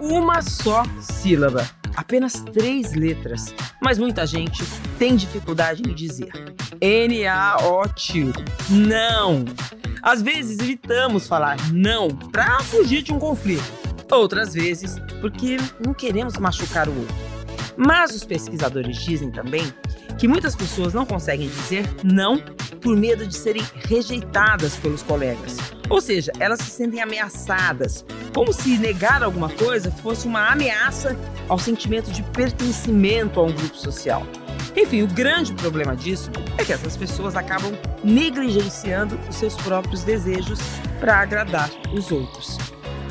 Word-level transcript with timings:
Uma 0.00 0.40
só 0.42 0.82
sílaba, 1.00 1.68
apenas 1.96 2.34
três 2.52 2.94
letras, 2.94 3.54
mas 3.82 3.98
muita 3.98 4.26
gente 4.26 4.62
tem 4.98 5.16
dificuldade 5.16 5.82
em 5.82 5.94
dizer. 5.94 6.32
N-A-O-T. 6.80 8.32
Não! 8.70 9.44
Às 10.02 10.22
vezes 10.22 10.58
evitamos 10.58 11.26
falar 11.26 11.56
não 11.72 12.08
para 12.08 12.60
fugir 12.60 13.02
de 13.02 13.12
um 13.12 13.18
conflito. 13.18 13.64
Outras 14.10 14.54
vezes 14.54 14.96
porque 15.20 15.56
não 15.84 15.92
queremos 15.92 16.36
machucar 16.36 16.88
o 16.88 16.96
outro. 16.96 17.14
Mas 17.76 18.14
os 18.14 18.24
pesquisadores 18.24 18.96
dizem 19.04 19.30
também 19.30 19.64
que 20.18 20.26
muitas 20.26 20.56
pessoas 20.56 20.94
não 20.94 21.04
conseguem 21.04 21.48
dizer 21.48 21.88
não 22.02 22.38
por 22.80 22.96
medo 22.96 23.26
de 23.26 23.36
serem 23.36 23.62
rejeitadas 23.88 24.76
pelos 24.76 25.02
colegas. 25.02 25.56
Ou 25.88 26.00
seja, 26.00 26.32
elas 26.38 26.60
se 26.60 26.70
sentem 26.70 27.00
ameaçadas, 27.00 28.04
como 28.34 28.52
se 28.52 28.76
negar 28.78 29.22
alguma 29.22 29.48
coisa 29.48 29.90
fosse 29.90 30.26
uma 30.26 30.50
ameaça 30.50 31.16
ao 31.48 31.58
sentimento 31.58 32.10
de 32.10 32.22
pertencimento 32.22 33.40
a 33.40 33.44
um 33.44 33.52
grupo 33.52 33.76
social. 33.76 34.26
Enfim, 34.76 35.02
o 35.02 35.06
grande 35.06 35.54
problema 35.54 35.96
disso 35.96 36.30
é 36.58 36.64
que 36.64 36.72
essas 36.72 36.96
pessoas 36.96 37.34
acabam 37.34 37.72
negligenciando 38.04 39.18
os 39.28 39.36
seus 39.36 39.54
próprios 39.54 40.02
desejos 40.02 40.58
para 41.00 41.18
agradar 41.20 41.70
os 41.92 42.12
outros. 42.12 42.58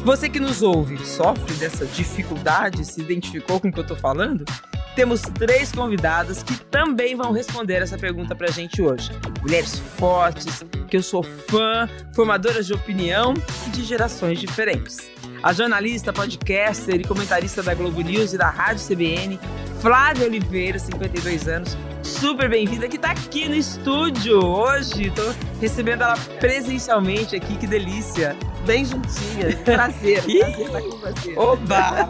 Você 0.04 0.30
que 0.30 0.40
nos 0.40 0.62
ouve 0.62 1.04
sofre 1.04 1.56
dessa 1.56 1.86
dificuldade, 1.86 2.86
se 2.86 3.02
identificou 3.02 3.60
com 3.60 3.70
o 3.70 3.72
que 3.72 3.80
eu 3.80 3.82
estou 3.82 3.98
falando? 3.98 4.46
Temos 4.96 5.22
três 5.22 5.74
convidadas 5.74 6.42
que 6.42 6.58
também 6.66 7.16
vão 7.16 7.34
responder 7.34 7.82
essa 7.82 7.98
pergunta 7.98 8.34
pra 8.34 8.48
gente 8.48 8.82
hoje. 8.82 9.12
Mulheres 9.42 9.78
fortes, 9.78 10.64
que 10.90 10.96
eu 10.96 11.04
sou 11.04 11.22
fã, 11.22 11.90
formadoras 12.14 12.66
de 12.66 12.74
opinião 12.74 13.34
e 13.68 13.70
de 13.72 13.84
gerações 13.84 14.40
diferentes. 14.40 15.15
A 15.46 15.54
jornalista, 15.54 16.12
podcaster 16.12 16.96
e 16.96 17.04
comentarista 17.04 17.62
da 17.62 17.76
Globo 17.76 18.02
News 18.02 18.34
e 18.34 18.38
da 18.38 18.50
Rádio 18.50 18.84
CBN, 18.84 19.40
Flávia 19.80 20.26
Oliveira, 20.26 20.80
52 20.80 21.48
anos, 21.48 21.78
super 22.02 22.50
bem-vinda, 22.50 22.88
que 22.88 22.96
está 22.96 23.12
aqui 23.12 23.48
no 23.48 23.54
estúdio 23.54 24.44
hoje. 24.44 25.10
Estou 25.10 25.36
recebendo 25.62 26.02
ela 26.02 26.18
presencialmente 26.40 27.36
aqui, 27.36 27.56
que 27.58 27.68
delícia. 27.68 28.36
Bem 28.66 28.86
juntinha. 28.86 29.56
Prazer, 29.64 30.24
prazer 30.24 30.66
estar 30.66 30.82
com 30.82 30.98
você. 30.98 31.38
Oba! 31.38 32.10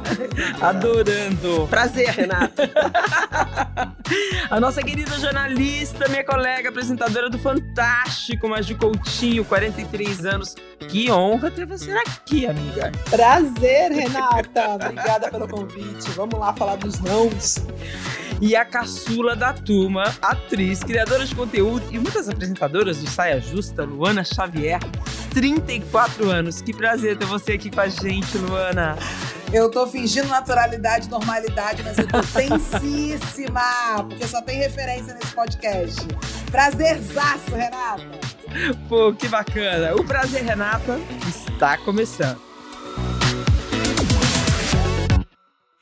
Adorando. 0.61 1.67
Prazer, 1.69 2.11
Renata. 2.11 2.71
A 4.49 4.59
nossa 4.59 4.81
querida 4.81 5.17
jornalista, 5.17 6.07
minha 6.07 6.23
colega, 6.23 6.69
apresentadora 6.69 7.29
do 7.29 7.39
Fantástico, 7.39 8.47
Maju 8.47 8.77
Coutinho, 8.77 9.43
43 9.43 10.25
anos. 10.25 10.55
Que 10.87 11.11
honra 11.11 11.49
ter 11.49 11.65
você 11.65 11.91
aqui, 11.91 12.45
amiga. 12.45 12.91
Prazer, 13.09 13.91
Renata. 13.91 14.75
Obrigada 14.75 15.31
pelo 15.31 15.47
convite. 15.47 16.09
Vamos 16.11 16.39
lá 16.39 16.53
falar 16.53 16.75
dos 16.75 16.99
nãos 16.99 17.65
e 18.41 18.55
a 18.55 18.65
caçula 18.65 19.35
da 19.35 19.53
turma, 19.53 20.03
atriz, 20.21 20.83
criadora 20.83 21.25
de 21.25 21.33
conteúdo 21.33 21.85
e 21.91 21.97
muitas 21.97 22.27
apresentadoras 22.27 22.97
do 22.97 23.09
Saia 23.09 23.39
Justa, 23.39 23.83
Luana 23.83 24.23
Xavier, 24.23 24.79
34 25.33 26.29
anos. 26.29 26.61
Que 26.61 26.73
prazer 26.73 27.17
ter 27.17 27.25
você 27.25 27.53
aqui 27.53 27.69
com 27.69 27.81
a 27.81 27.87
gente, 27.87 28.37
Luana. 28.37 28.97
Eu 29.53 29.71
tô 29.71 29.87
fingindo 29.87 30.27
naturalidade, 30.27 31.09
normalidade, 31.09 31.81
mas 31.83 31.97
eu 31.97 32.07
tô 32.07 32.19
tensíssima, 32.33 33.61
porque 34.09 34.27
só 34.27 34.41
tem 34.41 34.57
referência 34.57 35.13
nesse 35.13 35.33
podcast. 35.33 36.05
Prazerzaço, 36.51 37.51
Renata. 37.51 38.03
Pô, 38.89 39.13
que 39.13 39.27
bacana. 39.27 39.95
O 39.95 40.03
Prazer, 40.03 40.43
Renata, 40.43 40.99
está 41.27 41.77
começando. 41.77 42.41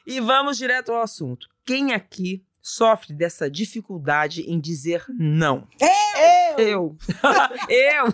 E 0.05 0.19
vamos 0.19 0.57
direto 0.57 0.91
ao 0.91 1.01
assunto. 1.01 1.52
Quem 1.65 1.93
aqui 1.93 2.45
sofre 2.61 3.13
dessa 3.13 3.49
dificuldade 3.49 4.41
em 4.41 4.59
dizer 4.59 5.05
não? 5.09 5.67
Eu! 5.79 6.59
Eu! 6.59 6.97
eu! 7.69 8.05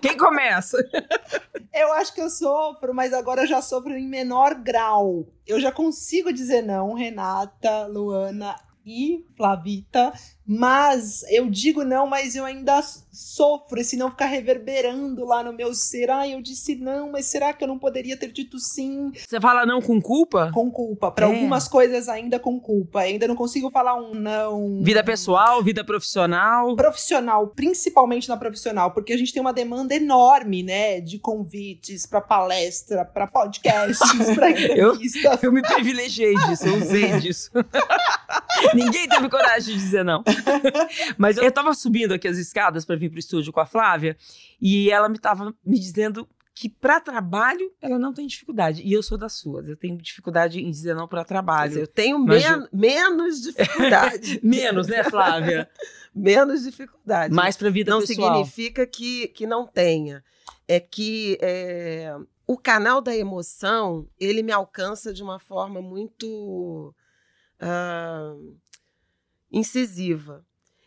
Quem 0.00 0.16
começa? 0.16 0.76
Eu 1.72 1.92
acho 1.94 2.14
que 2.14 2.20
eu 2.20 2.28
sofro, 2.28 2.94
mas 2.94 3.12
agora 3.12 3.42
eu 3.42 3.46
já 3.46 3.62
sofro 3.62 3.96
em 3.96 4.06
menor 4.06 4.54
grau. 4.54 5.26
Eu 5.46 5.60
já 5.60 5.72
consigo 5.72 6.32
dizer 6.32 6.62
não, 6.62 6.94
Renata, 6.94 7.86
Luana 7.86 8.56
e 8.88 9.24
Flavita, 9.36 10.12
mas 10.50 11.22
eu 11.28 11.50
digo 11.50 11.84
não, 11.84 12.06
mas 12.06 12.34
eu 12.34 12.44
ainda 12.44 12.82
sofro, 13.12 13.84
se 13.84 13.96
não 13.96 14.10
ficar 14.10 14.26
reverberando 14.26 15.26
lá 15.26 15.42
no 15.42 15.52
meu 15.52 15.74
ser. 15.74 16.10
Ah, 16.10 16.26
eu 16.26 16.40
disse 16.40 16.74
não, 16.74 17.12
mas 17.12 17.26
será 17.26 17.52
que 17.52 17.62
eu 17.62 17.68
não 17.68 17.78
poderia 17.78 18.16
ter 18.16 18.32
dito 18.32 18.58
sim? 18.58 19.12
Você 19.14 19.38
fala 19.40 19.66
não 19.66 19.82
com 19.82 20.00
culpa? 20.00 20.50
Com 20.54 20.70
culpa. 20.70 21.10
Para 21.10 21.26
é. 21.26 21.28
algumas 21.28 21.68
coisas 21.68 22.08
ainda 22.08 22.38
com 22.38 22.58
culpa. 22.58 23.00
Ainda 23.00 23.28
não 23.28 23.36
consigo 23.36 23.70
falar 23.70 23.94
um 23.96 24.14
não. 24.14 24.82
Vida 24.82 25.04
pessoal, 25.04 25.62
vida 25.62 25.84
profissional? 25.84 26.74
Profissional, 26.74 27.48
principalmente 27.48 28.26
na 28.28 28.36
profissional, 28.36 28.92
porque 28.92 29.12
a 29.12 29.18
gente 29.18 29.34
tem 29.34 29.42
uma 29.42 29.52
demanda 29.52 29.94
enorme, 29.94 30.62
né, 30.62 31.00
de 31.00 31.18
convites 31.18 32.06
para 32.06 32.22
palestra, 32.22 33.04
para 33.04 33.26
podcasts, 33.26 34.34
para 34.34 34.50
entrevista. 34.50 35.28
eu, 35.42 35.48
eu 35.48 35.52
me 35.52 35.60
privilegiei 35.60 36.34
disso, 36.34 36.66
eu 36.66 36.76
usei 36.76 37.20
disso. 37.20 37.50
Ninguém 38.74 39.08
teve 39.08 39.28
coragem 39.28 39.74
de 39.74 39.80
dizer 39.80 40.04
não. 40.04 40.22
Mas 41.16 41.36
eu, 41.36 41.50
tava 41.50 41.74
subindo 41.74 42.14
aqui 42.14 42.28
as 42.28 42.38
escadas 42.38 42.84
para 42.84 42.96
vir 42.96 43.10
pro 43.10 43.18
estúdio 43.18 43.52
com 43.52 43.60
a 43.60 43.66
Flávia 43.66 44.16
e 44.60 44.90
ela 44.90 45.08
me 45.08 45.18
tava 45.18 45.54
me 45.64 45.78
dizendo 45.78 46.28
que 46.54 46.68
para 46.68 47.00
trabalho 47.00 47.72
ela 47.80 47.98
não 47.98 48.12
tem 48.12 48.26
dificuldade. 48.26 48.82
E 48.82 48.92
eu 48.92 49.02
sou 49.02 49.16
das 49.16 49.34
suas. 49.34 49.68
Eu 49.68 49.76
tenho 49.76 49.96
dificuldade 49.96 50.60
em 50.60 50.70
dizer 50.70 50.94
não 50.94 51.06
para 51.06 51.24
trabalho. 51.24 51.78
eu 51.78 51.86
tenho 51.86 52.18
men 52.18 52.42
eu... 52.42 52.68
menos 52.72 53.40
dificuldade. 53.40 54.40
menos, 54.42 54.88
né, 54.88 55.04
Flávia? 55.04 55.70
menos 56.12 56.64
dificuldade. 56.64 57.32
Mais 57.32 57.56
para 57.56 57.70
vida 57.70 57.92
não 57.92 58.00
pessoal. 58.00 58.30
Não 58.30 58.44
significa 58.44 58.84
que, 58.86 59.28
que 59.28 59.46
não 59.46 59.66
tenha. 59.66 60.24
É 60.66 60.80
que 60.80 61.38
é, 61.40 62.14
o 62.44 62.58
canal 62.58 63.00
da 63.00 63.16
emoção, 63.16 64.08
ele 64.18 64.42
me 64.42 64.50
alcança 64.50 65.12
de 65.12 65.22
uma 65.22 65.38
forma 65.38 65.80
muito 65.80 66.92
uh, 67.60 68.56
incisiva. 69.50 70.44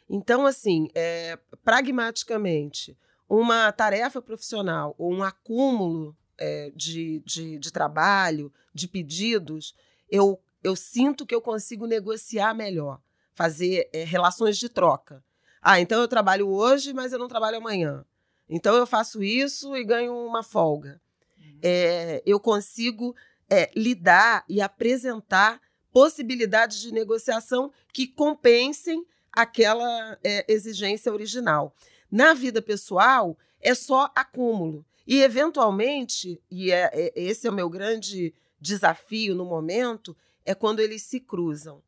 Então, 0.09 0.45
assim, 0.45 0.89
é, 0.93 1.39
pragmaticamente, 1.63 2.97
uma 3.29 3.71
tarefa 3.71 4.21
profissional 4.21 4.93
ou 4.97 5.13
um 5.13 5.23
acúmulo 5.23 6.15
é, 6.37 6.71
de, 6.75 7.21
de, 7.25 7.57
de, 7.57 7.71
trabalho, 7.71 8.51
de 8.73 8.87
pedidos, 8.87 9.73
eu, 10.09 10.41
eu 10.61 10.75
sinto 10.75 11.25
que 11.25 11.33
eu 11.33 11.41
consigo 11.41 11.85
negociar 11.85 12.53
melhor, 12.53 12.99
fazer 13.33 13.89
é, 13.93 14.03
relações 14.03 14.57
de 14.57 14.67
troca. 14.67 15.23
Ah, 15.61 15.79
então 15.79 16.01
eu 16.01 16.07
trabalho 16.07 16.49
hoje, 16.49 16.91
mas 16.91 17.13
eu 17.13 17.19
não 17.19 17.27
trabalho 17.27 17.57
amanhã. 17.57 18.03
Então 18.49 18.75
eu 18.75 18.85
faço 18.85 19.23
isso 19.23 19.77
e 19.77 19.83
ganho 19.85 20.13
uma 20.13 20.43
folga. 20.43 20.99
Uhum. 21.37 21.59
É, 21.61 22.21
eu 22.25 22.37
consigo 22.39 23.15
é, 23.49 23.71
lidar 23.73 24.43
e 24.49 24.59
apresentar 24.59 25.61
possibilidades 25.91 26.79
de 26.79 26.91
negociação 26.91 27.71
que 27.93 28.07
compensem 28.07 29.05
aquela 29.31 30.17
é, 30.23 30.45
exigência 30.47 31.11
original. 31.11 31.75
Na 32.11 32.33
vida 32.33 32.61
pessoal, 32.61 33.37
é 33.61 33.73
só 33.73 34.11
acúmulo. 34.15 34.85
E, 35.07 35.21
eventualmente, 35.21 36.41
e 36.49 36.71
é, 36.71 36.89
é, 36.93 37.13
esse 37.15 37.47
é 37.47 37.49
o 37.49 37.53
meu 37.53 37.69
grande 37.69 38.33
desafio 38.59 39.35
no 39.35 39.45
momento, 39.45 40.15
é 40.45 40.53
quando 40.53 40.79
eles 40.79 41.03
se 41.03 41.19
cruzam. 41.19 41.81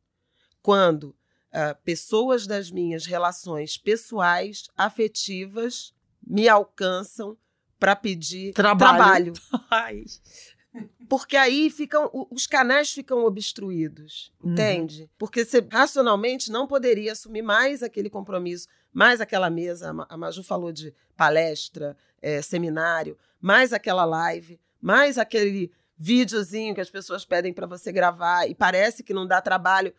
Quando 0.62 1.06
uh, 1.06 1.76
pessoas 1.84 2.48
das 2.48 2.72
minhas 2.72 3.06
relações 3.06 3.78
pessoais, 3.78 4.70
afetivas, 4.78 5.94
me 6.26 6.48
alcançam 6.48 7.38
para 7.80 7.96
pedir 7.96 8.54
trabalho. 8.54 9.34
trabalho. 9.34 10.06
Porque 11.08 11.38
aí 11.38 11.70
ficam 11.70 12.10
os 12.32 12.48
canais 12.48 12.92
ficam 12.92 13.24
obstruídos, 13.26 14.34
uhum. 14.44 14.54
entende? 14.54 15.10
Porque 15.18 15.46
você 15.46 15.66
racionalmente 15.70 16.52
não 16.52 16.68
poderia 16.68 17.12
assumir 17.12 17.42
mais 17.42 17.84
aquele 17.84 18.10
compromisso, 18.10 18.68
mais 18.92 19.22
aquela 19.22 19.50
mesa. 19.50 19.94
A 20.10 20.18
Maju 20.18 20.44
falou 20.44 20.72
de 20.72 20.94
palestra, 21.16 21.96
é, 22.22 22.42
seminário, 22.42 23.18
mais 23.40 23.74
aquela 23.74 24.06
live, 24.06 24.60
mais 24.82 25.18
aquele 25.18 25.72
videozinho 25.96 26.74
que 26.74 26.82
as 26.82 26.90
pessoas 26.90 27.24
pedem 27.24 27.54
para 27.54 27.68
você 27.68 27.92
gravar 27.92 28.50
e 28.50 28.56
parece 28.56 29.04
que 29.04 29.14
não 29.14 29.28
dá 29.28 29.42
trabalho. 29.42 29.94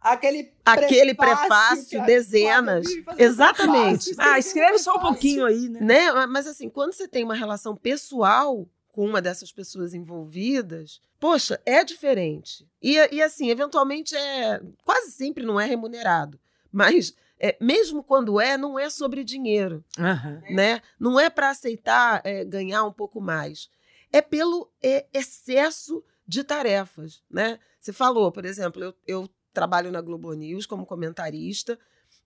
Aquele 0.00 0.52
Aquele 0.64 1.14
prefácio, 1.14 2.04
dezenas. 2.06 2.86
Exatamente. 3.18 4.14
Ah, 4.16 4.38
escreve 4.38 4.78
só 4.78 4.96
um 4.96 5.00
pouquinho 5.00 5.44
aí, 5.44 5.68
né? 5.68 5.80
né? 5.80 6.26
Mas 6.26 6.46
assim, 6.46 6.70
quando 6.70 6.92
você 6.94 7.06
tem 7.06 7.22
uma 7.22 7.34
relação 7.34 7.76
pessoal 7.76 8.66
com 8.88 9.04
uma 9.04 9.20
dessas 9.20 9.52
pessoas 9.52 9.92
envolvidas, 9.92 11.00
poxa, 11.18 11.60
é 11.66 11.84
diferente. 11.84 12.66
E, 12.82 12.96
e 13.12 13.22
assim, 13.22 13.50
eventualmente 13.50 14.16
é. 14.16 14.60
Quase 14.84 15.12
sempre 15.12 15.44
não 15.44 15.60
é 15.60 15.66
remunerado. 15.66 16.40
Mas 16.72 17.14
é, 17.38 17.56
mesmo 17.60 18.02
quando 18.02 18.40
é, 18.40 18.56
não 18.56 18.78
é 18.78 18.88
sobre 18.88 19.24
dinheiro, 19.24 19.84
Aham. 19.98 20.42
né? 20.50 20.80
Não 20.98 21.20
é 21.20 21.28
para 21.28 21.50
aceitar 21.50 22.20
é, 22.24 22.44
ganhar 22.44 22.84
um 22.84 22.92
pouco 22.92 23.20
mais. 23.20 23.68
É 24.12 24.20
pelo 24.20 24.70
é, 24.82 25.06
excesso 25.12 26.02
de 26.26 26.42
tarefas, 26.42 27.22
né? 27.30 27.58
Você 27.80 27.92
falou, 27.92 28.30
por 28.30 28.44
exemplo, 28.44 28.82
eu, 28.84 28.94
eu 29.06 29.30
trabalho 29.52 29.90
na 29.90 30.00
Globo 30.00 30.32
News 30.32 30.66
como 30.66 30.86
comentarista, 30.86 31.78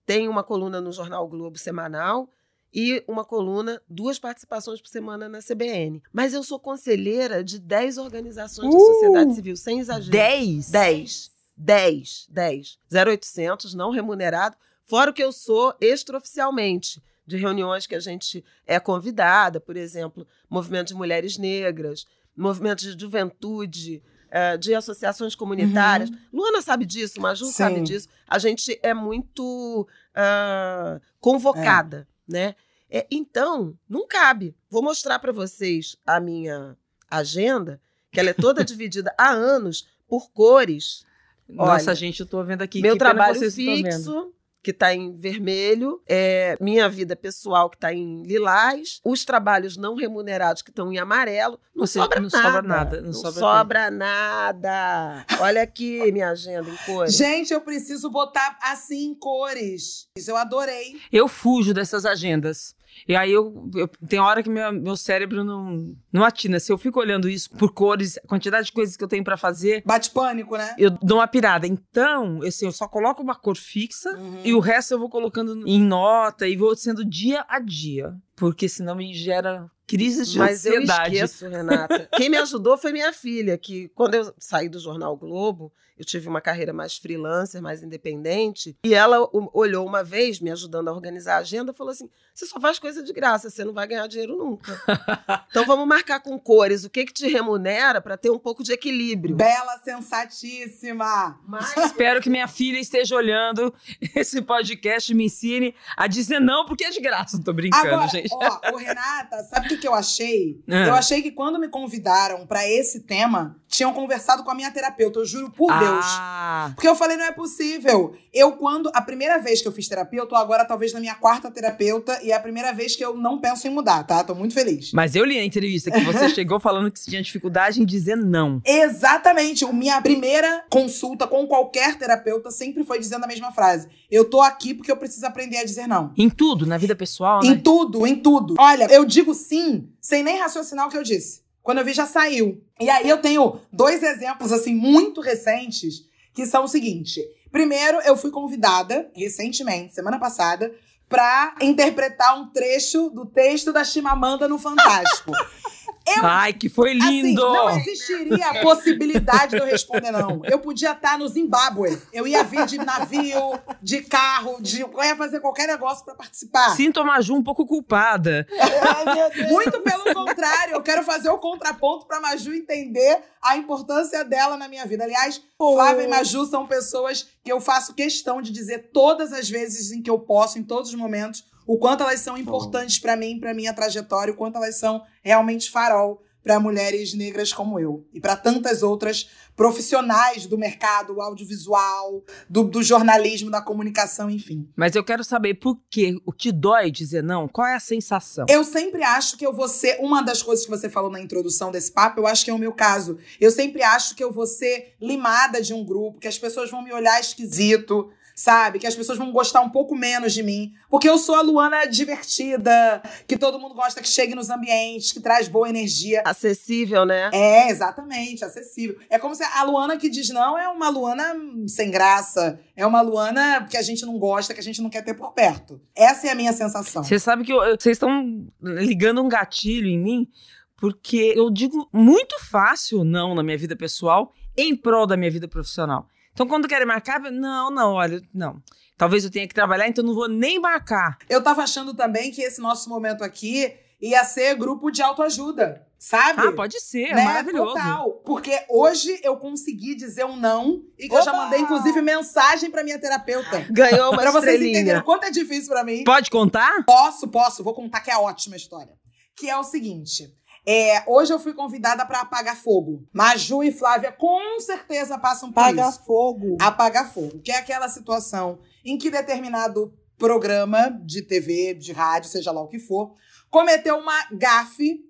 tenho 0.05 0.29
uma 0.29 0.43
coluna 0.43 0.79
no 0.79 0.91
Jornal 0.91 1.27
Globo 1.27 1.57
semanal 1.57 2.29
e 2.73 3.03
uma 3.07 3.23
coluna, 3.23 3.81
duas 3.89 4.19
participações 4.19 4.81
por 4.81 4.89
semana 4.89 5.29
na 5.29 5.39
CBN. 5.39 6.01
Mas 6.11 6.33
eu 6.33 6.43
sou 6.43 6.59
conselheira 6.59 7.43
de 7.43 7.57
10 7.59 7.97
organizações 7.97 8.69
da 8.69 8.77
Uh! 8.77 8.85
sociedade 8.85 9.35
civil, 9.35 9.55
sem 9.55 9.79
exagero. 9.79 10.11
10? 10.11 10.69
10. 10.71 11.31
10. 11.55 12.27
10. 12.29 12.79
0800, 12.91 13.73
não 13.73 13.91
remunerado. 13.91 14.57
Fora 14.83 15.09
o 15.11 15.13
que 15.13 15.23
eu 15.23 15.31
sou 15.31 15.73
extraoficialmente, 15.79 17.01
de 17.25 17.37
reuniões 17.37 17.87
que 17.87 17.95
a 17.95 17.99
gente 17.99 18.43
é 18.67 18.79
convidada, 18.79 19.59
por 19.59 19.75
exemplo, 19.77 20.27
movimento 20.49 20.89
de 20.89 20.93
mulheres 20.95 21.37
negras, 21.37 22.05
movimento 22.37 22.81
de 22.81 22.99
juventude, 22.99 24.03
eh, 24.31 24.57
de 24.57 24.73
associações 24.73 25.35
comunitárias. 25.35 26.09
Luana 26.31 26.61
sabe 26.61 26.85
disso, 26.85 27.21
Maju 27.21 27.45
sabe 27.45 27.77
Sim. 27.77 27.83
disso. 27.83 28.09
A 28.27 28.39
gente 28.39 28.79
é 28.81 28.93
muito 28.93 29.87
ah, 30.13 30.99
convocada, 31.19 32.07
né? 32.27 32.55
É, 32.89 33.05
então, 33.11 33.77
não 33.89 34.07
cabe. 34.07 34.55
Vou 34.69 34.81
mostrar 34.81 35.19
para 35.19 35.31
vocês 35.31 35.97
a 36.05 36.19
minha 36.19 36.77
agenda, 37.09 37.81
que 38.11 38.19
ela 38.19 38.29
é 38.29 38.33
toda 38.33 38.63
dividida 38.65 39.13
há 39.17 39.29
anos 39.29 39.87
por 40.07 40.29
cores. 40.31 41.05
Nossa, 41.47 41.91
Olha, 41.91 41.95
gente, 41.95 42.19
eu 42.19 42.25
tô 42.25 42.43
vendo 42.43 42.61
aqui. 42.61 42.81
Meu 42.81 42.97
trabalho 42.97 43.39
fixo, 43.51 44.33
que 44.65 44.71
está 44.71 44.95
em 44.95 45.13
vermelho, 45.13 46.01
é, 46.07 46.57
minha 46.59 46.89
vida 46.89 47.15
pessoal, 47.15 47.69
que 47.69 47.77
está 47.77 47.93
em 47.93 48.23
lilás, 48.23 48.99
os 49.05 49.23
trabalhos 49.23 49.77
não 49.77 49.93
remunerados, 49.93 50.63
que 50.63 50.71
estão 50.71 50.91
em 50.91 50.97
amarelo. 50.97 51.59
Não, 51.75 51.85
seja, 51.85 52.05
sobra, 52.05 52.19
não 52.19 52.29
nada. 52.29 52.43
sobra 52.43 52.61
nada, 52.63 52.97
não 52.97 53.05
Não 53.05 53.13
sobra 53.13 53.31
sobra 53.31 53.91
nada. 53.91 55.25
Olha 55.39 55.61
aqui 55.61 56.11
minha 56.11 56.29
agenda 56.29 56.67
em 56.67 56.77
cores. 56.77 57.13
Gente, 57.13 57.53
eu 57.53 57.61
preciso 57.61 58.09
botar 58.09 58.57
assim 58.59 59.05
em 59.09 59.13
cores. 59.13 60.07
Eu 60.27 60.35
adorei. 60.35 60.99
Eu 61.11 61.27
fujo 61.27 61.71
dessas 61.71 62.03
agendas. 62.03 62.75
E 63.07 63.15
aí 63.15 63.31
eu, 63.31 63.69
eu 63.75 63.87
tem 64.07 64.19
hora 64.19 64.41
que 64.41 64.49
meu, 64.49 64.71
meu 64.71 64.95
cérebro 64.97 65.43
não, 65.43 65.95
não 66.11 66.23
atina. 66.23 66.59
Se 66.59 66.71
eu 66.71 66.77
fico 66.77 66.99
olhando 66.99 67.27
isso 67.29 67.49
por 67.51 67.71
cores, 67.73 68.17
a 68.17 68.27
quantidade 68.27 68.67
de 68.67 68.71
coisas 68.71 68.95
que 68.97 69.03
eu 69.03 69.07
tenho 69.07 69.23
pra 69.23 69.37
fazer, 69.37 69.83
Bate 69.85 70.09
pânico, 70.11 70.57
né? 70.57 70.75
eu 70.77 70.91
dou 70.91 71.17
uma 71.17 71.27
pirada. 71.27 71.67
Então, 71.67 72.41
assim, 72.43 72.65
eu 72.65 72.71
só 72.71 72.87
coloco 72.87 73.21
uma 73.21 73.35
cor 73.35 73.55
fixa 73.57 74.11
Uhum. 74.17 74.41
e 74.43 74.53
o 74.53 74.59
resto 74.59 74.93
eu 74.93 74.99
vou 74.99 75.09
colocando 75.09 75.67
em 75.67 75.81
nota 75.81 76.47
e 76.47 76.55
vou 76.55 76.75
sendo 76.75 77.03
dia 77.05 77.45
a 77.49 77.59
dia. 77.59 78.13
Porque 78.35 78.67
senão 78.67 78.95
me 78.95 79.13
gera 79.13 79.65
crises 79.87 80.29
de 80.29 80.39
Mas 80.39 80.65
eu 80.65 80.73
ansiedade. 80.73 81.15
esqueço, 81.15 81.47
Renata. 81.47 82.09
Quem 82.17 82.29
me 82.29 82.37
ajudou 82.37 82.77
foi 82.77 82.91
minha 82.91 83.13
filha, 83.13 83.57
que 83.57 83.87
quando 83.95 84.15
eu 84.15 84.33
saí 84.37 84.67
do 84.67 84.79
Jornal 84.79 85.15
Globo, 85.15 85.71
eu 85.97 86.03
tive 86.03 86.27
uma 86.27 86.41
carreira 86.41 86.73
mais 86.73 86.97
freelancer, 86.97 87.61
mais 87.61 87.81
independente. 87.81 88.77
E 88.83 88.93
ela 88.93 89.29
olhou 89.53 89.85
uma 89.85 90.03
vez, 90.03 90.39
me 90.39 90.51
ajudando 90.51 90.89
a 90.89 90.93
organizar 90.93 91.35
a 91.35 91.39
agenda, 91.39 91.71
e 91.71 91.75
falou 91.75 91.91
assim: 91.91 92.09
você 92.33 92.45
só 92.45 92.59
faz 92.59 92.77
coisa 92.77 93.01
de 93.01 93.13
graça, 93.13 93.49
você 93.49 93.63
não 93.63 93.73
vai 93.73 93.87
ganhar 93.87 94.05
dinheiro 94.07 94.37
nunca. 94.37 94.77
então 95.49 95.65
vamos 95.65 95.87
marcar 95.87 96.19
com 96.19 96.37
cores 96.37 96.83
o 96.83 96.89
que, 96.89 97.05
que 97.05 97.13
te 97.13 97.29
remunera 97.29 98.01
para 98.01 98.17
ter 98.17 98.29
um 98.29 98.37
pouco 98.37 98.61
de 98.61 98.73
equilíbrio. 98.73 99.37
Bela, 99.37 99.79
sensatíssima. 99.85 101.39
Mas 101.47 101.75
Espero 101.77 102.21
que 102.21 102.29
minha 102.29 102.47
filha 102.47 102.77
esteja 102.77 103.15
olhando 103.15 103.73
esse 104.13 104.41
podcast 104.41 105.11
e 105.11 105.15
me 105.15 105.25
ensine 105.25 105.73
a 105.95 106.07
dizer 106.07 106.41
não, 106.41 106.65
porque 106.65 106.83
é 106.83 106.89
de 106.89 106.99
graça. 106.99 107.41
Tô 107.41 107.53
brincando, 107.53 107.87
Agora, 107.87 108.07
gente. 108.09 108.33
ó, 108.33 108.73
ô, 108.73 108.75
Renata, 108.75 109.43
sabe 109.45 109.67
o 109.67 109.69
que, 109.69 109.77
que 109.77 109.87
eu 109.87 109.93
achei? 109.93 110.61
Ah. 110.69 110.87
Eu 110.87 110.93
achei 110.93 111.21
que 111.21 111.31
quando 111.31 111.57
me 111.57 111.69
convidaram 111.69 112.45
pra 112.45 112.67
esse 112.67 113.01
tema, 113.01 113.55
tinham 113.65 113.93
conversado 113.93 114.43
com 114.43 114.51
a 114.51 114.55
minha 114.55 114.71
terapeuta, 114.71 115.19
eu 115.19 115.25
juro 115.25 115.49
por 115.51 115.71
Deus. 115.91 116.05
Ah, 116.07 116.71
Porque 116.75 116.87
eu 116.87 116.95
falei, 116.95 117.17
não 117.17 117.25
é 117.25 117.31
possível. 117.31 118.15
Eu, 118.33 118.53
quando. 118.53 118.89
A 118.93 119.01
primeira 119.01 119.37
vez 119.39 119.61
que 119.61 119.67
eu 119.67 119.71
fiz 119.71 119.87
terapia, 119.87 120.19
eu 120.19 120.25
tô 120.27 120.35
agora, 120.35 120.65
talvez, 120.65 120.93
na 120.93 120.99
minha 120.99 121.15
quarta 121.15 121.49
terapeuta, 121.51 122.19
e 122.23 122.31
é 122.31 122.35
a 122.35 122.39
primeira 122.39 122.73
vez 122.73 122.95
que 122.95 123.03
eu 123.03 123.15
não 123.15 123.39
penso 123.39 123.67
em 123.67 123.69
mudar, 123.71 124.03
tá? 124.03 124.23
Tô 124.23 124.33
muito 124.35 124.53
feliz. 124.53 124.91
mas 124.93 125.15
eu 125.15 125.23
li 125.25 125.37
a 125.39 125.43
entrevista 125.43 125.91
que 125.91 125.99
você 126.01 126.29
chegou 126.33 126.59
falando 126.59 126.91
que 126.91 126.99
você 126.99 127.09
tinha 127.09 127.21
dificuldade 127.21 127.81
em 127.81 127.85
dizer 127.85 128.15
não. 128.15 128.61
Exatamente. 128.65 129.65
O 129.65 129.73
Minha 129.73 130.01
primeira 130.01 130.63
consulta 130.69 131.27
com 131.27 131.45
qualquer 131.47 131.97
terapeuta 131.97 132.49
sempre 132.51 132.83
foi 132.83 132.99
dizendo 132.99 133.23
a 133.23 133.27
mesma 133.27 133.51
frase. 133.51 133.87
Eu 134.09 134.25
tô 134.29 134.41
aqui 134.41 134.73
porque 134.73 134.91
eu 134.91 134.97
preciso 134.97 135.25
aprender 135.25 135.57
a 135.57 135.63
dizer 135.65 135.87
não. 135.87 136.13
Em 136.17 136.29
tudo, 136.29 136.65
na 136.65 136.77
vida 136.77 136.95
pessoal, 136.95 137.43
Em 137.43 137.51
né? 137.55 137.61
tudo, 137.63 138.05
em 138.07 138.15
tudo. 138.15 138.55
Olha, 138.57 138.87
eu 138.91 139.05
digo 139.05 139.33
sim 139.33 139.89
sem 140.01 140.23
nem 140.23 140.39
raciocinar 140.39 140.87
o 140.87 140.89
que 140.89 140.97
eu 140.97 141.03
disse. 141.03 141.44
Quando 141.65 141.79
eu 141.79 141.83
vi, 141.83 141.93
já 141.93 142.05
saiu. 142.05 142.63
E 142.79 142.91
aí 142.91 143.09
eu 143.09 143.17
tenho 143.17 143.59
dois 143.73 144.03
exemplos, 144.03 144.51
assim, 144.51 144.75
muito 144.75 145.19
recentes, 145.19 146.05
que 146.31 146.45
são 146.45 146.65
o 146.65 146.67
seguinte. 146.67 147.19
Primeiro, 147.51 147.99
eu 148.01 148.15
fui 148.15 148.29
convidada, 148.29 149.09
recentemente, 149.15 149.95
semana 149.95 150.19
passada, 150.19 150.71
pra 151.09 151.55
interpretar 151.59 152.39
um 152.39 152.51
trecho 152.51 153.09
do 153.09 153.25
texto 153.25 153.73
da 153.73 153.83
Chimamanda 153.83 154.47
no 154.47 154.59
Fantástico. 154.59 155.31
Eu 156.07 156.23
Ai, 156.23 156.53
que 156.53 156.69
foi 156.69 156.91
Assim, 156.91 157.21
lindo! 157.21 157.41
não 157.41 157.77
existiria 157.77 158.47
a 158.47 158.61
possibilidade 158.61 159.51
de 159.51 159.57
eu 159.57 159.65
responder 159.65 160.11
não. 160.11 160.41
Eu 160.45 160.59
podia 160.59 160.91
estar 160.91 161.17
no 161.17 161.27
Zimbábue. 161.27 161.99
Eu 162.13 162.27
ia 162.27 162.43
vir 162.43 162.65
de 162.67 162.77
navio, 162.77 163.59
de 163.81 164.01
carro, 164.03 164.57
de... 164.61 164.81
eu 164.81 165.03
ia 165.03 165.15
fazer 165.15 165.39
qualquer 165.39 165.67
negócio 165.67 166.05
pra 166.05 166.13
participar. 166.13 166.69
Sinto 166.75 166.99
a 166.99 167.03
Maju 167.03 167.35
um 167.35 167.43
pouco 167.43 167.65
culpada. 167.65 168.47
Ai, 168.59 169.15
meu 169.15 169.29
Deus. 169.31 169.51
Muito 169.51 169.81
pelo 169.81 170.13
contrário, 170.13 170.75
eu 170.75 170.81
quero 170.83 171.03
fazer 171.03 171.29
o 171.29 171.39
contraponto 171.39 172.05
pra 172.05 172.21
Maju 172.21 172.53
entender 172.53 173.19
a 173.41 173.57
importância 173.57 174.23
dela 174.23 174.57
na 174.57 174.67
minha 174.67 174.85
vida. 174.85 175.03
Aliás, 175.03 175.41
Flávia 175.57 176.03
e 176.03 176.07
Maju 176.07 176.45
são 176.45 176.67
pessoas 176.67 177.27
que 177.43 177.51
eu 177.51 177.59
faço 177.59 177.93
questão 177.93 178.41
de 178.41 178.51
dizer 178.51 178.89
todas 178.93 179.33
as 179.33 179.49
vezes 179.49 179.91
em 179.91 180.01
que 180.01 180.09
eu 180.09 180.19
posso, 180.19 180.59
em 180.59 180.63
todos 180.63 180.89
os 180.89 180.95
momentos, 180.95 181.43
o 181.65 181.77
quanto 181.77 182.03
elas 182.03 182.19
são 182.19 182.37
importantes 182.37 182.99
pra 182.99 183.15
mim, 183.15 183.39
pra 183.39 183.53
minha 183.53 183.73
trajetória, 183.73 184.33
o 184.33 184.37
quanto 184.37 184.57
elas 184.57 184.77
são 184.77 185.01
realmente 185.23 185.69
farol 185.69 186.21
pra 186.45 186.59
mulheres 186.59 187.15
negras 187.15 187.51
como 187.51 187.79
eu 187.79 188.05
e 188.13 188.21
pra 188.21 188.35
tantas 188.35 188.83
outras 188.83 189.27
profissionais 189.55 190.45
do 190.45 190.59
mercado 190.59 191.19
audiovisual, 191.19 192.23
do, 192.47 192.63
do 192.65 192.83
jornalismo, 192.83 193.49
da 193.49 193.61
comunicação, 193.61 194.29
enfim. 194.29 194.69
Mas 194.75 194.95
eu 194.95 195.03
quero 195.03 195.23
saber 195.23 195.55
por 195.55 195.79
que 195.89 196.15
o 196.23 196.31
te 196.31 196.51
dói 196.51 196.91
dizer 196.91 197.23
não? 197.23 197.47
Qual 197.47 197.65
é 197.65 197.73
a 197.73 197.79
sensação? 197.79 198.45
Eu 198.47 198.63
sempre 198.63 199.01
acho 199.01 199.37
que 199.37 199.45
eu 199.45 199.51
vou 199.51 199.67
ser. 199.67 199.97
Uma 199.99 200.21
das 200.21 200.43
coisas 200.43 200.63
que 200.63 200.69
você 200.69 200.87
falou 200.87 201.09
na 201.09 201.19
introdução 201.19 201.71
desse 201.71 201.91
papo, 201.91 202.19
eu 202.19 202.27
acho 202.27 202.45
que 202.45 202.51
é 202.51 202.53
o 202.53 202.59
meu 202.59 202.73
caso. 202.73 203.17
Eu 203.41 203.49
sempre 203.49 203.81
acho 203.81 204.13
que 204.13 204.23
eu 204.23 204.31
vou 204.31 204.45
ser 204.45 204.93
limada 205.01 205.59
de 205.59 205.73
um 205.73 205.83
grupo, 205.83 206.19
que 206.19 206.27
as 206.27 206.37
pessoas 206.37 206.69
vão 206.69 206.83
me 206.83 206.93
olhar 206.93 207.19
esquisito, 207.19 208.11
sabe? 208.35 208.79
Que 208.79 208.85
as 208.85 208.95
pessoas 208.95 209.17
vão 209.17 209.31
gostar 209.31 209.61
um 209.61 209.69
pouco 209.69 209.95
menos 209.95 210.33
de 210.33 210.43
mim. 210.43 210.73
Porque 210.89 211.09
eu 211.09 211.17
sou 211.17 211.35
a 211.35 211.41
Luana 211.41 211.85
divertida, 211.85 213.01
que 213.25 213.37
todo 213.37 213.57
mundo 213.57 213.73
gosta 213.73 214.01
que 214.01 214.07
chegue 214.07 214.35
nos 214.35 214.49
ambientes, 214.49 215.13
que 215.13 215.21
traz 215.21 215.47
boa 215.47 215.69
energia. 215.69 216.21
Acessível, 216.25 217.05
né? 217.05 217.29
É, 217.33 217.69
exatamente, 217.69 218.43
acessível. 218.43 218.97
É 219.09 219.17
como 219.17 219.33
se 219.33 219.43
a 219.43 219.63
Luana 219.63 219.97
que 219.97 220.09
diz 220.09 220.29
não 220.29 220.57
é 220.57 220.67
uma 220.67 220.89
Luana 220.89 221.33
sem 221.67 221.89
graça. 221.89 222.59
É 222.75 222.85
uma 222.85 223.01
Luana 223.01 223.65
que 223.69 223.77
a 223.77 223.81
gente 223.81 224.05
não 224.05 224.19
gosta, 224.19 224.53
que 224.53 224.59
a 224.59 224.63
gente 224.63 224.81
não 224.81 224.89
quer 224.89 225.01
ter 225.01 225.13
por 225.13 225.31
perto. 225.31 225.79
Essa 225.95 226.27
é 226.27 226.31
a 226.31 226.35
minha 226.35 226.51
sensação. 226.51 227.03
Você 227.03 227.17
sabe 227.17 227.45
que 227.45 227.53
vocês 227.53 227.95
estão 227.95 228.45
ligando 228.61 229.21
um 229.21 229.29
gatilho 229.29 229.87
em 229.87 229.97
mim, 229.97 230.27
porque 230.75 231.33
eu 231.35 231.49
digo 231.49 231.87
muito 231.93 232.37
fácil 232.43 233.05
não 233.05 233.33
na 233.33 233.41
minha 233.41 233.57
vida 233.57 233.77
pessoal 233.77 234.33
em 234.57 234.75
prol 234.75 235.07
da 235.07 235.15
minha 235.15 235.31
vida 235.31 235.47
profissional. 235.47 236.07
Então, 236.35 236.45
quando 236.45 236.67
querem 236.67 236.85
marcar, 236.85 237.17
não, 237.31 237.71
não, 237.71 237.93
olha, 237.93 238.21
não. 238.33 238.61
Talvez 238.97 239.23
eu 239.23 239.31
tenha 239.31 239.47
que 239.47 239.53
trabalhar, 239.53 239.87
então 239.87 240.03
eu 240.03 240.07
não 240.07 240.13
vou 240.13 240.27
nem 240.27 240.59
marcar. 240.59 241.17
Eu 241.29 241.41
tava 241.41 241.63
achando 241.63 241.93
também 241.93 242.29
que 242.29 242.41
esse 242.41 242.59
nosso 242.59 242.89
momento 242.89 243.23
aqui 243.23 243.73
ia 244.01 244.21
ser 244.25 244.53
grupo 244.55 244.91
de 244.91 245.01
autoajuda, 245.01 245.81
sabe? 245.97 246.41
Ah, 246.45 246.51
pode 246.51 246.77
ser, 246.81 247.05
é 247.05 247.15
Né? 247.15 247.23
maravilhoso. 247.23 247.73
Total. 247.73 248.11
Porque 248.25 248.51
hoje 248.69 249.17
eu 249.23 249.37
consegui 249.37 249.95
dizer 249.95 250.25
um 250.25 250.35
não 250.35 250.81
e 250.99 251.07
que 251.07 251.15
eu 251.15 251.23
já 251.23 251.31
mandei, 251.31 251.61
inclusive, 251.61 252.01
mensagem 252.01 252.69
pra 252.69 252.83
minha 252.83 252.99
terapeuta. 252.99 253.65
Ganhou 253.71 254.11
uma 254.11 254.21
Pra 254.21 254.31
vocês 254.31 254.61
entenderem 254.61 255.01
quanto 255.03 255.23
é 255.23 255.31
difícil 255.31 255.69
pra 255.69 255.85
mim. 255.85 256.03
Pode 256.03 256.29
contar? 256.29 256.83
Posso, 256.85 257.29
posso. 257.29 257.63
Vou 257.63 257.73
contar 257.73 258.01
que 258.01 258.11
é 258.11 258.17
ótima 258.17 258.55
a 258.55 258.57
história. 258.57 258.93
Que 259.37 259.49
é 259.49 259.57
o 259.57 259.63
seguinte. 259.63 260.33
É, 260.67 261.03
hoje 261.07 261.31
eu 261.33 261.39
fui 261.39 261.53
convidada 261.53 262.05
pra 262.05 262.21
apagar 262.21 262.55
fogo. 262.55 263.07
Maju 263.13 263.63
e 263.63 263.71
Flávia 263.71 264.11
com 264.11 264.59
certeza 264.59 265.17
passam 265.17 265.49
por 265.49 265.55
Paga 265.55 265.89
isso. 265.89 266.03
fogo. 266.05 266.57
Apagar 266.59 267.11
fogo, 267.13 267.39
que 267.39 267.51
é 267.51 267.57
aquela 267.57 267.87
situação 267.87 268.59
em 268.83 268.97
que 268.97 269.09
determinado 269.11 269.93
programa 270.17 270.89
de 271.05 271.21
TV, 271.21 271.73
de 271.73 271.91
rádio, 271.91 272.29
seja 272.29 272.51
lá 272.51 272.61
o 272.61 272.67
que 272.67 272.79
for, 272.79 273.13
cometeu 273.49 273.97
uma 273.97 274.27
gafe, 274.31 275.01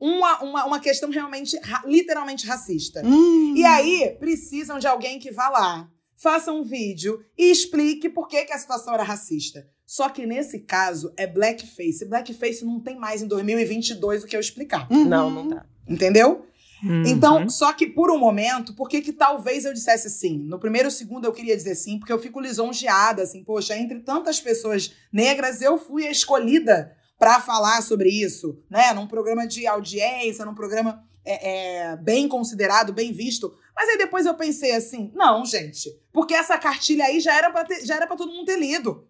uma, 0.00 0.42
uma, 0.42 0.64
uma 0.66 0.80
questão 0.80 1.10
realmente, 1.10 1.58
ra- 1.60 1.82
literalmente 1.86 2.46
racista. 2.46 3.02
Hum. 3.04 3.54
E 3.56 3.64
aí, 3.64 4.16
precisam 4.18 4.78
de 4.78 4.86
alguém 4.86 5.18
que 5.18 5.30
vá 5.30 5.48
lá 5.48 5.88
faça 6.20 6.52
um 6.52 6.64
vídeo 6.64 7.24
e 7.38 7.50
explique 7.50 8.08
por 8.08 8.28
que, 8.28 8.44
que 8.44 8.52
a 8.52 8.58
situação 8.58 8.92
era 8.92 9.02
racista. 9.02 9.66
Só 9.86 10.08
que 10.10 10.26
nesse 10.26 10.60
caso 10.60 11.12
é 11.16 11.26
blackface. 11.26 12.04
Blackface 12.06 12.64
não 12.64 12.80
tem 12.80 12.98
mais 12.98 13.22
em 13.22 13.26
2022 13.26 14.24
o 14.24 14.26
que 14.26 14.36
eu 14.36 14.40
explicar. 14.40 14.86
Não, 14.90 15.30
não 15.30 15.48
tá. 15.48 15.64
Entendeu? 15.88 16.44
Uhum. 16.84 17.02
Então, 17.06 17.48
só 17.48 17.72
que 17.72 17.86
por 17.86 18.10
um 18.10 18.18
momento, 18.18 18.74
por 18.74 18.88
que 18.88 19.00
que 19.00 19.12
talvez 19.12 19.64
eu 19.64 19.72
dissesse 19.72 20.10
sim? 20.10 20.38
No 20.38 20.58
primeiro 20.58 20.90
segundo 20.90 21.24
eu 21.24 21.32
queria 21.32 21.56
dizer 21.56 21.74
sim, 21.74 21.98
porque 21.98 22.12
eu 22.12 22.18
fico 22.18 22.40
lisonjeada, 22.40 23.22
assim, 23.22 23.42
poxa, 23.42 23.76
entre 23.76 24.00
tantas 24.00 24.40
pessoas 24.40 24.92
negras, 25.12 25.62
eu 25.62 25.78
fui 25.78 26.06
a 26.06 26.10
escolhida 26.10 26.94
para 27.18 27.40
falar 27.40 27.82
sobre 27.82 28.10
isso, 28.10 28.62
né? 28.70 28.92
Num 28.92 29.08
programa 29.08 29.46
de 29.46 29.66
audiência, 29.66 30.44
num 30.44 30.54
programa 30.54 31.02
é, 31.30 31.90
é, 31.90 31.96
bem 31.96 32.28
considerado, 32.28 32.92
bem 32.92 33.12
visto. 33.12 33.54
Mas 33.74 33.88
aí 33.88 33.98
depois 33.98 34.26
eu 34.26 34.34
pensei 34.34 34.74
assim, 34.74 35.12
não, 35.14 35.44
gente, 35.44 35.90
porque 36.12 36.34
essa 36.34 36.56
cartilha 36.56 37.04
aí 37.04 37.20
já 37.20 37.34
era 37.34 37.50
para 37.50 38.16
todo 38.16 38.32
mundo 38.32 38.46
ter 38.46 38.58
lido. 38.58 39.06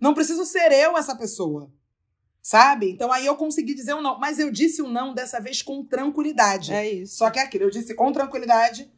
Não 0.00 0.14
preciso 0.14 0.44
ser 0.44 0.72
eu 0.72 0.96
essa 0.96 1.14
pessoa. 1.14 1.70
Sabe? 2.42 2.90
Então 2.90 3.12
aí 3.12 3.26
eu 3.26 3.36
consegui 3.36 3.74
dizer 3.74 3.94
um 3.94 4.00
não. 4.00 4.18
Mas 4.18 4.38
eu 4.38 4.50
disse 4.50 4.80
o 4.80 4.86
um 4.86 4.90
não 4.90 5.12
dessa 5.12 5.38
vez 5.40 5.62
com 5.62 5.84
tranquilidade. 5.84 6.72
É 6.72 6.90
isso. 6.90 7.16
Só 7.16 7.30
que 7.30 7.38
é 7.38 7.42
aquilo, 7.42 7.64
eu 7.64 7.70
disse 7.70 7.94
com 7.94 8.10
tranquilidade. 8.10 8.90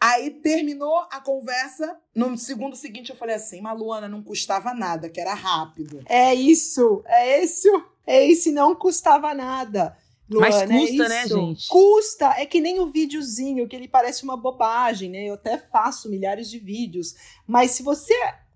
Aí 0.00 0.30
terminou 0.30 1.06
a 1.10 1.20
conversa. 1.20 1.98
No 2.14 2.36
segundo 2.38 2.76
seguinte, 2.76 3.10
eu 3.10 3.16
falei 3.16 3.34
assim: 3.34 3.60
Maluana, 3.60 4.08
não 4.08 4.22
custava 4.22 4.72
nada, 4.72 5.10
que 5.10 5.20
era 5.20 5.34
rápido. 5.34 6.00
É 6.06 6.34
isso, 6.34 7.02
é 7.06 7.42
isso, 7.42 7.68
é 8.06 8.24
isso, 8.24 8.50
não 8.52 8.74
custava 8.74 9.34
nada. 9.34 9.96
Luana, 10.30 10.48
Mas 10.48 10.70
custa, 10.70 11.04
é 11.04 11.08
né, 11.08 11.26
gente? 11.26 11.68
Custa, 11.68 12.26
é 12.38 12.46
que 12.46 12.60
nem 12.60 12.78
o 12.78 12.86
videozinho, 12.90 13.66
que 13.66 13.74
ele 13.74 13.88
parece 13.88 14.22
uma 14.22 14.36
bobagem, 14.36 15.10
né? 15.10 15.24
Eu 15.28 15.34
até 15.34 15.58
faço 15.58 16.08
milhares 16.08 16.48
de 16.48 16.58
vídeos. 16.58 17.16
Mas 17.46 17.72
se 17.72 17.82
você 17.82 18.14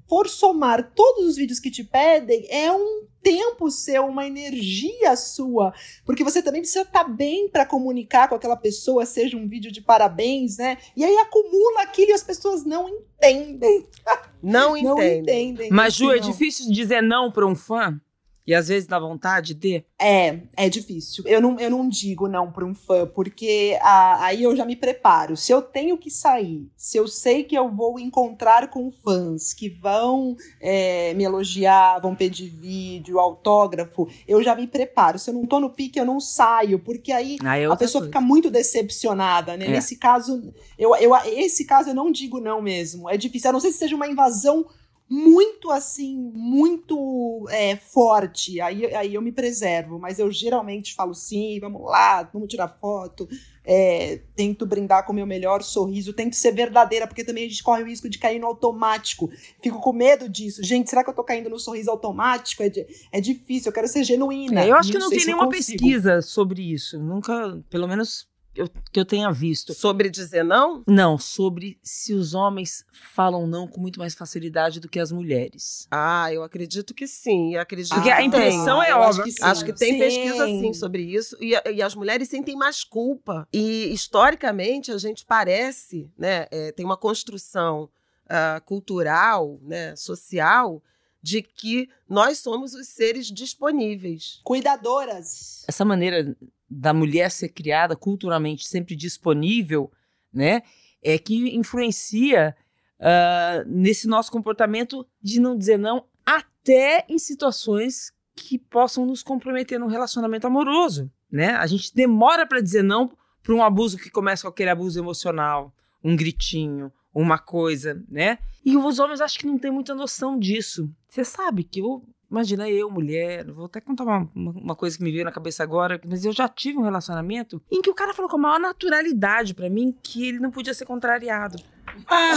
for 0.08 0.28
somar 0.28 0.92
todos 0.94 1.24
os 1.26 1.36
vídeos 1.36 1.58
que 1.58 1.70
te 1.70 1.82
pedem, 1.82 2.46
é 2.48 2.70
um 2.70 3.06
tempo 3.22 3.70
seu, 3.70 4.04
uma 4.06 4.26
energia 4.26 5.16
sua, 5.16 5.72
porque 6.04 6.22
você 6.22 6.42
também 6.42 6.60
precisa 6.60 6.82
estar 6.84 7.04
bem 7.04 7.48
para 7.48 7.64
comunicar 7.64 8.28
com 8.28 8.34
aquela 8.34 8.56
pessoa, 8.56 9.06
seja 9.06 9.36
um 9.36 9.48
vídeo 9.48 9.72
de 9.72 9.80
parabéns, 9.80 10.58
né? 10.58 10.76
E 10.94 11.02
aí 11.02 11.16
acumula 11.16 11.82
aquilo 11.82 12.10
e 12.10 12.14
as 12.14 12.22
pessoas 12.22 12.64
não 12.64 12.88
entendem. 12.88 13.86
Não 14.42 14.76
Não 14.76 14.98
entende. 14.98 15.20
entendem. 15.22 15.70
Mas, 15.70 15.94
Ju, 15.94 16.12
é 16.12 16.20
Não. 16.20 16.30
difícil 16.30 16.70
dizer 16.70 17.02
não 17.02 17.32
pra 17.32 17.46
um 17.46 17.56
fã? 17.56 17.98
E 18.46 18.54
às 18.54 18.68
vezes 18.68 18.86
dá 18.86 18.98
vontade 18.98 19.54
de? 19.54 19.84
É, 19.98 20.40
é 20.54 20.68
difícil. 20.68 21.24
Eu 21.26 21.40
não, 21.40 21.58
eu 21.58 21.70
não 21.70 21.88
digo 21.88 22.28
não 22.28 22.52
para 22.52 22.64
um 22.64 22.74
fã, 22.74 23.06
porque 23.06 23.78
ah, 23.80 24.24
aí 24.26 24.42
eu 24.42 24.54
já 24.54 24.66
me 24.66 24.76
preparo. 24.76 25.34
Se 25.36 25.50
eu 25.50 25.62
tenho 25.62 25.96
que 25.96 26.10
sair, 26.10 26.68
se 26.76 26.98
eu 26.98 27.08
sei 27.08 27.42
que 27.44 27.56
eu 27.56 27.70
vou 27.70 27.98
encontrar 27.98 28.68
com 28.68 28.92
fãs 28.92 29.54
que 29.54 29.70
vão 29.70 30.36
é, 30.60 31.14
me 31.14 31.24
elogiar, 31.24 32.00
vão 32.00 32.14
pedir 32.14 32.48
vídeo, 32.50 33.18
autógrafo, 33.18 34.08
eu 34.28 34.42
já 34.42 34.54
me 34.54 34.66
preparo. 34.66 35.18
Se 35.18 35.30
eu 35.30 35.34
não 35.34 35.46
tô 35.46 35.58
no 35.58 35.70
pique, 35.70 35.98
eu 35.98 36.04
não 36.04 36.20
saio, 36.20 36.78
porque 36.78 37.12
aí 37.12 37.38
Aí 37.42 37.62
é 37.62 37.66
a 37.66 37.76
pessoa 37.76 38.02
coisa. 38.02 38.12
fica 38.12 38.20
muito 38.20 38.50
decepcionada, 38.50 39.56
né? 39.56 39.66
É. 39.66 39.70
Nesse 39.70 39.96
caso, 39.96 40.52
eu, 40.78 40.94
eu, 40.96 41.14
esse 41.24 41.64
caso 41.64 41.90
eu 41.90 41.94
não 41.94 42.12
digo 42.12 42.40
não 42.40 42.60
mesmo. 42.60 43.08
É 43.08 43.16
difícil. 43.16 43.48
A 43.48 43.52
não 43.54 43.60
ser 43.60 43.72
se 43.72 43.78
seja 43.78 43.96
uma 43.96 44.06
invasão 44.06 44.66
muito 45.08 45.70
assim, 45.70 46.16
muito 46.34 47.46
é, 47.50 47.76
forte. 47.76 48.60
Aí, 48.60 48.94
aí 48.94 49.14
eu 49.14 49.22
me 49.22 49.32
preservo. 49.32 49.98
Mas 49.98 50.18
eu 50.18 50.30
geralmente 50.30 50.94
falo 50.94 51.14
sim, 51.14 51.58
vamos 51.60 51.82
lá, 51.82 52.22
vamos 52.32 52.48
tirar 52.48 52.68
foto. 52.68 53.28
É, 53.66 54.20
tento 54.36 54.66
brindar 54.66 55.06
com 55.06 55.12
o 55.12 55.14
meu 55.14 55.26
melhor 55.26 55.62
sorriso, 55.62 56.12
tento 56.12 56.36
ser 56.36 56.52
verdadeira, 56.52 57.06
porque 57.06 57.24
também 57.24 57.46
a 57.46 57.48
gente 57.48 57.62
corre 57.62 57.82
o 57.82 57.86
risco 57.86 58.08
de 58.08 58.18
cair 58.18 58.38
no 58.38 58.46
automático. 58.46 59.30
Fico 59.62 59.80
com 59.80 59.92
medo 59.92 60.28
disso. 60.28 60.62
Gente, 60.62 60.90
será 60.90 61.02
que 61.02 61.10
eu 61.10 61.14
tô 61.14 61.24
caindo 61.24 61.48
no 61.48 61.58
sorriso 61.58 61.90
automático? 61.90 62.62
É, 62.62 62.70
é 63.12 63.20
difícil, 63.20 63.70
eu 63.70 63.74
quero 63.74 63.88
ser 63.88 64.04
genuína. 64.04 64.64
É, 64.64 64.70
eu 64.70 64.76
acho 64.76 64.90
que 64.90 64.98
não 64.98 65.10
tem 65.10 65.24
nenhuma 65.24 65.46
consigo. 65.46 65.78
pesquisa 65.78 66.22
sobre 66.22 66.62
isso. 66.72 66.98
Nunca, 66.98 67.62
pelo 67.70 67.88
menos 67.88 68.26
eu- 68.54 68.68
que 68.92 69.00
eu 69.00 69.04
tenha 69.04 69.30
visto. 69.32 69.74
Sobre 69.74 70.08
dizer 70.08 70.44
não? 70.44 70.82
Não, 70.86 71.18
sobre 71.18 71.78
se 71.82 72.12
os 72.14 72.34
homens 72.34 72.84
falam 73.14 73.46
não 73.46 73.66
com 73.66 73.80
muito 73.80 73.98
mais 73.98 74.14
facilidade 74.14 74.80
do 74.80 74.88
que 74.88 75.00
as 75.00 75.10
mulheres. 75.12 75.86
Ah, 75.90 76.32
eu 76.32 76.42
acredito 76.42 76.94
que 76.94 77.06
sim. 77.06 77.56
Acredito 77.56 77.94
Porque 77.94 78.08
que 78.08 78.12
a 78.12 78.16
tem. 78.18 78.26
impressão 78.26 78.82
é 78.82 78.90
eu 78.92 79.02
acho 79.02 79.18
óbvia. 79.20 79.24
que 79.24 79.32
sim. 79.32 79.42
Acho 79.44 79.64
que 79.64 79.72
tem 79.72 79.92
Sim. 79.94 79.98
pesquisa 79.98 80.46
sim 80.46 80.72
sobre 80.72 81.02
isso. 81.02 81.36
E, 81.40 81.54
e 81.72 81.82
as 81.82 81.94
mulheres 81.94 82.28
sentem 82.28 82.56
mais 82.56 82.84
culpa. 82.84 83.46
E 83.52 83.92
historicamente 83.92 84.90
a 84.92 84.98
gente 84.98 85.24
parece, 85.26 86.10
né? 86.16 86.46
é, 86.50 86.70
tem 86.72 86.84
uma 86.84 86.96
construção 86.96 87.88
ah, 88.28 88.60
cultural, 88.64 89.58
né, 89.62 89.94
social, 89.96 90.82
de 91.22 91.42
que 91.42 91.88
nós 92.08 92.38
somos 92.38 92.74
os 92.74 92.88
seres 92.88 93.26
disponíveis. 93.28 94.40
Cuidadoras. 94.44 95.64
Essa 95.66 95.84
maneira 95.84 96.36
da 96.68 96.92
mulher 96.92 97.30
ser 97.30 97.50
criada 97.50 97.94
culturalmente 97.94 98.66
sempre 98.66 98.96
disponível, 98.96 99.90
né, 100.32 100.62
é 101.02 101.18
que 101.18 101.54
influencia 101.56 102.56
ah, 103.00 103.62
nesse 103.66 104.08
nosso 104.08 104.32
comportamento 104.32 105.06
de 105.20 105.40
não 105.40 105.56
dizer 105.56 105.78
não 105.78 106.06
até 106.24 107.04
em 107.08 107.18
situações 107.18 108.12
que 108.34 108.58
possam 108.58 109.04
nos 109.04 109.22
comprometer 109.22 109.78
num 109.78 109.86
relacionamento 109.86 110.46
amoroso, 110.46 111.10
né? 111.30 111.50
A 111.50 111.66
gente 111.66 111.94
demora 111.94 112.46
para 112.46 112.60
dizer 112.60 112.82
não 112.82 113.12
para 113.42 113.54
um 113.54 113.62
abuso 113.62 113.98
que 113.98 114.10
começa 114.10 114.42
com 114.42 114.48
aquele 114.48 114.70
abuso 114.70 114.98
emocional, 114.98 115.72
um 116.02 116.16
gritinho, 116.16 116.90
uma 117.12 117.38
coisa, 117.38 118.02
né? 118.08 118.38
E 118.64 118.76
os 118.76 118.98
homens 118.98 119.20
acho 119.20 119.38
que 119.38 119.46
não 119.46 119.58
têm 119.58 119.70
muita 119.70 119.94
noção 119.94 120.38
disso. 120.38 120.90
Você 121.06 121.24
sabe 121.24 121.62
que 121.62 121.80
eu 121.80 122.02
Imagina 122.30 122.68
eu, 122.68 122.90
mulher, 122.90 123.44
vou 123.50 123.66
até 123.66 123.80
contar 123.80 124.04
uma, 124.04 124.28
uma, 124.34 124.74
coisa 124.74 124.96
que 124.96 125.04
me 125.04 125.12
veio 125.12 125.24
na 125.24 125.32
cabeça 125.32 125.62
agora, 125.62 126.00
mas 126.04 126.24
eu 126.24 126.32
já 126.32 126.48
tive 126.48 126.78
um 126.78 126.82
relacionamento 126.82 127.62
em 127.70 127.80
que 127.80 127.90
o 127.90 127.94
cara 127.94 128.14
falou 128.14 128.30
com 128.30 128.36
a 128.36 128.40
maior 128.40 128.60
naturalidade 128.60 129.54
pra 129.54 129.70
mim 129.70 129.94
que 130.02 130.28
ele 130.28 130.38
não 130.38 130.50
podia 130.50 130.74
ser 130.74 130.84
contrariado. 130.84 131.62
Ah, 132.08 132.32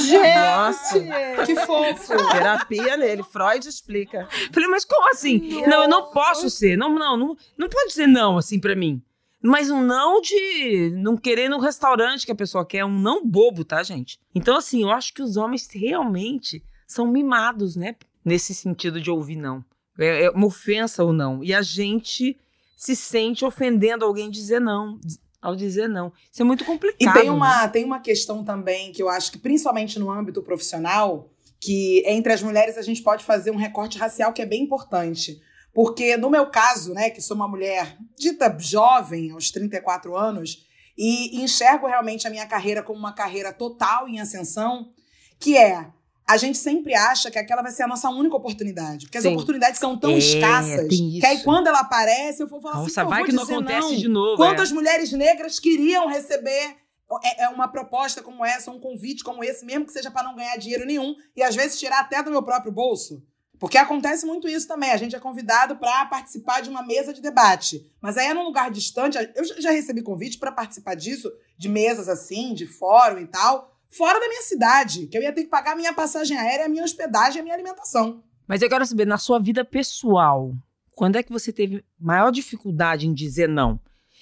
Nossa. 0.65 0.99
que 1.45 1.55
fofo. 1.55 2.13
Terapia 2.31 2.97
nele, 2.97 3.23
Freud 3.23 3.67
explica. 3.67 4.27
Falei, 4.51 4.69
mas 4.69 4.85
como 4.85 5.09
assim? 5.09 5.61
Não, 5.67 5.83
eu 5.83 5.89
não 5.89 6.11
posso 6.11 6.49
ser. 6.49 6.77
Não, 6.77 6.93
não, 6.93 7.17
não, 7.17 7.37
não 7.57 7.69
pode 7.69 7.93
ser 7.93 8.07
não 8.07 8.37
assim 8.37 8.59
pra 8.59 8.75
mim. 8.75 9.01
Mas 9.41 9.69
um 9.69 9.83
não 9.83 10.19
de 10.19 10.91
não 10.95 11.15
querer 11.15 11.47
no 11.47 11.59
restaurante 11.59 12.25
que 12.25 12.31
a 12.31 12.35
pessoa 12.35 12.65
quer, 12.65 12.83
um 12.83 12.99
não 12.99 13.25
bobo, 13.25 13.63
tá, 13.63 13.83
gente? 13.83 14.19
Então, 14.33 14.57
assim, 14.57 14.81
eu 14.81 14.91
acho 14.91 15.13
que 15.13 15.21
os 15.21 15.37
homens 15.37 15.67
realmente 15.71 16.63
são 16.87 17.07
mimados, 17.07 17.75
né? 17.75 17.95
Nesse 18.25 18.53
sentido 18.53 18.99
de 18.99 19.11
ouvir 19.11 19.35
não. 19.35 19.63
É, 19.97 20.25
é 20.25 20.29
uma 20.29 20.47
ofensa 20.47 21.03
ou 21.03 21.11
não. 21.11 21.43
E 21.43 21.53
a 21.53 21.61
gente 21.61 22.37
se 22.75 22.95
sente 22.95 23.43
ofendendo 23.43 24.05
alguém 24.05 24.29
dizer 24.29 24.61
não, 24.61 24.99
ao 25.41 25.55
dizer 25.55 25.89
não. 25.89 26.13
Isso 26.31 26.41
é 26.41 26.45
muito 26.45 26.63
complicado. 26.63 27.17
E 27.17 27.19
tem 27.19 27.29
né? 27.29 27.31
uma, 27.31 27.67
tem 27.67 27.83
uma 27.83 27.99
questão 27.99 28.43
também 28.43 28.91
que 28.91 29.01
eu 29.01 29.09
acho 29.09 29.31
que, 29.31 29.39
principalmente 29.39 29.97
no 29.97 30.11
âmbito 30.11 30.43
profissional, 30.43 31.29
que 31.59 32.03
entre 32.05 32.31
as 32.31 32.43
mulheres 32.43 32.77
a 32.77 32.81
gente 32.81 33.01
pode 33.01 33.23
fazer 33.23 33.51
um 33.51 33.57
recorte 33.57 33.97
racial 33.97 34.31
que 34.31 34.41
é 34.41 34.45
bem 34.45 34.63
importante. 34.63 35.41
Porque 35.73 36.17
no 36.17 36.29
meu 36.29 36.47
caso, 36.47 36.93
né, 36.93 37.09
que 37.09 37.21
sou 37.21 37.35
uma 37.35 37.47
mulher 37.47 37.97
dita 38.17 38.55
jovem, 38.59 39.31
aos 39.31 39.51
34 39.51 40.15
anos, 40.15 40.65
e 40.97 41.39
enxergo 41.43 41.85
realmente 41.85 42.25
a 42.25 42.29
minha 42.31 42.47
carreira 42.47 42.81
como 42.81 42.97
uma 42.97 43.13
carreira 43.13 43.53
total 43.53 44.07
em 44.07 44.19
ascensão, 44.19 44.91
que 45.39 45.55
é 45.55 45.91
a 46.27 46.35
gente 46.35 46.57
sempre 46.57 46.93
acha 46.93 47.31
que 47.31 47.39
aquela 47.39 47.61
vai 47.61 47.71
ser 47.71 47.83
a 47.83 47.87
nossa 47.87 48.09
única 48.09 48.35
oportunidade. 48.35 49.05
Porque 49.05 49.17
as 49.17 49.23
Sim. 49.23 49.31
oportunidades 49.31 49.79
são 49.79 49.97
tão 49.97 50.11
É, 50.11 50.17
escassas 50.17 50.87
que 50.89 51.25
aí 51.25 51.41
quando 51.41 51.67
ela 51.67 51.79
aparece, 51.79 52.43
eu 52.43 52.47
vou 52.47 52.59
falar 52.59 52.75
Nossa, 52.75 53.01
assim, 53.01 53.09
vai 53.09 53.23
que 53.23 53.31
não 53.31 53.43
acontece 53.43 53.79
não. 53.79 53.95
de 53.95 54.07
novo. 54.09 54.35
Quantas 54.35 54.69
é. 54.71 54.73
mulheres 54.73 55.11
negras 55.13 55.57
queriam 55.57 56.07
receber 56.07 56.75
é, 57.23 57.45
é 57.45 57.49
uma 57.49 57.69
proposta 57.69 58.21
como 58.21 58.43
essa, 58.43 58.69
um 58.69 58.79
convite 58.79 59.23
como 59.23 59.41
esse, 59.41 59.65
mesmo 59.65 59.85
que 59.85 59.93
seja 59.93 60.11
para 60.11 60.23
não 60.23 60.35
ganhar 60.35 60.57
dinheiro 60.57 60.85
nenhum, 60.85 61.15
e 61.33 61.41
às 61.41 61.55
vezes 61.55 61.79
tirar 61.79 62.01
até 62.01 62.21
do 62.21 62.29
meu 62.29 62.43
próprio 62.43 62.73
bolso? 62.73 63.23
Porque 63.57 63.77
acontece 63.77 64.25
muito 64.25 64.47
isso 64.47 64.67
também. 64.67 64.91
A 64.91 64.97
gente 64.97 65.15
é 65.15 65.19
convidado 65.19 65.77
para 65.77 66.05
participar 66.05 66.61
de 66.61 66.69
uma 66.69 66.83
mesa 66.83 67.13
de 67.13 67.21
debate. 67.21 67.89
Mas 68.01 68.17
aí 68.17 68.27
é 68.27 68.33
num 68.33 68.43
lugar 68.43 68.69
distante. 68.69 69.17
Eu 69.33 69.43
já 69.61 69.71
recebi 69.71 70.03
convite 70.03 70.37
para 70.37 70.51
participar 70.51 70.95
disso, 70.95 71.31
de 71.57 71.67
mesas 71.67 72.07
assim, 72.07 72.53
de 72.53 72.67
fórum 72.67 73.19
e 73.19 73.25
tal, 73.25 73.76
fora 73.89 74.19
da 74.19 74.27
minha 74.27 74.41
cidade, 74.41 75.07
que 75.07 75.17
eu 75.17 75.21
ia 75.21 75.33
ter 75.33 75.43
que 75.43 75.49
pagar 75.49 75.73
a 75.73 75.75
minha 75.75 75.93
passagem 75.93 76.37
aérea, 76.37 76.65
a 76.65 76.69
minha 76.69 76.83
hospedagem, 76.83 77.39
a 77.39 77.43
minha 77.43 77.55
alimentação. 77.55 78.23
Mas 78.47 78.61
eu 78.61 78.69
quero 78.69 78.85
saber, 78.85 79.05
na 79.05 79.17
sua 79.17 79.39
vida 79.39 79.65
pessoal, 79.65 80.53
quando 80.91 81.17
é 81.17 81.23
que 81.23 81.31
você 81.31 81.51
teve 81.51 81.83
maior 81.99 82.31
dificuldade 82.31 83.07
em 83.07 83.13
dizer 83.13 83.49
não? 83.49 83.79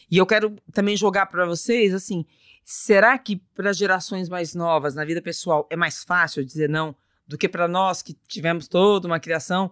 E 0.10 0.18
eu 0.18 0.26
quero 0.26 0.56
também 0.74 0.96
jogar 0.98 1.28
para 1.28 1.46
vocês, 1.46 1.94
assim, 1.94 2.26
será 2.64 3.18
que 3.18 3.38
para 3.56 3.74
gerações 3.74 4.28
mais 4.28 4.54
novas, 4.54 4.96
na 4.96 5.06
vida 5.06 5.22
pessoal, 5.22 5.68
é 5.70 5.76
mais 5.76 6.04
fácil 6.04 6.44
dizer 6.44 6.70
não 6.70 6.96
do 7.28 7.38
que 7.38 7.50
para 7.50 7.68
nós 7.68 8.02
que 8.02 8.14
tivemos 8.28 8.68
toda 8.68 9.08
uma 9.08 9.20
criação? 9.20 9.72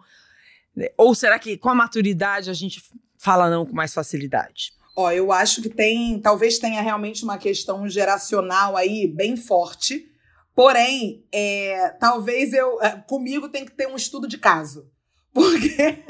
Ou 0.97 1.13
será 1.13 1.37
que 1.37 1.57
com 1.57 1.69
a 1.69 1.75
maturidade 1.75 2.49
a 2.49 2.53
gente 2.53 2.83
fala 3.17 3.49
não 3.49 3.65
com 3.65 3.73
mais 3.73 3.93
facilidade? 3.93 4.73
Ó, 4.95 5.11
eu 5.11 5.31
acho 5.31 5.61
que 5.61 5.69
tem, 5.69 6.19
talvez 6.19 6.59
tenha 6.59 6.81
realmente 6.81 7.23
uma 7.23 7.37
questão 7.37 7.87
geracional 7.89 8.77
aí 8.77 9.07
bem 9.07 9.35
forte, 9.35 10.13
Porém, 10.55 11.25
é, 11.31 11.89
talvez 11.99 12.53
eu. 12.53 12.81
é, 12.81 12.91
Comigo 13.07 13.49
tem 13.49 13.65
que 13.65 13.71
ter 13.71 13.87
um 13.87 13.95
estudo 13.95 14.27
de 14.27 14.37
caso. 14.37 14.89
Porque 15.33 16.03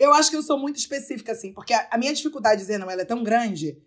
eu 0.00 0.14
acho 0.14 0.30
que 0.30 0.36
eu 0.36 0.42
sou 0.42 0.58
muito 0.58 0.78
específica, 0.78 1.32
assim. 1.32 1.52
Porque 1.52 1.74
a, 1.74 1.86
a 1.90 1.98
minha 1.98 2.14
dificuldade 2.14 2.56
de 2.56 2.62
dizer 2.66 2.78
não 2.78 2.90
ela 2.90 3.02
é 3.02 3.06
tão 3.06 3.22
grande 3.22 3.78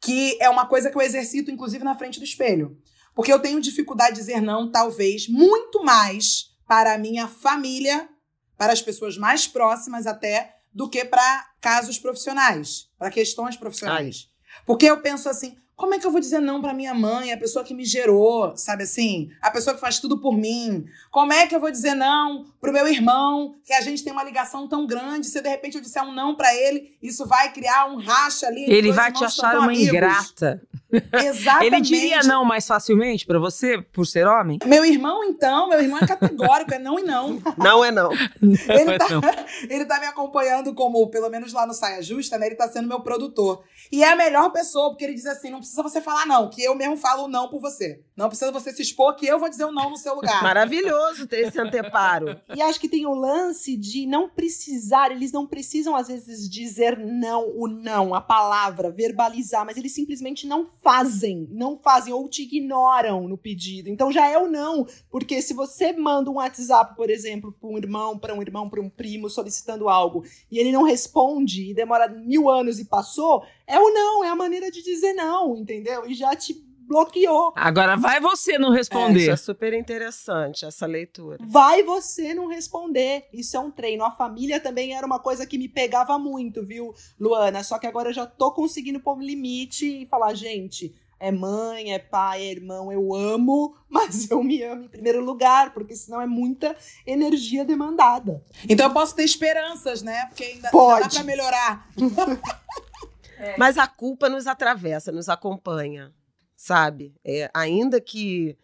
que 0.00 0.36
é 0.40 0.48
uma 0.48 0.66
coisa 0.66 0.90
que 0.90 0.96
eu 0.96 1.02
exercito, 1.02 1.50
inclusive, 1.50 1.84
na 1.84 1.96
frente 1.96 2.18
do 2.18 2.24
espelho. 2.24 2.76
Porque 3.14 3.32
eu 3.32 3.40
tenho 3.40 3.60
dificuldade 3.60 4.14
de 4.14 4.20
dizer 4.20 4.40
não, 4.40 4.70
talvez, 4.70 5.28
muito 5.28 5.84
mais 5.84 6.50
para 6.66 6.94
a 6.94 6.98
minha 6.98 7.28
família, 7.28 8.08
para 8.56 8.72
as 8.72 8.82
pessoas 8.82 9.16
mais 9.16 9.46
próximas 9.46 10.06
até, 10.06 10.54
do 10.74 10.88
que 10.88 11.04
para 11.04 11.46
casos 11.60 11.98
profissionais, 11.98 12.88
para 12.98 13.10
questões 13.10 13.56
profissionais. 13.56 14.28
Porque 14.66 14.86
eu 14.86 15.00
penso 15.00 15.28
assim, 15.28 15.56
como 15.74 15.94
é 15.94 15.98
que 15.98 16.06
eu 16.06 16.12
vou 16.12 16.20
dizer 16.20 16.40
não 16.40 16.60
para 16.60 16.72
minha 16.72 16.94
mãe, 16.94 17.32
a 17.32 17.36
pessoa 17.36 17.64
que 17.64 17.74
me 17.74 17.84
gerou, 17.84 18.56
sabe 18.56 18.84
assim? 18.84 19.30
A 19.40 19.50
pessoa 19.50 19.74
que 19.74 19.80
faz 19.80 19.98
tudo 19.98 20.18
por 20.18 20.36
mim. 20.36 20.84
Como 21.10 21.32
é 21.32 21.46
que 21.46 21.56
eu 21.56 21.60
vou 21.60 21.70
dizer 21.72 21.94
não 21.94 22.44
pro 22.60 22.72
meu 22.72 22.86
irmão, 22.86 23.56
que 23.64 23.72
a 23.72 23.80
gente 23.80 24.04
tem 24.04 24.12
uma 24.12 24.22
ligação 24.22 24.68
tão 24.68 24.86
grande, 24.86 25.26
se 25.26 25.40
de 25.40 25.48
repente 25.48 25.76
eu 25.76 25.80
disser 25.80 26.04
um 26.04 26.12
não 26.12 26.36
para 26.36 26.54
ele, 26.54 26.96
isso 27.02 27.26
vai 27.26 27.52
criar 27.52 27.86
um 27.86 27.96
racha 27.96 28.46
ali. 28.46 28.64
Ele 28.70 28.92
vai 28.92 29.10
te 29.10 29.24
achar 29.24 29.56
uma 29.56 29.66
amigos. 29.66 29.88
ingrata. 29.88 30.62
Exatamente. 31.12 31.66
Ele 31.66 31.80
diria 31.80 32.20
não 32.22 32.44
mais 32.44 32.66
facilmente 32.66 33.26
pra 33.26 33.38
você, 33.38 33.80
por 33.80 34.06
ser 34.06 34.26
homem? 34.26 34.58
Meu 34.64 34.84
irmão, 34.84 35.24
então, 35.24 35.68
meu 35.68 35.80
irmão 35.80 35.98
é 36.00 36.06
categórico, 36.06 36.74
é 36.74 36.78
não 36.78 36.98
e 36.98 37.02
não. 37.02 37.40
Não 37.56 37.84
é 37.84 37.90
não. 37.90 38.12
Ele 38.12 38.98
tá, 38.98 39.08
Não. 39.08 39.20
ele 39.68 39.84
tá 39.84 39.98
me 39.98 40.06
acompanhando 40.06 40.74
como, 40.74 41.08
pelo 41.08 41.30
menos 41.30 41.52
lá 41.52 41.66
no 41.66 41.72
Saia 41.72 42.02
Justa, 42.02 42.38
né? 42.38 42.46
Ele 42.46 42.54
tá 42.54 42.68
sendo 42.68 42.88
meu 42.88 43.00
produtor. 43.00 43.64
E 43.90 44.04
é 44.04 44.12
a 44.12 44.16
melhor 44.16 44.50
pessoa, 44.50 44.90
porque 44.90 45.04
ele 45.04 45.14
diz 45.14 45.26
assim: 45.26 45.50
não 45.50 45.58
precisa 45.58 45.82
você 45.82 46.00
falar 46.00 46.26
não, 46.26 46.50
que 46.50 46.62
eu 46.62 46.74
mesmo 46.74 46.96
falo 46.96 47.28
não 47.28 47.48
por 47.48 47.60
você. 47.60 48.00
Não 48.14 48.28
precisa 48.28 48.52
você 48.52 48.72
se 48.72 48.82
expor, 48.82 49.16
que 49.16 49.26
eu 49.26 49.38
vou 49.38 49.48
dizer 49.48 49.64
o 49.64 49.72
não 49.72 49.90
no 49.90 49.96
seu 49.96 50.14
lugar. 50.14 50.42
Maravilhoso 50.42 51.26
ter 51.26 51.48
esse 51.48 51.58
anteparo. 51.58 52.38
E 52.54 52.60
acho 52.60 52.78
que 52.78 52.88
tem 52.88 53.06
o 53.06 53.14
lance 53.14 53.76
de 53.76 54.06
não 54.06 54.28
precisar, 54.28 55.10
eles 55.10 55.32
não 55.32 55.46
precisam 55.46 55.96
às 55.96 56.08
vezes 56.08 56.48
dizer 56.48 56.98
não, 56.98 57.48
o 57.56 57.66
não, 57.66 58.14
a 58.14 58.20
palavra, 58.20 58.90
verbalizar, 58.90 59.64
mas 59.64 59.76
eles 59.76 59.94
simplesmente 59.94 60.46
não 60.46 60.68
fazem, 60.82 61.48
não 61.50 61.78
fazem 61.78 62.12
ou 62.12 62.28
te 62.28 62.42
ignoram 62.42 63.26
no 63.26 63.38
pedido. 63.38 63.88
Então 63.88 64.12
já 64.12 64.28
é 64.28 64.36
o 64.36 64.48
não, 64.48 64.86
porque 65.10 65.40
se 65.40 65.54
você 65.54 65.92
manda 65.92 66.30
um 66.30 66.34
WhatsApp, 66.34 66.94
por 66.94 67.08
exemplo, 67.08 67.52
para 67.52 67.68
um 67.68 67.78
irmão, 67.78 68.18
para 68.18 68.34
um 68.34 68.42
irmão, 68.42 68.68
para 68.68 68.80
um 68.80 68.90
primo 68.90 69.30
solicitando 69.30 69.88
algo 69.88 70.22
e 70.50 70.58
ele 70.58 70.70
não 70.70 70.82
responde 70.82 71.70
e 71.70 71.74
demora 71.74 72.08
mil 72.08 72.50
anos 72.50 72.78
e 72.78 72.84
passou, 72.84 73.42
é 73.66 73.78
o 73.78 73.90
não, 73.90 74.22
é 74.22 74.28
a 74.28 74.36
maneira 74.36 74.70
de 74.70 74.82
dizer 74.82 75.14
não, 75.14 75.56
entendeu? 75.56 76.06
E 76.06 76.14
já 76.14 76.36
te 76.36 76.71
bloqueou. 76.86 77.52
Agora 77.56 77.96
vai 77.96 78.20
você 78.20 78.58
não 78.58 78.68
Isso 78.68 78.76
responder. 78.78 79.30
é 79.30 79.36
super 79.36 79.72
interessante, 79.72 80.64
essa 80.64 80.86
leitura. 80.86 81.38
Vai 81.40 81.82
você 81.82 82.34
não 82.34 82.46
responder. 82.48 83.26
Isso 83.32 83.56
é 83.56 83.60
um 83.60 83.70
treino. 83.70 84.04
A 84.04 84.10
família 84.10 84.60
também 84.60 84.94
era 84.94 85.06
uma 85.06 85.18
coisa 85.18 85.46
que 85.46 85.58
me 85.58 85.68
pegava 85.68 86.18
muito, 86.18 86.64
viu, 86.64 86.94
Luana? 87.18 87.62
Só 87.62 87.78
que 87.78 87.86
agora 87.86 88.10
eu 88.10 88.14
já 88.14 88.26
tô 88.26 88.52
conseguindo 88.52 89.00
pôr 89.00 89.16
um 89.16 89.22
limite 89.22 90.02
e 90.02 90.06
falar, 90.06 90.34
gente, 90.34 90.94
é 91.18 91.30
mãe, 91.30 91.92
é 91.92 92.00
pai, 92.00 92.42
é 92.42 92.50
irmão, 92.50 92.90
eu 92.90 93.14
amo, 93.14 93.76
mas 93.88 94.28
eu 94.28 94.42
me 94.42 94.60
amo 94.62 94.84
em 94.84 94.88
primeiro 94.88 95.24
lugar, 95.24 95.72
porque 95.72 95.94
senão 95.94 96.20
é 96.20 96.26
muita 96.26 96.76
energia 97.06 97.64
demandada. 97.64 98.42
Então 98.68 98.86
eu 98.88 98.92
posso 98.92 99.14
ter 99.14 99.22
esperanças, 99.22 100.02
né? 100.02 100.26
Porque 100.26 100.42
ainda, 100.42 100.56
ainda 100.66 100.70
Pode. 100.70 101.02
dá 101.02 101.10
pra 101.10 101.22
melhorar. 101.24 101.88
Mas 103.58 103.76
a 103.76 103.88
culpa 103.88 104.28
nos 104.28 104.46
atravessa, 104.46 105.10
nos 105.10 105.28
acompanha, 105.28 106.12
sabe? 106.56 107.14
É, 107.24 107.50
ainda 107.54 108.00
que 108.00 108.56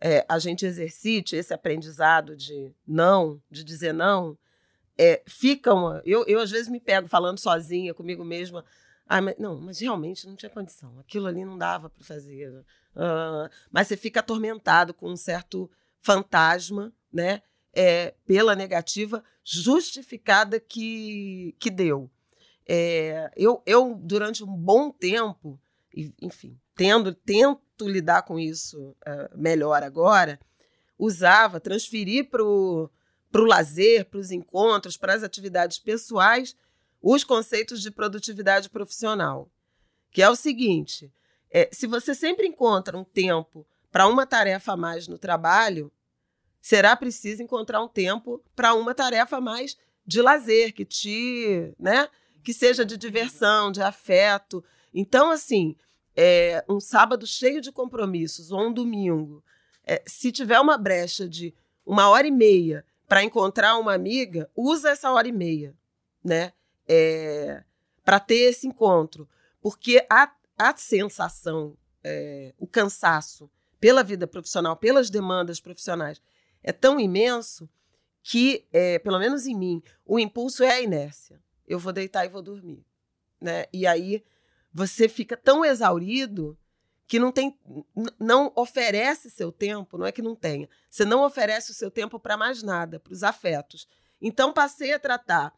é, 0.00 0.24
a 0.28 0.38
gente 0.38 0.64
exercite 0.64 1.36
esse 1.36 1.52
aprendizado 1.52 2.36
de 2.36 2.72
não, 2.86 3.40
de 3.50 3.62
dizer 3.62 3.92
não, 3.92 4.36
é, 4.98 5.22
fica 5.26 5.72
uma. 5.72 6.02
Eu, 6.04 6.24
eu, 6.26 6.40
às 6.40 6.50
vezes, 6.50 6.68
me 6.68 6.78
pego 6.78 7.08
falando 7.08 7.38
sozinha 7.38 7.94
comigo 7.94 8.22
mesma. 8.22 8.64
Ah, 9.06 9.22
mas, 9.22 9.34
não, 9.38 9.58
mas 9.58 9.80
realmente 9.80 10.26
não 10.26 10.36
tinha 10.36 10.50
condição. 10.50 10.98
Aquilo 10.98 11.26
ali 11.26 11.44
não 11.44 11.56
dava 11.56 11.88
para 11.88 12.04
fazer. 12.04 12.52
Ah, 12.94 13.48
mas 13.70 13.88
você 13.88 13.96
fica 13.96 14.20
atormentado 14.20 14.92
com 14.92 15.10
um 15.10 15.16
certo 15.16 15.70
fantasma, 15.98 16.92
né? 17.12 17.40
É, 17.72 18.14
pela 18.26 18.54
negativa 18.54 19.24
justificada 19.44 20.60
que, 20.60 21.54
que 21.58 21.70
deu. 21.70 22.10
É, 22.66 23.30
eu, 23.36 23.62
eu, 23.64 23.94
durante 23.94 24.44
um 24.44 24.54
bom 24.54 24.90
tempo, 24.90 25.58
enfim, 26.20 26.58
tendo, 26.80 27.12
tento 27.12 27.86
lidar 27.86 28.22
com 28.22 28.38
isso 28.40 28.96
eh, 29.04 29.30
melhor 29.36 29.82
agora, 29.82 30.40
usava, 30.98 31.60
transferir 31.60 32.30
para 32.30 32.42
o 32.42 32.88
lazer, 33.34 34.06
para 34.06 34.18
os 34.18 34.30
encontros, 34.30 34.96
para 34.96 35.12
as 35.12 35.22
atividades 35.22 35.78
pessoais, 35.78 36.56
os 37.02 37.22
conceitos 37.22 37.82
de 37.82 37.90
produtividade 37.90 38.70
profissional. 38.70 39.52
Que 40.10 40.22
é 40.22 40.30
o 40.30 40.34
seguinte: 40.34 41.12
eh, 41.50 41.68
se 41.70 41.86
você 41.86 42.14
sempre 42.14 42.46
encontra 42.46 42.96
um 42.96 43.04
tempo 43.04 43.66
para 43.92 44.06
uma 44.06 44.26
tarefa 44.26 44.72
a 44.72 44.76
mais 44.76 45.06
no 45.06 45.18
trabalho, 45.18 45.92
será 46.62 46.96
preciso 46.96 47.42
encontrar 47.42 47.82
um 47.82 47.88
tempo 47.88 48.42
para 48.56 48.72
uma 48.72 48.94
tarefa 48.94 49.36
a 49.36 49.40
mais 49.40 49.76
de 50.06 50.22
lazer, 50.22 50.72
que 50.72 50.86
te, 50.86 51.74
né, 51.78 52.08
que 52.42 52.54
seja 52.54 52.86
de 52.86 52.96
diversão, 52.96 53.70
de 53.70 53.82
afeto. 53.82 54.64
Então, 54.94 55.30
assim, 55.30 55.76
é, 56.22 56.62
um 56.68 56.78
sábado 56.78 57.26
cheio 57.26 57.62
de 57.62 57.72
compromissos 57.72 58.52
ou 58.52 58.68
um 58.68 58.72
domingo, 58.74 59.42
é, 59.82 60.02
se 60.06 60.30
tiver 60.30 60.60
uma 60.60 60.76
brecha 60.76 61.26
de 61.26 61.54
uma 61.84 62.10
hora 62.10 62.26
e 62.26 62.30
meia 62.30 62.84
para 63.08 63.24
encontrar 63.24 63.78
uma 63.78 63.94
amiga, 63.94 64.50
usa 64.54 64.90
essa 64.90 65.10
hora 65.10 65.26
e 65.26 65.32
meia, 65.32 65.74
né? 66.22 66.52
É, 66.86 67.64
para 68.04 68.20
ter 68.20 68.50
esse 68.50 68.66
encontro. 68.66 69.26
Porque 69.62 70.06
a, 70.10 70.30
a 70.58 70.76
sensação, 70.76 71.74
é, 72.04 72.52
o 72.58 72.66
cansaço 72.66 73.50
pela 73.80 74.04
vida 74.04 74.26
profissional, 74.26 74.76
pelas 74.76 75.08
demandas 75.08 75.58
profissionais, 75.58 76.20
é 76.62 76.70
tão 76.70 77.00
imenso 77.00 77.66
que, 78.22 78.66
é, 78.70 78.98
pelo 78.98 79.18
menos 79.18 79.46
em 79.46 79.56
mim, 79.56 79.82
o 80.04 80.18
impulso 80.18 80.62
é 80.62 80.70
a 80.70 80.82
inércia. 80.82 81.40
Eu 81.66 81.78
vou 81.78 81.94
deitar 81.94 82.26
e 82.26 82.28
vou 82.28 82.42
dormir. 82.42 82.84
Né? 83.40 83.64
E 83.72 83.86
aí 83.86 84.22
você 84.72 85.08
fica 85.08 85.36
tão 85.36 85.64
exaurido 85.64 86.58
que 87.06 87.18
não 87.18 87.32
tem 87.32 87.58
não 88.18 88.52
oferece 88.54 89.30
seu 89.30 89.50
tempo, 89.50 89.98
não 89.98 90.06
é 90.06 90.12
que 90.12 90.22
não 90.22 90.36
tenha. 90.36 90.68
Você 90.88 91.04
não 91.04 91.24
oferece 91.24 91.72
o 91.72 91.74
seu 91.74 91.90
tempo 91.90 92.20
para 92.20 92.36
mais 92.36 92.62
nada, 92.62 93.00
para 93.00 93.12
os 93.12 93.22
afetos. 93.24 93.88
Então 94.20 94.52
passei 94.52 94.92
a 94.92 94.98
tratar 94.98 95.52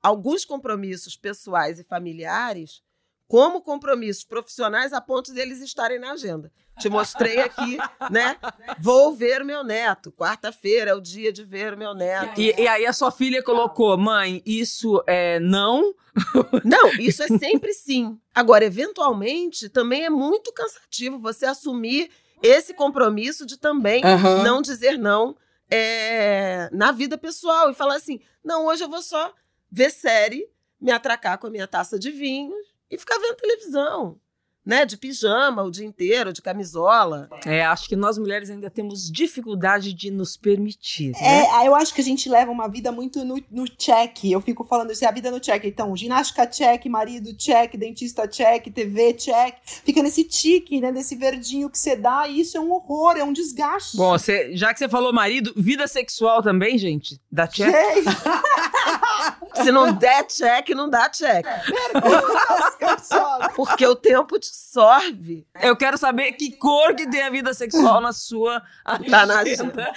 alguns 0.00 0.44
compromissos 0.44 1.16
pessoais 1.16 1.80
e 1.80 1.84
familiares 1.84 2.82
como 3.26 3.62
compromissos 3.62 4.24
profissionais 4.24 4.92
a 4.92 5.00
ponto 5.00 5.32
deles 5.32 5.60
estarem 5.60 5.98
na 5.98 6.12
agenda. 6.12 6.52
Te 6.78 6.88
mostrei 6.88 7.38
aqui, 7.40 7.78
né? 8.10 8.36
Vou 8.78 9.14
ver 9.14 9.42
o 9.42 9.44
meu 9.44 9.62
neto. 9.62 10.10
Quarta-feira 10.12 10.90
é 10.90 10.94
o 10.94 11.00
dia 11.00 11.32
de 11.32 11.44
ver 11.44 11.74
o 11.74 11.76
meu 11.76 11.94
neto. 11.94 12.40
E, 12.40 12.54
e 12.58 12.66
aí 12.66 12.86
a 12.86 12.92
sua 12.92 13.10
filha 13.10 13.42
colocou, 13.42 13.96
mãe, 13.96 14.42
isso 14.44 15.02
é 15.06 15.38
não? 15.38 15.94
Não, 16.62 16.90
isso 17.00 17.22
é 17.22 17.28
sempre 17.28 17.72
sim. 17.72 18.18
Agora, 18.34 18.66
eventualmente, 18.66 19.70
também 19.70 20.04
é 20.04 20.10
muito 20.10 20.52
cansativo 20.52 21.18
você 21.18 21.46
assumir 21.46 22.10
esse 22.42 22.74
compromisso 22.74 23.46
de 23.46 23.56
também 23.56 24.04
Aham. 24.04 24.42
não 24.42 24.60
dizer 24.60 24.98
não 24.98 25.34
é, 25.74 26.68
na 26.70 26.92
vida 26.92 27.16
pessoal 27.16 27.70
e 27.70 27.74
falar 27.74 27.96
assim: 27.96 28.20
não, 28.44 28.66
hoje 28.66 28.84
eu 28.84 28.90
vou 28.90 29.00
só 29.00 29.32
ver 29.70 29.90
série, 29.90 30.46
me 30.78 30.92
atracar 30.92 31.38
com 31.38 31.46
a 31.46 31.50
minha 31.50 31.66
taça 31.66 31.98
de 31.98 32.10
vinho 32.10 32.54
e 32.90 32.98
ficar 32.98 33.18
vendo 33.18 33.36
televisão. 33.36 34.20
Né, 34.64 34.86
de 34.86 34.96
pijama 34.96 35.64
o 35.64 35.72
dia 35.72 35.84
inteiro, 35.84 36.32
de 36.32 36.40
camisola. 36.40 37.28
É, 37.44 37.64
acho 37.64 37.88
que 37.88 37.96
nós 37.96 38.16
mulheres 38.16 38.48
ainda 38.48 38.70
temos 38.70 39.10
dificuldade 39.10 39.92
de 39.92 40.08
nos 40.08 40.36
permitir. 40.36 41.10
né? 41.20 41.46
É, 41.50 41.66
eu 41.66 41.74
acho 41.74 41.92
que 41.92 42.00
a 42.00 42.04
gente 42.04 42.28
leva 42.28 42.48
uma 42.52 42.68
vida 42.68 42.92
muito 42.92 43.24
no, 43.24 43.42
no 43.50 43.64
check. 43.68 44.22
Eu 44.24 44.40
fico 44.40 44.64
falando 44.64 44.92
assim, 44.92 45.04
a 45.04 45.10
vida 45.10 45.32
no 45.32 45.40
check. 45.40 45.64
Então, 45.64 45.96
ginástica 45.96 46.46
check, 46.46 46.86
marido 46.86 47.34
check, 47.36 47.76
dentista 47.76 48.28
check, 48.28 48.72
TV 48.72 49.14
check. 49.14 49.56
Fica 49.84 50.00
nesse 50.00 50.22
tique, 50.22 50.80
né? 50.80 50.92
Nesse 50.92 51.16
verdinho 51.16 51.68
que 51.68 51.76
você 51.78 51.96
dá. 51.96 52.28
E 52.28 52.40
isso 52.40 52.56
é 52.56 52.60
um 52.60 52.70
horror, 52.70 53.16
é 53.16 53.24
um 53.24 53.32
desgaste. 53.32 53.96
Bom, 53.96 54.16
você- 54.16 54.56
já 54.56 54.72
que 54.72 54.78
você 54.78 54.88
falou 54.88 55.12
marido, 55.12 55.52
vida 55.56 55.88
sexual 55.88 56.40
também, 56.40 56.78
gente? 56.78 57.20
Da 57.30 57.48
check? 57.48 57.68
Gente, 57.74 58.06
Se 59.62 59.70
não 59.70 59.92
der 59.92 60.24
check, 60.28 60.70
não 60.70 60.88
dá 60.88 61.10
check. 61.10 61.44
Porque 63.54 63.86
o 63.86 63.94
tempo 63.94 64.38
te 64.52 64.56
sorve. 64.70 65.46
Eu 65.62 65.74
quero 65.74 65.96
saber 65.96 66.32
que 66.32 66.52
cor 66.52 66.94
que 66.94 67.08
tem 67.08 67.22
a 67.22 67.30
vida 67.30 67.54
sexual 67.54 68.02
na 68.02 68.12
sua 68.12 68.62
Tá 69.08 69.24
na 69.24 69.38
agenda. 69.38 69.90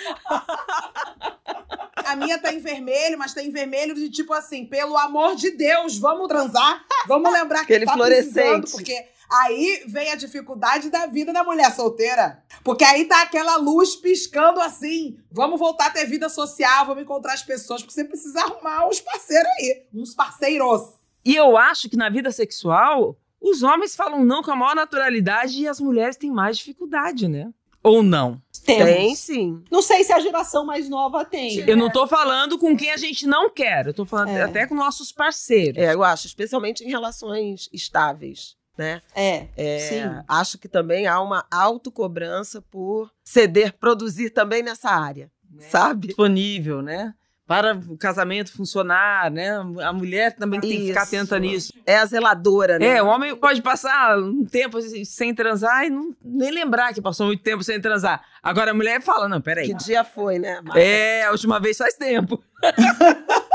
A 2.06 2.15
minha 2.15 2.39
tá 2.39 2.54
em 2.54 2.60
vermelho, 2.60 3.18
mas 3.18 3.34
tá 3.34 3.44
em 3.44 3.52
vermelho 3.52 3.94
de 3.94 4.10
tipo 4.10 4.32
assim, 4.34 4.65
pelo 4.65 4.96
amor 4.96 5.36
de 5.36 5.52
Deus, 5.52 5.98
vamos 5.98 6.28
transar? 6.28 6.86
Vamos 7.08 7.34
lembrar 7.34 7.65
que 7.65 7.74
Aquele 7.74 7.86
tá 7.86 7.94
fluorescente. 7.94 8.72
porque 8.72 9.10
Aí 9.30 9.84
vem 9.88 10.12
a 10.12 10.15
dificuldade 10.15 10.89
da 10.91 11.08
vida 11.08 11.34
da 11.34 11.44
mulher 11.44 11.74
solteira. 11.74 12.44
Porque 12.63 12.84
aí 12.84 13.06
tá 13.06 13.24
aquela 13.24 13.58
luz 13.58 13.96
piscando 13.96 14.62
assim. 14.62 15.18
Vamos 15.32 15.60
voltar 15.60 15.88
a 15.88 15.89
ter 15.89 16.06
vida 16.06 16.30
social, 16.30 16.86
vamos 16.86 17.04
encontrar 17.04 17.34
as 17.34 17.41
pessoas, 17.41 17.82
porque 17.82 17.94
você 17.94 18.06
precisa 18.06 18.39
arrumar 18.41 18.88
uns 18.88 19.02
parceiros 19.02 19.50
aí, 19.60 19.88
uns 19.94 20.13
parceiros. 20.13 20.94
E 21.26 21.36
eu 21.36 21.58
acho 21.58 21.89
que 21.89 21.98
na 21.98 22.08
vida 22.08 22.32
sexual, 22.32 23.18
os 23.50 23.64
homens 23.64 23.96
falam 23.96 24.24
não 24.26 24.42
com 24.44 24.52
a 24.52 24.56
maior 24.56 24.76
naturalidade 24.76 25.60
e 25.62 25.68
as 25.68 25.80
mulheres 25.80 26.18
têm 26.18 26.32
mais 26.32 26.58
dificuldade, 26.58 27.28
né? 27.28 27.52
Ou 27.84 28.02
não? 28.02 28.42
Temos. 28.66 28.84
Tem 28.86 29.16
sim. 29.16 29.64
Não 29.70 29.82
sei 29.82 30.04
se 30.04 30.12
a 30.12 30.20
geração 30.20 30.66
mais 30.66 30.90
nova 30.90 31.24
tem. 31.24 31.60
Eu 31.70 31.78
não 31.78 31.90
tô 31.92 32.08
falando 32.08 32.58
com 32.58 32.76
quem 32.76 32.90
a 32.92 32.98
gente 32.98 33.28
não 33.28 33.48
quer, 33.48 33.86
eu 33.86 33.94
tô 33.94 34.06
falando 34.06 34.30
É. 34.30 34.42
até 34.42 34.66
com 34.66 34.74
nossos 34.74 35.12
parceiros. 35.12 35.78
É, 35.84 35.94
eu 35.94 36.04
acho, 36.04 36.26
especialmente 36.26 36.84
em 36.84 36.90
relações 36.90 37.70
estáveis, 37.72 38.56
né? 38.76 39.04
É, 39.14 39.48
É, 39.56 39.80
sim. 39.80 40.24
Acho 40.28 40.58
que 40.58 40.68
também 40.68 41.06
há 41.06 41.22
uma 41.22 41.46
autocobrança 41.52 42.60
por 42.60 43.12
ceder, 43.24 43.74
produzir 43.74 44.32
também 44.32 44.64
nessa 44.64 44.90
área, 44.90 45.30
sabe? 45.70 46.08
Disponível, 46.08 46.82
né? 46.82 47.14
Para 47.48 47.76
o 47.76 47.96
casamento 47.96 48.52
funcionar, 48.52 49.30
né? 49.30 49.52
A 49.84 49.94
mulher 49.94 50.36
também 50.36 50.60
tem 50.60 50.72
que 50.72 50.88
ficar 50.88 51.04
atenta 51.04 51.38
nisso. 51.38 51.72
É 51.86 51.98
a 51.98 52.06
zeladora, 52.06 52.80
né? 52.80 52.98
É, 52.98 53.04
o 53.04 53.06
homem 53.06 53.36
pode 53.36 53.62
passar 53.62 54.18
um 54.18 54.44
tempo 54.44 54.80
assim, 54.80 55.06
sem 55.06 55.34
transar 55.34 55.86
e 55.86 55.90
não, 55.92 56.16
nem 56.24 56.50
lembrar 56.50 56.92
que 56.92 57.02
passou 57.02 57.28
muito 57.28 57.44
tempo 57.44 57.64
sem 57.64 57.80
transar. 57.80 58.24
Agora 58.42 58.72
a 58.72 58.74
mulher 58.74 59.00
fala: 59.00 59.30
não, 59.30 59.40
peraí. 59.40 59.68
Que 59.68 59.76
dia 59.76 60.04
foi, 60.04 60.40
né? 60.40 60.60
É, 60.76 61.26
a 61.26 61.32
última 61.32 61.60
vez 61.60 61.78
faz 61.78 61.94
tempo. 61.94 62.44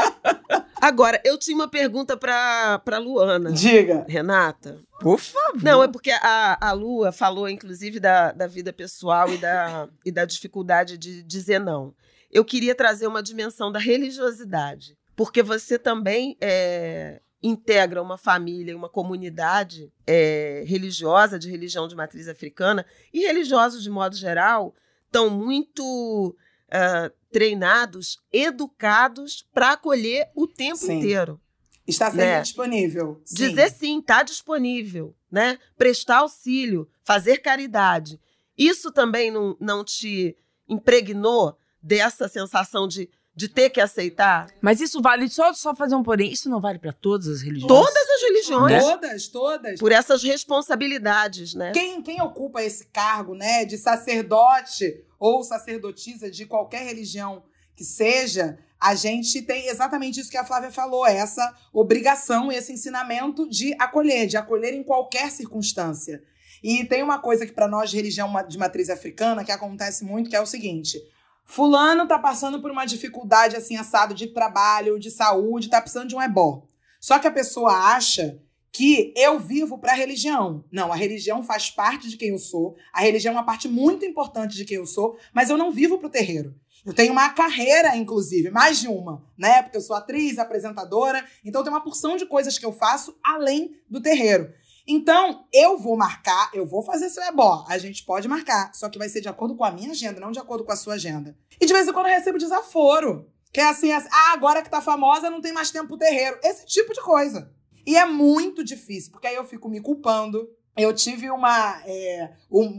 Agora, 0.81 1.21
eu 1.25 1.39
tinha 1.39 1.55
uma 1.55 1.69
pergunta 1.69 2.17
pra, 2.17 2.79
pra 2.79 2.99
Luana. 2.99 3.53
Diga. 3.53 4.07
Renata? 4.09 4.79
Por 5.01 5.19
favor. 5.19 5.63
Não, 5.63 5.83
é 5.83 5.89
porque 5.89 6.11
a, 6.11 6.57
a 6.69 6.73
Lua 6.73 7.13
falou, 7.13 7.49
inclusive, 7.49 8.01
da, 8.01 8.33
da 8.33 8.47
vida 8.47 8.73
pessoal 8.73 9.29
e 9.29 9.37
da, 9.37 9.89
e 10.05 10.11
da 10.11 10.25
dificuldade 10.25 10.97
de 10.97 11.23
dizer 11.23 11.59
não. 11.59 11.95
Eu 12.31 12.45
queria 12.45 12.75
trazer 12.75 13.07
uma 13.07 13.23
dimensão 13.23 13.73
da 13.73 13.79
religiosidade, 13.79 14.97
porque 15.17 15.43
você 15.43 15.79
também 15.79 16.37
é, 16.41 17.21
integra 17.43 18.01
uma 18.03 18.17
família, 18.17 18.77
uma 18.77 18.89
comunidade 18.89 19.93
é, 20.07 20.63
religiosa, 20.67 21.39
de 21.39 21.51
religião 21.51 21.89
de 21.89 21.97
matriz 21.97 22.29
africana, 22.29 22.87
e 23.13 23.21
religiosos, 23.21 23.83
de 23.83 23.91
modo 23.91 24.15
geral, 24.15 24.75
estão 25.07 25.29
muito 25.29 26.37
ah, 26.71 27.11
treinados, 27.33 28.19
educados 28.33 29.47
para 29.53 29.73
acolher 29.73 30.29
o 30.35 30.47
tempo 30.47 30.77
Sim. 30.77 30.99
inteiro. 30.99 31.41
Está 31.87 32.07
sempre 32.11 32.27
Né? 32.27 32.43
disponível. 32.43 33.21
Sim. 33.25 33.35
Dizer 33.35 33.71
sim, 33.71 33.99
está 33.99 34.23
disponível, 34.23 35.17
né? 35.31 35.59
Prestar 35.77 36.19
auxílio, 36.19 36.89
fazer 37.03 37.39
caridade. 37.39 38.21
Isso 38.57 38.93
também 38.93 39.31
não, 39.33 39.57
não 39.59 39.83
te 39.85 40.37
impregnou 40.69 41.57
dessa 41.83 42.29
sensação 42.29 42.87
de, 42.87 43.09
de 43.35 43.49
ter 43.49 43.71
que 43.71 43.81
aceitar? 43.81 44.49
Mas 44.61 44.81
isso 44.81 45.01
vale, 45.01 45.29
só, 45.29 45.53
só 45.53 45.75
fazer 45.75 45.95
um 45.95 46.03
porém, 46.03 46.33
isso 46.33 46.49
não 46.49 46.61
vale 46.61 46.79
para 46.79 46.93
todas 46.93 47.29
as 47.29 47.43
religiões? 47.43 47.69
Todas 47.69 48.09
as 48.09 48.23
religiões, 48.23 48.83
Todas, 48.85 49.29
todas. 49.29 49.81
por 49.81 49.93
essas 49.93 50.23
responsabilidades, 50.23 51.55
né? 51.55 51.73
Quem, 51.73 52.03
quem 52.03 52.21
ocupa 52.23 52.63
esse 52.63 52.87
cargo, 52.87 53.35
né, 53.35 53.65
de 53.65 53.79
sacerdote 53.79 55.05
ou 55.19 55.43
sacerdotisa 55.43 56.31
de 56.31 56.47
qualquer 56.47 56.85
religião 56.85 57.43
que 57.77 57.85
seja, 57.85 58.59
a 58.81 58.95
gente 58.95 59.43
tem 59.43 59.69
exatamente 59.69 60.21
isso 60.21 60.31
que 60.31 60.37
a 60.37 60.45
Flávia 60.45 60.71
falou, 60.71 61.07
essa 61.07 61.55
obrigação, 61.73 62.51
esse 62.51 62.73
ensinamento 62.73 63.49
de 63.49 63.75
acolher, 63.79 64.27
de 64.27 64.39
acolher 64.39 64.73
em 64.73 64.83
qualquer 64.83 65.31
circunstância. 65.31 66.23
E 66.63 66.85
tem 66.85 67.03
uma 67.03 67.19
coisa 67.19 67.47
que 67.47 67.53
para 67.53 67.69
nós 67.69 67.91
de 67.91 67.97
religião 67.97 68.33
de 68.49 68.59
matriz 68.59 68.89
africana 68.91 69.45
que 69.45 69.53
acontece 69.53 70.05
muito, 70.05 70.31
que 70.31 70.37
é 70.37 70.41
o 70.41 70.47
seguinte: 70.47 70.99
fulano 71.51 72.07
tá 72.07 72.17
passando 72.17 72.63
por 72.63 72.71
uma 72.71 72.85
dificuldade 72.85 73.57
assim 73.57 73.77
assado 73.77 74.15
de 74.15 74.29
trabalho, 74.29 75.01
de 75.01 75.11
saúde, 75.11 75.69
tá 75.69 75.81
precisando 75.81 76.09
de 76.09 76.15
um 76.15 76.23
ebó. 76.23 76.63
Só 77.01 77.19
que 77.19 77.27
a 77.27 77.33
pessoa 77.33 77.73
acha 77.73 78.41
que 78.73 79.13
eu 79.17 79.37
vivo 79.41 79.77
para 79.77 79.91
a 79.91 79.97
religião. 79.97 80.65
Não, 80.71 80.93
a 80.93 80.97
religião 80.97 81.43
faz 81.43 81.69
parte 81.69 82.09
de 82.09 82.17
quem 82.17 82.29
eu 82.29 82.39
sou. 82.39 82.77
A 82.93 83.01
religião 83.01 83.33
é 83.33 83.37
uma 83.37 83.45
parte 83.45 83.67
muito 83.67 84.07
importante 84.07 84.55
de 84.55 84.65
quem 84.65 84.77
eu 84.77 84.87
sou, 84.87 85.19
mas 85.35 85.51
eu 85.51 85.57
não 85.57 85.73
vivo 85.73 85.99
para 85.99 86.07
o 86.07 86.11
terreiro. 86.11 86.55
Eu 86.87 86.95
tenho 86.95 87.11
uma 87.13 87.29
carreira, 87.31 87.97
inclusive, 87.97 88.49
mais 88.51 88.79
de 88.79 88.87
uma, 88.87 89.23
né? 89.37 89.61
Porque 89.61 89.77
eu 89.77 89.83
sou 89.83 89.97
atriz, 89.97 90.39
apresentadora, 90.39 91.27
então 91.45 91.65
tem 91.65 91.73
uma 91.73 91.83
porção 91.83 92.17
de 92.17 92.27
coisas 92.27 92.59
que 92.59 92.65
eu 92.65 92.73
faço 92.73 93.19
além 93.25 93.77
do 93.89 94.01
terreiro. 94.01 94.55
Então, 94.87 95.47
eu 95.53 95.79
vou 95.79 95.97
marcar, 95.97 96.51
eu 96.53 96.67
vou 96.67 96.83
fazer 96.83 97.09
seu 97.11 97.23
ebó. 97.25 97.65
A 97.69 97.79
gente 97.79 98.05
pode 98.05 98.27
marcar, 98.29 98.75
só 98.75 98.89
que 98.89 98.99
vai 98.99 99.09
ser 99.09 99.21
de 99.21 99.29
acordo 99.29 99.57
com 99.57 99.65
a 99.65 99.71
minha 99.71 99.91
agenda, 99.91 100.21
não 100.21 100.33
de 100.33 100.39
acordo 100.39 100.65
com 100.65 100.73
a 100.73 100.77
sua 100.77 100.95
agenda. 100.95 101.37
E 101.61 101.67
de 101.67 101.73
vez 101.73 101.87
em 101.87 101.93
quando 101.93 102.07
eu 102.07 102.15
recebo 102.15 102.39
desaforo. 102.39 103.29
Que 103.53 103.61
é 103.61 103.69
assim, 103.69 103.93
assim, 103.93 104.09
ah, 104.13 104.33
agora 104.33 104.63
que 104.63 104.71
tá 104.71 104.81
famosa, 104.81 105.29
não 105.29 105.41
tem 105.41 105.53
mais 105.53 105.71
tempo 105.71 105.89
pro 105.89 105.99
terreiro. 105.99 106.39
Esse 106.43 106.65
tipo 106.67 106.93
de 106.93 107.01
coisa. 107.01 107.53
E 107.85 107.97
é 107.97 108.07
muito 108.07 108.63
difícil, 108.63 109.11
porque 109.11 109.27
aí 109.27 109.35
eu 109.35 109.45
fico 109.45 109.69
me 109.69 109.81
culpando. 109.81 110.49
Eu 110.81 110.95
tive 110.95 111.31
uma. 111.31 111.83
é, 111.85 112.33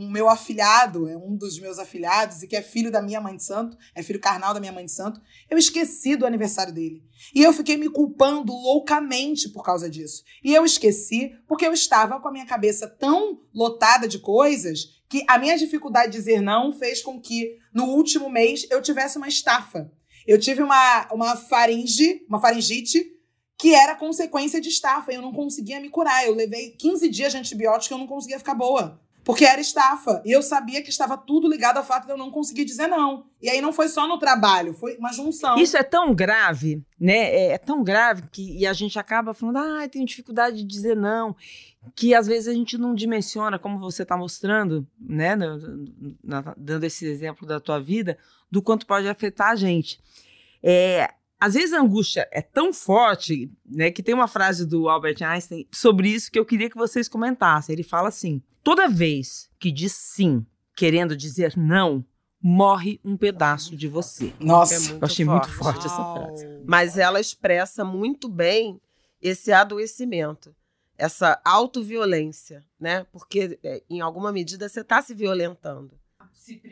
meu 0.09 0.29
afilhado, 0.29 1.07
é 1.07 1.15
um 1.15 1.35
dos 1.35 1.59
meus 1.59 1.77
afilhados, 1.77 2.41
e 2.41 2.47
que 2.47 2.55
é 2.55 2.61
filho 2.61 2.91
da 2.91 3.01
minha 3.01 3.21
mãe 3.21 3.35
de 3.35 3.43
santo, 3.43 3.77
é 3.93 4.01
filho 4.01 4.19
carnal 4.19 4.53
da 4.53 4.59
minha 4.59 4.71
mãe 4.71 4.85
de 4.85 4.91
santo. 4.91 5.21
Eu 5.49 5.57
esqueci 5.57 6.15
do 6.15 6.25
aniversário 6.25 6.73
dele. 6.73 7.03
E 7.35 7.43
eu 7.43 7.53
fiquei 7.53 7.77
me 7.77 7.89
culpando 7.89 8.51
loucamente 8.51 9.49
por 9.49 9.63
causa 9.63 9.89
disso. 9.89 10.23
E 10.43 10.53
eu 10.53 10.65
esqueci 10.65 11.35
porque 11.47 11.65
eu 11.65 11.73
estava 11.73 12.19
com 12.19 12.27
a 12.27 12.31
minha 12.31 12.45
cabeça 12.45 12.87
tão 12.87 13.39
lotada 13.53 14.07
de 14.07 14.19
coisas 14.19 15.01
que 15.07 15.23
a 15.27 15.37
minha 15.37 15.57
dificuldade 15.57 16.11
de 16.11 16.17
dizer 16.17 16.41
não 16.41 16.71
fez 16.71 17.01
com 17.01 17.19
que 17.19 17.57
no 17.73 17.85
último 17.85 18.29
mês 18.29 18.65
eu 18.71 18.81
tivesse 18.81 19.17
uma 19.17 19.27
estafa. 19.27 19.91
Eu 20.25 20.39
tive 20.39 20.61
uma, 20.61 21.07
uma 21.11 21.35
faringe, 21.35 22.25
uma 22.29 22.39
faringite 22.39 23.05
que 23.61 23.75
era 23.75 23.93
consequência 23.95 24.59
de 24.59 24.69
estafa. 24.69 25.11
Eu 25.13 25.21
não 25.21 25.31
conseguia 25.31 25.79
me 25.79 25.87
curar. 25.87 26.25
Eu 26.25 26.33
levei 26.33 26.71
15 26.71 27.07
dias 27.09 27.31
de 27.31 27.37
antibiótico 27.37 27.93
e 27.93 27.95
eu 27.95 27.99
não 27.99 28.07
conseguia 28.07 28.39
ficar 28.39 28.55
boa. 28.55 28.99
Porque 29.23 29.45
era 29.45 29.61
estafa. 29.61 30.19
E 30.25 30.31
eu 30.31 30.41
sabia 30.41 30.81
que 30.81 30.89
estava 30.89 31.15
tudo 31.15 31.47
ligado 31.47 31.77
ao 31.77 31.83
fato 31.85 32.07
de 32.07 32.11
eu 32.11 32.17
não 32.17 32.31
conseguir 32.31 32.65
dizer 32.65 32.87
não. 32.87 33.27
E 33.39 33.47
aí 33.51 33.61
não 33.61 33.71
foi 33.71 33.87
só 33.87 34.07
no 34.07 34.17
trabalho, 34.17 34.73
foi 34.73 34.97
uma 34.97 35.13
junção. 35.13 35.59
Isso 35.59 35.77
é 35.77 35.83
tão 35.83 36.11
grave, 36.15 36.83
né? 36.99 37.17
É, 37.31 37.51
é 37.51 37.57
tão 37.59 37.83
grave 37.83 38.23
que 38.31 38.57
e 38.57 38.65
a 38.65 38.73
gente 38.73 38.97
acaba 38.97 39.31
falando, 39.31 39.57
ah, 39.57 39.87
tenho 39.87 40.07
dificuldade 40.07 40.57
de 40.57 40.63
dizer 40.63 40.95
não, 40.95 41.35
que 41.95 42.15
às 42.15 42.25
vezes 42.25 42.47
a 42.47 42.53
gente 42.53 42.79
não 42.79 42.95
dimensiona, 42.95 43.59
como 43.59 43.77
você 43.79 44.01
está 44.01 44.17
mostrando, 44.17 44.87
né? 44.99 45.35
na- 45.35 45.57
na- 46.23 46.55
dando 46.57 46.83
esse 46.85 47.05
exemplo 47.05 47.45
da 47.47 47.59
tua 47.59 47.79
vida, 47.79 48.17
do 48.49 48.59
quanto 48.59 48.87
pode 48.87 49.07
afetar 49.07 49.49
a 49.51 49.55
gente. 49.55 49.99
É, 50.63 51.07
às 51.41 51.55
vezes 51.55 51.73
a 51.73 51.81
angústia 51.81 52.29
é 52.31 52.39
tão 52.39 52.71
forte, 52.71 53.51
né? 53.65 53.89
Que 53.89 54.03
tem 54.03 54.13
uma 54.13 54.27
frase 54.27 54.63
do 54.63 54.87
Albert 54.87 55.23
Einstein 55.23 55.67
sobre 55.71 56.07
isso 56.07 56.31
que 56.31 56.37
eu 56.37 56.45
queria 56.45 56.69
que 56.69 56.77
vocês 56.77 57.09
comentassem. 57.09 57.73
Ele 57.73 57.81
fala 57.81 58.09
assim: 58.09 58.43
toda 58.63 58.87
vez 58.87 59.49
que 59.59 59.71
diz 59.71 59.91
sim, 59.91 60.45
querendo 60.75 61.17
dizer 61.17 61.57
não, 61.57 62.05
morre 62.39 62.99
um 63.03 63.17
pedaço 63.17 63.75
de 63.75 63.87
você. 63.87 64.31
Nossa. 64.39 64.75
É 64.75 64.79
muito 64.79 64.93
Eu 64.93 65.05
achei 65.05 65.25
muito 65.25 65.49
forte 65.49 65.87
essa 65.87 66.13
frase. 66.13 66.47
Mas 66.63 66.95
ela 66.95 67.19
expressa 67.19 67.83
muito 67.83 68.29
bem 68.29 68.79
esse 69.19 69.51
adoecimento, 69.51 70.55
essa 70.95 71.41
autoviolência, 71.43 72.63
né? 72.79 73.03
Porque, 73.11 73.57
é, 73.63 73.81
em 73.89 73.99
alguma 73.99 74.31
medida, 74.31 74.69
você 74.69 74.81
está 74.81 75.01
se 75.01 75.15
violentando. 75.15 75.99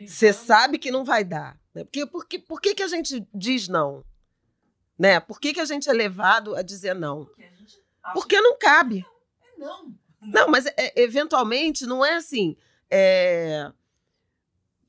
Você 0.06 0.32
sabe 0.32 0.78
que 0.78 0.92
não 0.92 1.04
vai 1.04 1.24
dar. 1.24 1.58
Né? 1.74 1.82
Porque, 1.82 2.06
por, 2.06 2.26
que, 2.26 2.38
por 2.38 2.60
que, 2.60 2.74
que 2.74 2.82
a 2.84 2.88
gente 2.88 3.26
diz 3.34 3.66
não? 3.66 4.04
Né? 5.00 5.18
Por 5.18 5.40
que, 5.40 5.54
que 5.54 5.60
a 5.60 5.64
gente 5.64 5.88
é 5.88 5.94
levado 5.94 6.54
a 6.54 6.60
dizer 6.60 6.94
não? 6.94 7.26
Porque 8.12 8.38
não 8.38 8.58
cabe. 8.58 9.02
Não. 9.56 9.94
Não, 10.20 10.46
mas 10.46 10.66
é, 10.66 10.92
eventualmente 11.00 11.86
não 11.86 12.04
é 12.04 12.16
assim. 12.16 12.54
é, 12.90 13.72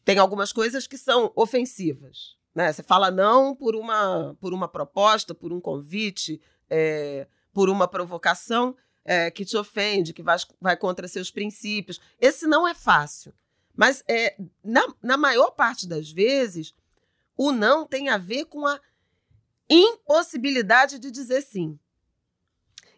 Tem 0.03 0.17
algumas 0.19 0.51
coisas 0.51 0.85
que 0.85 0.97
são 0.97 1.31
ofensivas. 1.33 2.35
Né? 2.53 2.73
Você 2.73 2.83
fala 2.83 3.09
não 3.09 3.55
por 3.55 3.73
uma, 3.73 4.35
por 4.41 4.53
uma 4.53 4.67
proposta, 4.67 5.33
por 5.33 5.53
um 5.53 5.61
convite, 5.61 6.41
é, 6.69 7.25
por 7.53 7.69
uma 7.69 7.87
provocação 7.87 8.75
é, 9.05 9.31
que 9.31 9.45
te 9.45 9.55
ofende, 9.55 10.11
que 10.11 10.21
vai, 10.21 10.35
vai 10.59 10.75
contra 10.75 11.07
seus 11.07 11.31
princípios. 11.31 12.01
Esse 12.19 12.45
não 12.47 12.67
é 12.67 12.73
fácil. 12.73 13.33
Mas 13.73 14.03
é, 14.09 14.35
na, 14.61 14.85
na 15.01 15.15
maior 15.15 15.51
parte 15.51 15.87
das 15.87 16.11
vezes, 16.11 16.75
o 17.37 17.53
não 17.53 17.87
tem 17.87 18.09
a 18.09 18.17
ver 18.17 18.43
com 18.43 18.67
a 18.67 18.77
impossibilidade 19.71 20.99
de 20.99 21.09
dizer 21.09 21.41
sim. 21.41 21.79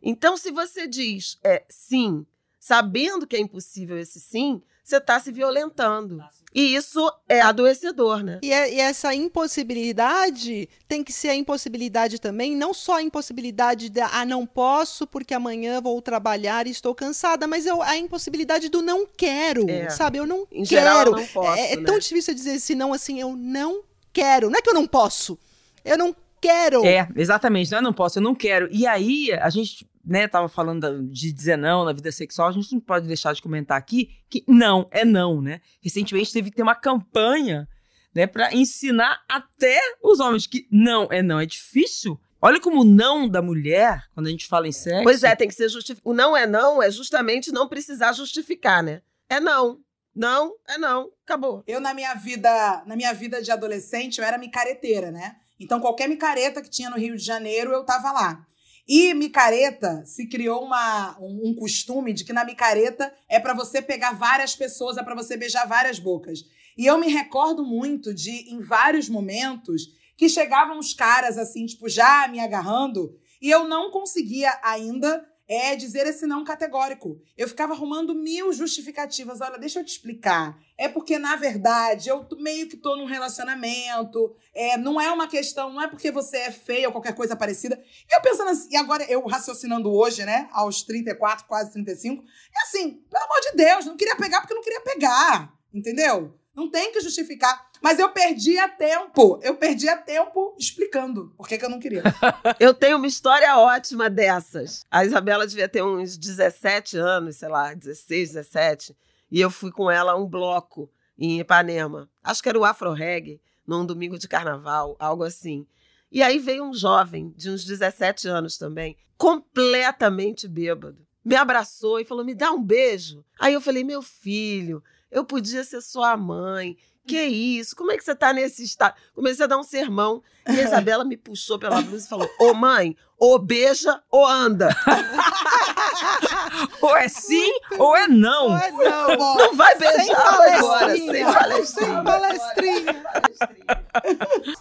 Então, 0.02 0.36
se 0.36 0.52
você 0.52 0.88
diz 0.88 1.38
é, 1.44 1.64
sim, 1.70 2.26
sabendo 2.60 3.28
que 3.28 3.36
é 3.36 3.40
impossível 3.40 3.98
esse 3.98 4.20
sim, 4.20 4.62
você 4.84 4.98
está 4.98 5.18
se 5.20 5.32
violentando. 5.32 6.22
E 6.54 6.76
isso 6.76 7.12
é 7.28 7.42
adoecedor, 7.42 8.22
né? 8.22 8.40
E, 8.44 8.52
é, 8.52 8.74
e, 8.74 8.80
essa 8.80 9.16
impossibilidade 9.16 10.70
tem 10.88 11.04
que 11.04 11.12
ser 11.12 11.30
a 11.30 11.36
impossibilidade 11.36 12.20
também, 12.20 12.56
não 12.56 12.74
só 12.74 12.98
a 12.98 13.02
impossibilidade 13.02 13.90
de, 13.90 14.02
ah, 14.02 14.26
não 14.26 14.46
posso 14.46 15.08
porque 15.08 15.34
amanhã 15.34 15.82
vou 15.82 16.00
trabalhar 16.02 16.68
e 16.68 16.72
estou 16.72 16.94
cansada, 16.94 17.48
mas 17.48 17.66
eu, 17.66 17.82
a 17.82 17.98
impossibilidade 17.98 18.70
do 18.70 18.82
não 18.82 19.06
quero, 19.06 19.68
é. 19.70 19.90
sabe? 19.90 20.20
Eu 20.20 20.28
não 20.28 20.46
em 20.52 20.64
quero. 20.64 20.86
Geral, 20.86 21.12
não 21.12 21.26
posso, 21.28 21.60
é, 21.60 21.74
é 21.74 21.76
né? 21.78 21.84
tão 21.86 21.98
difícil 21.98 22.36
dizer 22.36 22.60
se 22.60 22.76
não 22.76 22.94
assim, 22.94 23.20
eu 23.20 23.36
não 23.36 23.84
quero. 24.12 24.50
Não 24.50 24.60
é 24.60 24.62
que 24.62 24.70
eu 24.70 24.76
não 24.76 24.86
posso, 24.86 25.40
eu 25.84 25.98
não 25.98 26.16
quero. 26.44 26.86
É, 26.86 27.08
exatamente, 27.16 27.72
não 27.72 27.80
é 27.80 27.82
não 27.82 27.94
posso, 27.94 28.20
eu 28.20 28.24
não 28.24 28.36
quero. 28.36 28.68
E 28.72 28.86
aí, 28.86 29.32
a 29.34 29.50
gente 29.50 29.88
né, 30.06 30.28
tava 30.28 30.50
falando 30.50 31.04
de 31.08 31.32
dizer 31.32 31.58
não 31.58 31.86
na 31.86 31.94
vida 31.94 32.12
sexual, 32.12 32.50
a 32.50 32.52
gente 32.52 32.74
não 32.74 32.82
pode 32.82 33.08
deixar 33.08 33.34
de 33.34 33.42
comentar 33.42 33.78
aqui 33.78 34.10
que 34.30 34.44
não 34.48 34.88
é 34.92 35.06
não, 35.06 35.42
né? 35.42 35.62
Recentemente 35.82 36.34
teve 36.34 36.50
que 36.50 36.58
ter 36.58 36.64
uma 36.64 36.76
campanha, 36.76 37.68
né, 38.14 38.28
para 38.28 38.54
ensinar 38.54 39.24
até 39.28 39.80
os 40.04 40.20
homens 40.20 40.46
que 40.46 40.68
não 40.70 41.08
é 41.10 41.22
não, 41.22 41.40
é 41.40 41.46
difícil. 41.46 42.20
Olha 42.42 42.60
como 42.60 42.82
o 42.82 42.84
não 42.84 43.30
da 43.30 43.42
mulher, 43.42 44.04
quando 44.14 44.28
a 44.28 44.30
gente 44.30 44.48
fala 44.48 44.68
em 44.68 44.72
sexo. 44.74 45.04
Pois 45.04 45.24
é, 45.24 45.34
tem 45.34 45.48
que 45.48 45.56
ser 45.56 45.70
justificado. 45.70 46.10
O 46.10 46.14
não 46.14 46.36
é 46.36 46.46
não 46.46 46.84
é 46.84 46.92
justamente 46.92 47.54
não 47.54 47.70
precisar 47.70 48.12
justificar, 48.12 48.84
né? 48.84 49.02
É 49.30 49.40
não. 49.40 49.80
Não, 50.14 50.54
é 50.68 50.78
não, 50.78 51.10
acabou. 51.26 51.64
Eu 51.66 51.80
na 51.80 51.94
minha 51.94 52.14
vida, 52.14 52.84
na 52.86 52.96
minha 52.96 53.14
vida 53.14 53.42
de 53.42 53.50
adolescente, 53.50 54.20
eu 54.20 54.26
era 54.26 54.38
micareteira, 54.38 55.10
né? 55.10 55.38
Então 55.60 55.80
qualquer 55.80 56.08
micareta 56.08 56.62
que 56.62 56.70
tinha 56.70 56.90
no 56.90 56.98
Rio 56.98 57.16
de 57.16 57.24
Janeiro, 57.24 57.72
eu 57.72 57.84
tava 57.84 58.12
lá. 58.12 58.46
E 58.88 59.14
micareta 59.14 60.04
se 60.06 60.28
criou 60.28 60.64
uma, 60.64 61.18
um, 61.20 61.50
um 61.50 61.56
costume 61.56 62.12
de 62.12 62.26
que 62.26 62.34
na 62.34 62.44
micareta 62.44 63.14
é 63.30 63.40
para 63.40 63.54
você 63.54 63.82
pegar 63.82 64.12
várias 64.12 64.56
pessoas, 64.56 64.98
é 64.98 65.04
para 65.04 65.16
você 65.16 65.38
beijar 65.38 65.66
várias 65.66 66.00
bocas. 66.00 66.40
E 66.78 66.86
eu 66.86 66.98
me 66.98 67.08
recordo 67.08 67.64
muito 67.64 68.14
de, 68.14 68.52
em 68.52 68.60
vários 68.60 69.08
momentos, 69.08 69.84
que 70.18 70.28
chegavam 70.28 70.78
os 70.80 70.94
caras 70.94 71.38
assim, 71.38 71.66
tipo, 71.66 71.88
já 71.88 72.28
me 72.28 72.40
agarrando, 72.40 73.16
e 73.42 73.50
eu 73.50 73.68
não 73.68 73.92
conseguia 73.92 74.52
ainda 74.64 75.26
é 75.48 75.76
dizer 75.76 76.08
esse 76.08 76.26
não 76.26 76.44
categórico. 76.44 77.22
Eu 77.38 77.48
ficava 77.48 77.74
arrumando 77.74 78.16
mil 78.16 78.54
justificativas. 78.54 79.42
Olha, 79.42 79.58
deixa 79.58 79.80
eu 79.80 79.86
te 79.86 79.90
explicar. 79.90 80.58
É 80.78 80.88
porque, 80.88 81.20
na 81.20 81.36
verdade, 81.36 82.10
eu 82.10 82.26
meio 82.38 82.68
que 82.68 82.78
tô 82.78 82.96
num 82.96 83.06
relacionamento. 83.06 84.36
É, 84.54 84.78
não 84.78 85.00
é 85.00 85.12
uma 85.12 85.28
questão, 85.28 85.72
não 85.72 85.82
é 85.82 85.88
porque 85.88 86.12
você 86.12 86.38
é 86.38 86.52
feia 86.52 86.88
ou 86.88 86.92
qualquer 86.92 87.16
coisa 87.16 87.36
parecida. 87.36 87.82
E 88.10 88.16
eu 88.16 88.22
pensando 88.22 88.50
assim, 88.50 88.70
e 88.72 88.78
agora 88.78 89.04
eu 89.10 89.26
raciocinando 89.26 89.92
hoje, 89.92 90.26
né, 90.26 90.48
aos 90.52 90.84
34, 90.84 91.46
quase 91.46 91.72
35, 91.72 92.24
é 92.24 92.62
assim, 92.64 93.04
pelo 93.10 93.24
amor 93.24 93.42
de 93.42 93.58
Deus, 93.58 93.86
não 93.86 93.98
queria 93.98 94.16
pegar 94.16 94.42
porque 94.42 94.54
não 94.54 94.64
queria 94.64 94.82
pegar. 94.82 95.54
Entendeu? 95.74 96.40
Não 96.56 96.70
tem 96.70 96.92
que 96.92 97.02
justificar. 97.02 97.70
Mas 97.82 98.00
eu 98.00 98.10
perdia 98.10 98.70
tempo. 98.70 99.40
Eu 99.42 99.56
perdia 99.56 99.98
tempo 99.98 100.56
explicando 100.58 101.34
por 101.36 101.48
que, 101.48 101.58
que 101.58 101.66
eu 101.66 101.70
não 101.70 101.80
queria. 101.80 102.04
eu 102.60 102.74
tenho 102.74 102.98
uma 102.98 103.08
história 103.08 103.58
ótima 103.58 104.10
dessas. 104.10 104.86
A 104.90 105.04
Isabela 105.04 105.48
devia 105.48 105.68
ter 105.68 105.84
uns 105.84 106.18
17 106.18 106.98
anos, 106.98 107.38
sei 107.38 107.50
lá, 107.50 107.74
16, 107.74 108.34
17. 108.34 108.96
E 109.32 109.42
eu 109.42 109.50
fui 109.50 109.72
com 109.72 109.90
ela 109.90 110.12
a 110.12 110.16
um 110.16 110.28
bloco 110.28 110.90
em 111.18 111.40
Ipanema. 111.40 112.10
Acho 112.24 112.42
que 112.42 112.50
era 112.50 112.60
o 112.60 112.66
Afro 112.66 112.94
Reggae, 112.94 113.42
num 113.66 113.86
domingo 113.86 114.18
de 114.20 114.28
carnaval, 114.28 114.96
algo 115.00 115.24
assim. 115.24 115.66
E 116.12 116.22
aí 116.22 116.38
veio 116.38 116.64
um 116.64 116.74
jovem, 116.74 117.34
de 117.36 117.50
uns 117.50 117.66
17 117.66 118.28
anos 118.28 118.58
também, 118.58 118.96
completamente 119.18 120.48
bêbado. 120.48 121.06
Me 121.26 121.36
abraçou 121.36 122.00
e 122.00 122.06
falou: 122.06 122.24
Me 122.24 122.36
dá 122.36 122.52
um 122.52 122.62
beijo. 122.62 123.26
Aí 123.40 123.54
eu 123.54 123.62
falei: 123.62 123.84
Meu 123.84 124.02
filho, 124.02 124.84
eu 125.14 125.24
podia 125.24 125.64
ser 125.64 125.82
sua 125.82 126.18
mãe. 126.18 126.76
Que 127.06 127.22
isso? 127.22 127.76
Como 127.76 127.92
é 127.92 127.98
que 127.98 128.04
você 128.04 128.16
tá 128.16 128.32
nesse 128.32 128.64
estado? 128.64 128.96
Comecei 129.14 129.44
a 129.44 129.48
dar 129.48 129.58
um 129.58 129.64
sermão. 129.64 130.24
E 130.48 130.52
a 130.52 130.54
Isabela 130.64 131.04
me 131.04 131.18
puxou 131.18 131.60
pela 131.60 131.82
blusa 131.82 132.06
e 132.06 132.10
falou: 132.10 132.30
Ô 132.40 132.54
mãe, 132.54 132.96
ou 133.18 133.38
beija 133.38 134.02
ou 134.10 134.26
anda. 134.26 134.70
ou 136.82 136.96
é 136.96 137.10
sim 137.10 137.52
ou 137.78 137.96
é 137.96 138.08
não. 138.08 138.52
Ou 138.52 138.58
é 138.58 138.72
não. 138.72 139.36
Não 139.36 139.56
vai 139.56 139.78
beijar 139.78 140.38
vai 140.38 140.54
agora, 140.54 140.96
sem 140.96 141.26
palestrinha. 141.26 141.66
Sem 141.66 142.04
palestrinha. 142.04 143.04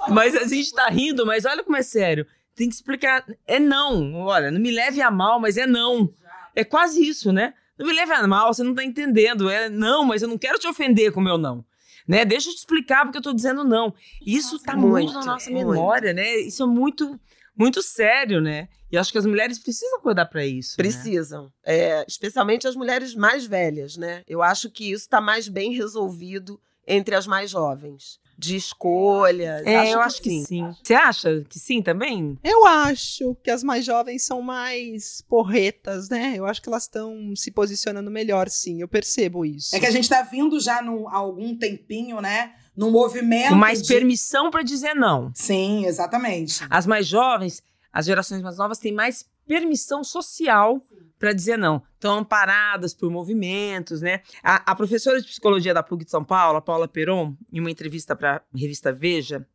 mas 0.08 0.34
a 0.34 0.44
gente 0.44 0.72
tá 0.72 0.88
rindo, 0.88 1.24
mas 1.24 1.44
olha 1.44 1.62
como 1.62 1.76
é 1.76 1.82
sério. 1.82 2.26
Tem 2.56 2.68
que 2.68 2.74
explicar. 2.74 3.24
É 3.46 3.60
não. 3.60 4.16
Olha, 4.16 4.50
não 4.50 4.60
me 4.60 4.72
leve 4.72 5.00
a 5.00 5.12
mal, 5.12 5.38
mas 5.38 5.56
é 5.56 5.66
não. 5.66 6.12
É 6.56 6.64
quase 6.64 7.06
isso, 7.06 7.32
né? 7.32 7.54
Não 7.78 7.86
me 7.86 7.92
leve 7.92 8.12
a 8.12 8.26
mal, 8.26 8.52
você 8.52 8.62
não 8.62 8.74
tá 8.74 8.84
entendendo. 8.84 9.48
É 9.48 9.68
não, 9.68 10.04
mas 10.04 10.22
eu 10.22 10.28
não 10.28 10.38
quero 10.38 10.58
te 10.58 10.66
ofender 10.66 11.12
com 11.12 11.20
o 11.20 11.22
meu 11.22 11.38
não. 11.38 11.64
Né? 12.06 12.24
Deixa 12.24 12.48
eu 12.48 12.54
te 12.54 12.58
explicar 12.58 13.04
porque 13.04 13.18
eu 13.18 13.22
tô 13.22 13.32
dizendo 13.32 13.64
não. 13.64 13.94
Isso 14.24 14.58
tá 14.58 14.74
muito, 14.74 15.12
muito 15.12 15.12
na 15.14 15.24
nossa 15.24 15.50
memória, 15.50 16.12
né? 16.12 16.36
Isso 16.40 16.62
é 16.62 16.66
muito 16.66 17.18
muito 17.54 17.82
sério, 17.82 18.40
né? 18.40 18.68
E 18.90 18.96
acho 18.96 19.12
que 19.12 19.18
as 19.18 19.26
mulheres 19.26 19.58
precisam 19.58 20.00
cuidar 20.00 20.26
para 20.26 20.44
isso. 20.44 20.70
Né? 20.72 20.76
Precisam. 20.76 21.44
Né? 21.44 21.50
É, 21.64 22.04
especialmente 22.08 22.66
as 22.66 22.74
mulheres 22.74 23.14
mais 23.14 23.46
velhas, 23.46 23.96
né? 23.96 24.22
Eu 24.26 24.42
acho 24.42 24.70
que 24.70 24.90
isso 24.90 25.04
está 25.04 25.20
mais 25.20 25.48
bem 25.48 25.72
resolvido 25.72 26.60
entre 26.86 27.14
as 27.14 27.26
mais 27.26 27.50
jovens 27.50 28.21
de 28.42 28.56
escolhas. 28.56 29.64
É, 29.64 29.76
acho 29.76 29.92
eu 29.92 29.98
que 29.98 30.04
acho 30.04 30.22
que 30.22 30.44
sim. 30.44 30.74
Você 30.82 30.94
acha 30.94 31.44
que 31.48 31.58
sim 31.60 31.80
também? 31.80 32.36
Eu 32.42 32.66
acho 32.66 33.36
que 33.36 33.50
as 33.50 33.62
mais 33.62 33.84
jovens 33.84 34.24
são 34.24 34.42
mais 34.42 35.22
porretas, 35.28 36.08
né? 36.08 36.34
Eu 36.36 36.44
acho 36.44 36.60
que 36.60 36.68
elas 36.68 36.82
estão 36.82 37.34
se 37.36 37.52
posicionando 37.52 38.10
melhor, 38.10 38.48
sim. 38.48 38.80
Eu 38.80 38.88
percebo 38.88 39.46
isso. 39.46 39.74
É 39.76 39.78
que 39.78 39.86
a 39.86 39.90
gente 39.90 40.08
tá 40.08 40.22
vindo 40.22 40.58
já 40.58 40.82
no, 40.82 41.08
há 41.08 41.16
algum 41.16 41.56
tempinho, 41.56 42.20
né? 42.20 42.54
No 42.76 42.90
movimento. 42.90 43.50
Com 43.50 43.54
mais 43.54 43.82
de... 43.82 43.88
permissão 43.88 44.50
para 44.50 44.62
dizer 44.62 44.94
não. 44.94 45.30
Sim, 45.34 45.86
exatamente. 45.86 46.64
As 46.68 46.84
mais 46.84 47.06
jovens, 47.06 47.62
as 47.92 48.06
gerações 48.06 48.42
mais 48.42 48.58
novas 48.58 48.78
têm 48.78 48.92
mais 48.92 49.24
permissão 49.46 50.02
social 50.02 50.80
para 51.18 51.32
dizer 51.32 51.56
não. 51.56 51.82
Estão 51.94 52.18
amparadas 52.18 52.94
por 52.94 53.10
movimentos, 53.10 54.00
né? 54.00 54.22
A, 54.42 54.72
a, 54.72 54.74
professora 54.74 55.20
de 55.20 55.26
psicologia 55.28 55.72
da 55.72 55.82
PUC 55.82 56.04
de 56.04 56.10
São 56.10 56.24
Paulo, 56.24 56.58
a 56.58 56.62
Paula 56.62 56.88
Peron, 56.88 57.36
em 57.52 57.60
uma 57.60 57.70
entrevista 57.70 58.16
para 58.16 58.36
a 58.36 58.58
revista 58.58 58.92
Veja, 58.92 59.46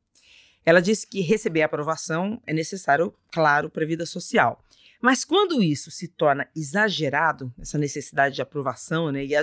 ela 0.65 0.82
disse 0.82 1.08
que 1.08 1.21
receber 1.21 1.62
aprovação 1.62 2.41
é 2.45 2.54
necessário, 2.54 3.13
claro, 3.32 3.69
para 3.69 3.84
a 3.84 3.88
vida 3.88 4.06
social. 4.06 4.63
Mas 5.02 5.23
quando 5.23 5.62
isso 5.62 5.91
se 5.91 6.08
torna 6.08 6.47
exagerado, 6.56 7.54
essa 7.60 7.78
necessidade 7.78 8.36
de 8.36 8.41
aprovação, 8.41 9.12
né, 9.12 9.26
e 9.26 9.34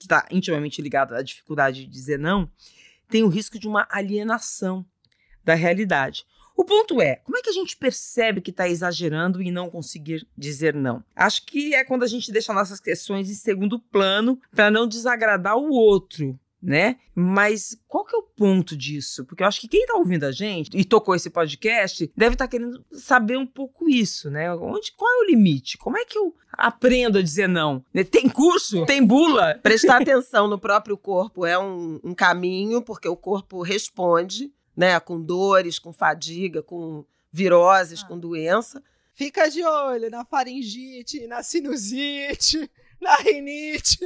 está 0.00 0.26
intimamente 0.30 0.82
ligado 0.82 1.14
à 1.14 1.22
dificuldade 1.22 1.84
de 1.84 1.90
dizer 1.90 2.18
não, 2.18 2.50
tem 3.08 3.22
o 3.22 3.28
risco 3.28 3.58
de 3.58 3.68
uma 3.68 3.86
alienação 3.90 4.84
da 5.44 5.54
realidade. 5.54 6.24
O 6.56 6.64
ponto 6.64 7.02
é, 7.02 7.16
como 7.16 7.36
é 7.36 7.42
que 7.42 7.50
a 7.50 7.52
gente 7.52 7.76
percebe 7.76 8.40
que 8.40 8.50
está 8.50 8.68
exagerando 8.68 9.42
e 9.42 9.50
não 9.50 9.68
conseguir 9.68 10.26
dizer 10.38 10.72
não? 10.72 11.02
Acho 11.14 11.44
que 11.44 11.74
é 11.74 11.84
quando 11.84 12.04
a 12.04 12.06
gente 12.06 12.30
deixa 12.30 12.54
nossas 12.54 12.78
questões 12.78 13.28
em 13.28 13.34
segundo 13.34 13.78
plano 13.78 14.40
para 14.54 14.70
não 14.70 14.86
desagradar 14.86 15.56
o 15.56 15.70
outro, 15.70 16.38
né? 16.62 16.96
Mas 17.12 17.76
qual 17.88 18.04
que 18.04 18.14
é 18.14 18.18
o 18.18 18.22
ponto 18.22 18.76
disso? 18.76 19.24
Porque 19.24 19.42
eu 19.42 19.46
acho 19.48 19.60
que 19.60 19.68
quem 19.68 19.82
está 19.82 19.94
ouvindo 19.94 20.24
a 20.24 20.32
gente 20.32 20.70
e 20.76 20.84
tocou 20.84 21.14
esse 21.16 21.28
podcast 21.28 22.10
deve 22.16 22.34
estar 22.34 22.46
tá 22.46 22.50
querendo 22.50 22.84
saber 22.92 23.36
um 23.36 23.46
pouco 23.46 23.88
isso, 23.90 24.30
né? 24.30 24.52
Onde, 24.54 24.92
qual 24.92 25.10
é 25.10 25.24
o 25.24 25.30
limite? 25.30 25.76
Como 25.76 25.98
é 25.98 26.04
que 26.04 26.16
eu 26.16 26.34
aprendo 26.52 27.18
a 27.18 27.22
dizer 27.22 27.48
não? 27.48 27.84
Tem 28.10 28.28
curso? 28.28 28.86
Tem 28.86 29.04
bula? 29.04 29.58
Prestar 29.60 30.00
atenção 30.00 30.46
no 30.46 30.58
próprio 30.58 30.96
corpo 30.96 31.44
é 31.44 31.58
um, 31.58 32.00
um 32.02 32.14
caminho, 32.14 32.80
porque 32.80 33.08
o 33.08 33.16
corpo 33.16 33.60
responde 33.60 34.52
né? 34.76 34.98
Com 35.00 35.20
dores, 35.20 35.78
com 35.78 35.92
fadiga, 35.92 36.62
com 36.62 37.04
viroses, 37.32 38.02
ah. 38.02 38.06
com 38.06 38.18
doença. 38.18 38.82
Fica 39.14 39.48
de 39.48 39.62
olho 39.64 40.10
na 40.10 40.24
faringite, 40.24 41.26
na 41.26 41.42
sinusite, 41.42 42.70
na 43.00 43.16
rinite. 43.16 43.98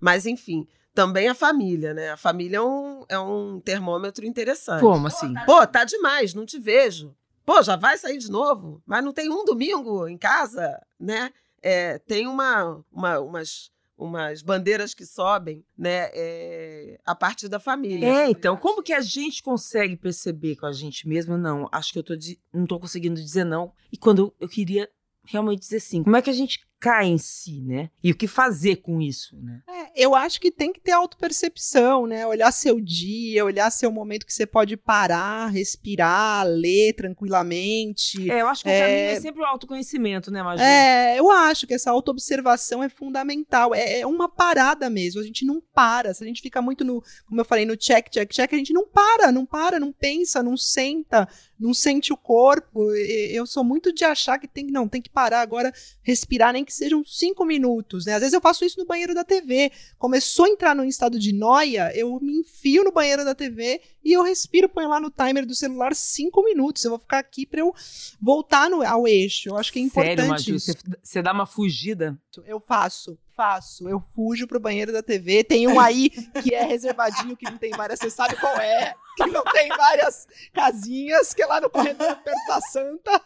Mas, 0.00 0.26
enfim, 0.26 0.66
também 0.94 1.28
a 1.28 1.34
família, 1.34 1.92
né? 1.92 2.10
A 2.10 2.16
família 2.16 2.56
é 2.56 2.62
um, 2.62 3.04
é 3.08 3.18
um 3.18 3.60
termômetro 3.60 4.24
interessante. 4.24 4.80
Como 4.80 5.06
assim? 5.06 5.34
Pô, 5.44 5.66
tá 5.66 5.84
demais, 5.84 6.32
não 6.32 6.46
te 6.46 6.58
vejo. 6.58 7.14
Pô, 7.44 7.62
já 7.62 7.76
vai 7.76 7.96
sair 7.98 8.18
de 8.18 8.30
novo? 8.30 8.82
Mas 8.84 9.04
não 9.04 9.12
tem 9.12 9.30
um 9.30 9.44
domingo 9.44 10.08
em 10.08 10.16
casa, 10.16 10.80
né? 10.98 11.30
É, 11.62 11.98
tem 11.98 12.26
uma, 12.26 12.82
uma, 12.90 13.20
umas 13.20 13.70
umas 13.96 14.42
bandeiras 14.42 14.92
que 14.92 15.06
sobem, 15.06 15.64
né, 15.76 16.10
é, 16.12 17.00
a 17.04 17.14
partir 17.14 17.48
da 17.48 17.58
família. 17.58 18.06
É, 18.06 18.30
então, 18.30 18.56
como 18.56 18.82
que 18.82 18.92
a 18.92 19.00
gente 19.00 19.42
consegue 19.42 19.96
perceber 19.96 20.56
com 20.56 20.66
a 20.66 20.72
gente 20.72 21.08
mesmo? 21.08 21.38
Não, 21.38 21.68
acho 21.72 21.92
que 21.92 21.98
eu 21.98 22.02
tô 22.02 22.16
de, 22.16 22.38
não 22.52 22.66
tô 22.66 22.78
conseguindo 22.78 23.20
dizer 23.20 23.44
não. 23.44 23.72
E 23.90 23.96
quando 23.96 24.34
eu 24.38 24.48
queria 24.48 24.88
realmente 25.24 25.60
dizer 25.60 25.80
sim, 25.80 26.02
como 26.02 26.16
é 26.16 26.22
que 26.22 26.30
a 26.30 26.34
gente 26.34 26.65
cai 26.78 27.06
em 27.06 27.18
si, 27.18 27.62
né? 27.62 27.90
E 28.02 28.10
o 28.12 28.14
que 28.16 28.26
fazer 28.26 28.76
com 28.76 29.00
isso, 29.00 29.36
né? 29.42 29.60
É, 29.68 29.86
Eu 30.04 30.14
acho 30.14 30.38
que 30.40 30.50
tem 30.50 30.72
que 30.72 30.80
ter 30.80 30.92
autopercepção, 30.92 32.06
né? 32.06 32.26
Olhar 32.26 32.52
seu 32.52 32.80
dia, 32.80 33.44
olhar 33.44 33.70
seu 33.70 33.90
momento 33.90 34.26
que 34.26 34.32
você 34.32 34.46
pode 34.46 34.76
parar, 34.76 35.46
respirar, 35.48 36.46
ler 36.46 36.92
tranquilamente. 36.94 38.30
É, 38.30 38.40
eu 38.42 38.48
acho 38.48 38.62
que 38.62 38.68
É. 38.68 38.76
o 38.76 38.80
caminho 38.82 38.98
é 39.16 39.20
sempre 39.20 39.42
o 39.42 39.44
autoconhecimento, 39.44 40.30
né, 40.30 40.42
Magia? 40.42 40.64
É, 40.66 41.18
eu 41.18 41.30
acho 41.30 41.66
que 41.66 41.74
essa 41.74 41.90
autoobservação 41.90 42.82
é 42.82 42.88
fundamental. 42.88 43.74
É, 43.74 44.00
é 44.00 44.06
uma 44.06 44.28
parada 44.28 44.88
mesmo. 44.90 45.20
A 45.20 45.24
gente 45.24 45.44
não 45.44 45.60
para. 45.74 46.12
Se 46.14 46.22
a 46.24 46.26
gente 46.26 46.42
fica 46.42 46.60
muito 46.60 46.84
no, 46.84 47.02
como 47.26 47.40
eu 47.40 47.44
falei, 47.44 47.64
no 47.64 47.76
check, 47.76 48.08
check, 48.10 48.30
check, 48.32 48.52
a 48.52 48.56
gente 48.56 48.72
não 48.72 48.86
para, 48.86 49.32
não 49.32 49.46
para, 49.46 49.80
não 49.80 49.92
pensa, 49.92 50.42
não 50.42 50.56
senta, 50.56 51.28
não 51.58 51.72
sente 51.72 52.12
o 52.12 52.16
corpo. 52.16 52.92
Eu 52.94 53.46
sou 53.46 53.64
muito 53.64 53.92
de 53.92 54.04
achar 54.04 54.38
que 54.38 54.46
tem, 54.46 54.66
não, 54.66 54.88
tem 54.88 55.00
que 55.00 55.10
parar 55.10 55.40
agora, 55.40 55.72
respirar, 56.02 56.52
nem 56.52 56.64
que 56.64 56.72
sejam 56.72 57.04
cinco 57.04 57.44
minutos, 57.44 58.06
né? 58.06 58.14
Às 58.14 58.20
vezes 58.20 58.34
eu 58.34 58.40
faço 58.40 58.64
isso 58.64 58.78
no 58.78 58.86
banheiro 58.86 59.14
da 59.14 59.24
TV. 59.24 59.72
Começou 59.98 60.44
a 60.44 60.48
entrar 60.48 60.74
num 60.74 60.84
estado 60.84 61.18
de 61.18 61.32
noia, 61.32 61.90
eu 61.94 62.18
me 62.20 62.40
enfio 62.40 62.84
no 62.84 62.92
banheiro 62.92 63.24
da 63.24 63.34
TV 63.34 63.80
e 64.04 64.12
eu 64.12 64.22
respiro, 64.22 64.68
ponho 64.68 64.88
lá 64.88 65.00
no 65.00 65.10
timer 65.10 65.46
do 65.46 65.54
celular 65.54 65.94
cinco 65.94 66.44
minutos. 66.44 66.84
Eu 66.84 66.90
vou 66.90 66.98
ficar 66.98 67.18
aqui 67.18 67.46
pra 67.46 67.60
eu 67.60 67.74
voltar 68.20 68.70
no, 68.70 68.82
ao 68.82 69.08
eixo. 69.08 69.48
Eu 69.48 69.56
acho 69.56 69.72
que 69.72 69.78
é 69.78 69.82
importante 69.82 70.16
Sério, 70.16 70.30
Maju, 70.30 70.54
isso. 70.54 70.72
você, 70.72 70.98
você 71.02 71.22
dá 71.22 71.32
uma 71.32 71.46
fugida. 71.46 72.18
Eu 72.44 72.60
faço, 72.60 73.18
faço. 73.36 73.88
Eu 73.88 74.00
fujo 74.00 74.46
pro 74.46 74.58
banheiro 74.58 74.92
da 74.92 75.02
TV. 75.02 75.44
Tem 75.44 75.68
um 75.68 75.78
aí 75.78 76.10
que 76.42 76.54
é 76.54 76.64
reservadinho, 76.64 77.36
que 77.36 77.44
não 77.44 77.58
tem 77.58 77.70
várias. 77.70 78.00
Você 78.00 78.10
sabe 78.10 78.34
qual 78.36 78.56
é? 78.56 78.94
Que 79.16 79.26
não 79.26 79.44
tem 79.44 79.68
várias 79.68 80.26
casinhas, 80.52 81.34
que 81.34 81.42
é 81.42 81.46
lá 81.46 81.60
no 81.60 81.70
corredor 81.70 82.16
perto 82.16 82.46
da 82.48 82.60
Santa. 82.62 83.22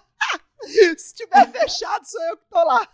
Se 0.98 1.14
tiver 1.14 1.50
fechado, 1.50 2.04
sou 2.04 2.22
eu 2.24 2.36
que 2.36 2.44
tô 2.50 2.62
lá. 2.62 2.86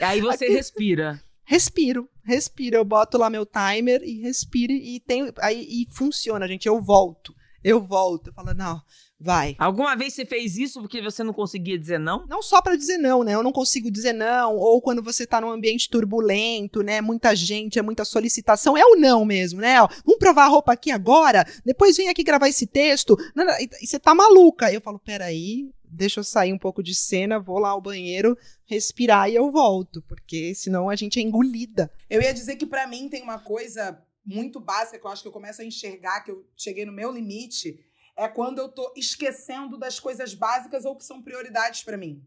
Aí 0.00 0.20
você 0.20 0.48
respira. 0.48 1.22
Respiro, 1.44 2.08
respiro. 2.24 2.76
Eu 2.76 2.84
boto 2.84 3.18
lá 3.18 3.30
meu 3.30 3.46
timer 3.46 4.02
e 4.02 4.20
respiro 4.20 4.72
e 4.72 5.00
tem 5.00 5.32
aí 5.40 5.66
e 5.68 5.86
funciona, 5.94 6.48
gente. 6.48 6.66
Eu 6.66 6.80
volto. 6.80 7.34
Eu 7.62 7.80
volto. 7.80 8.28
Eu 8.28 8.34
falo, 8.34 8.52
não, 8.54 8.82
vai. 9.24 9.56
Alguma 9.58 9.96
vez 9.96 10.12
você 10.12 10.26
fez 10.26 10.56
isso 10.58 10.80
porque 10.80 11.00
você 11.00 11.24
não 11.24 11.32
conseguia 11.32 11.78
dizer 11.78 11.98
não? 11.98 12.26
Não 12.26 12.42
só 12.42 12.60
pra 12.60 12.76
dizer 12.76 12.98
não, 12.98 13.24
né? 13.24 13.34
Eu 13.34 13.42
não 13.42 13.52
consigo 13.52 13.90
dizer 13.90 14.12
não, 14.12 14.54
ou 14.56 14.82
quando 14.82 15.02
você 15.02 15.26
tá 15.26 15.40
num 15.40 15.50
ambiente 15.50 15.88
turbulento, 15.88 16.82
né? 16.82 17.00
Muita 17.00 17.34
gente, 17.34 17.78
é 17.78 17.82
muita 17.82 18.04
solicitação, 18.04 18.76
é 18.76 18.84
o 18.84 18.96
não 18.96 19.24
mesmo, 19.24 19.60
né? 19.60 19.80
Ó, 19.80 19.88
vamos 20.04 20.18
provar 20.18 20.44
a 20.44 20.48
roupa 20.48 20.72
aqui 20.72 20.90
agora, 20.90 21.46
depois 21.64 21.96
vem 21.96 22.10
aqui 22.10 22.22
gravar 22.22 22.48
esse 22.48 22.66
texto. 22.66 23.16
Não, 23.34 23.46
não, 23.46 23.54
E 23.54 23.68
e 23.80 23.86
você 23.86 23.98
tá 23.98 24.14
maluca. 24.14 24.72
Eu 24.72 24.80
falo, 24.80 24.98
peraí, 24.98 25.70
deixa 25.84 26.20
eu 26.20 26.24
sair 26.24 26.52
um 26.52 26.58
pouco 26.58 26.82
de 26.82 26.94
cena, 26.94 27.38
vou 27.38 27.58
lá 27.58 27.70
ao 27.70 27.80
banheiro, 27.80 28.36
respirar 28.66 29.30
e 29.30 29.34
eu 29.34 29.50
volto, 29.50 30.02
porque 30.02 30.54
senão 30.54 30.90
a 30.90 30.96
gente 30.96 31.18
é 31.18 31.22
engolida. 31.22 31.90
Eu 32.10 32.20
ia 32.20 32.34
dizer 32.34 32.56
que 32.56 32.66
pra 32.66 32.86
mim 32.86 33.08
tem 33.08 33.22
uma 33.22 33.38
coisa 33.38 33.98
muito 34.24 34.58
básica 34.58 34.98
que 34.98 35.06
eu 35.06 35.10
acho 35.10 35.22
que 35.22 35.28
eu 35.28 35.32
começo 35.32 35.60
a 35.60 35.64
enxergar 35.64 36.20
que 36.20 36.30
eu 36.30 36.44
cheguei 36.56 36.84
no 36.84 36.92
meu 36.92 37.12
limite, 37.12 37.78
é 38.16 38.28
quando 38.28 38.58
eu 38.58 38.68
tô 38.68 38.92
esquecendo 38.96 39.78
das 39.78 39.98
coisas 40.00 40.34
básicas 40.34 40.84
ou 40.84 40.96
que 40.96 41.04
são 41.04 41.22
prioridades 41.22 41.82
pra 41.82 41.96
mim. 41.96 42.24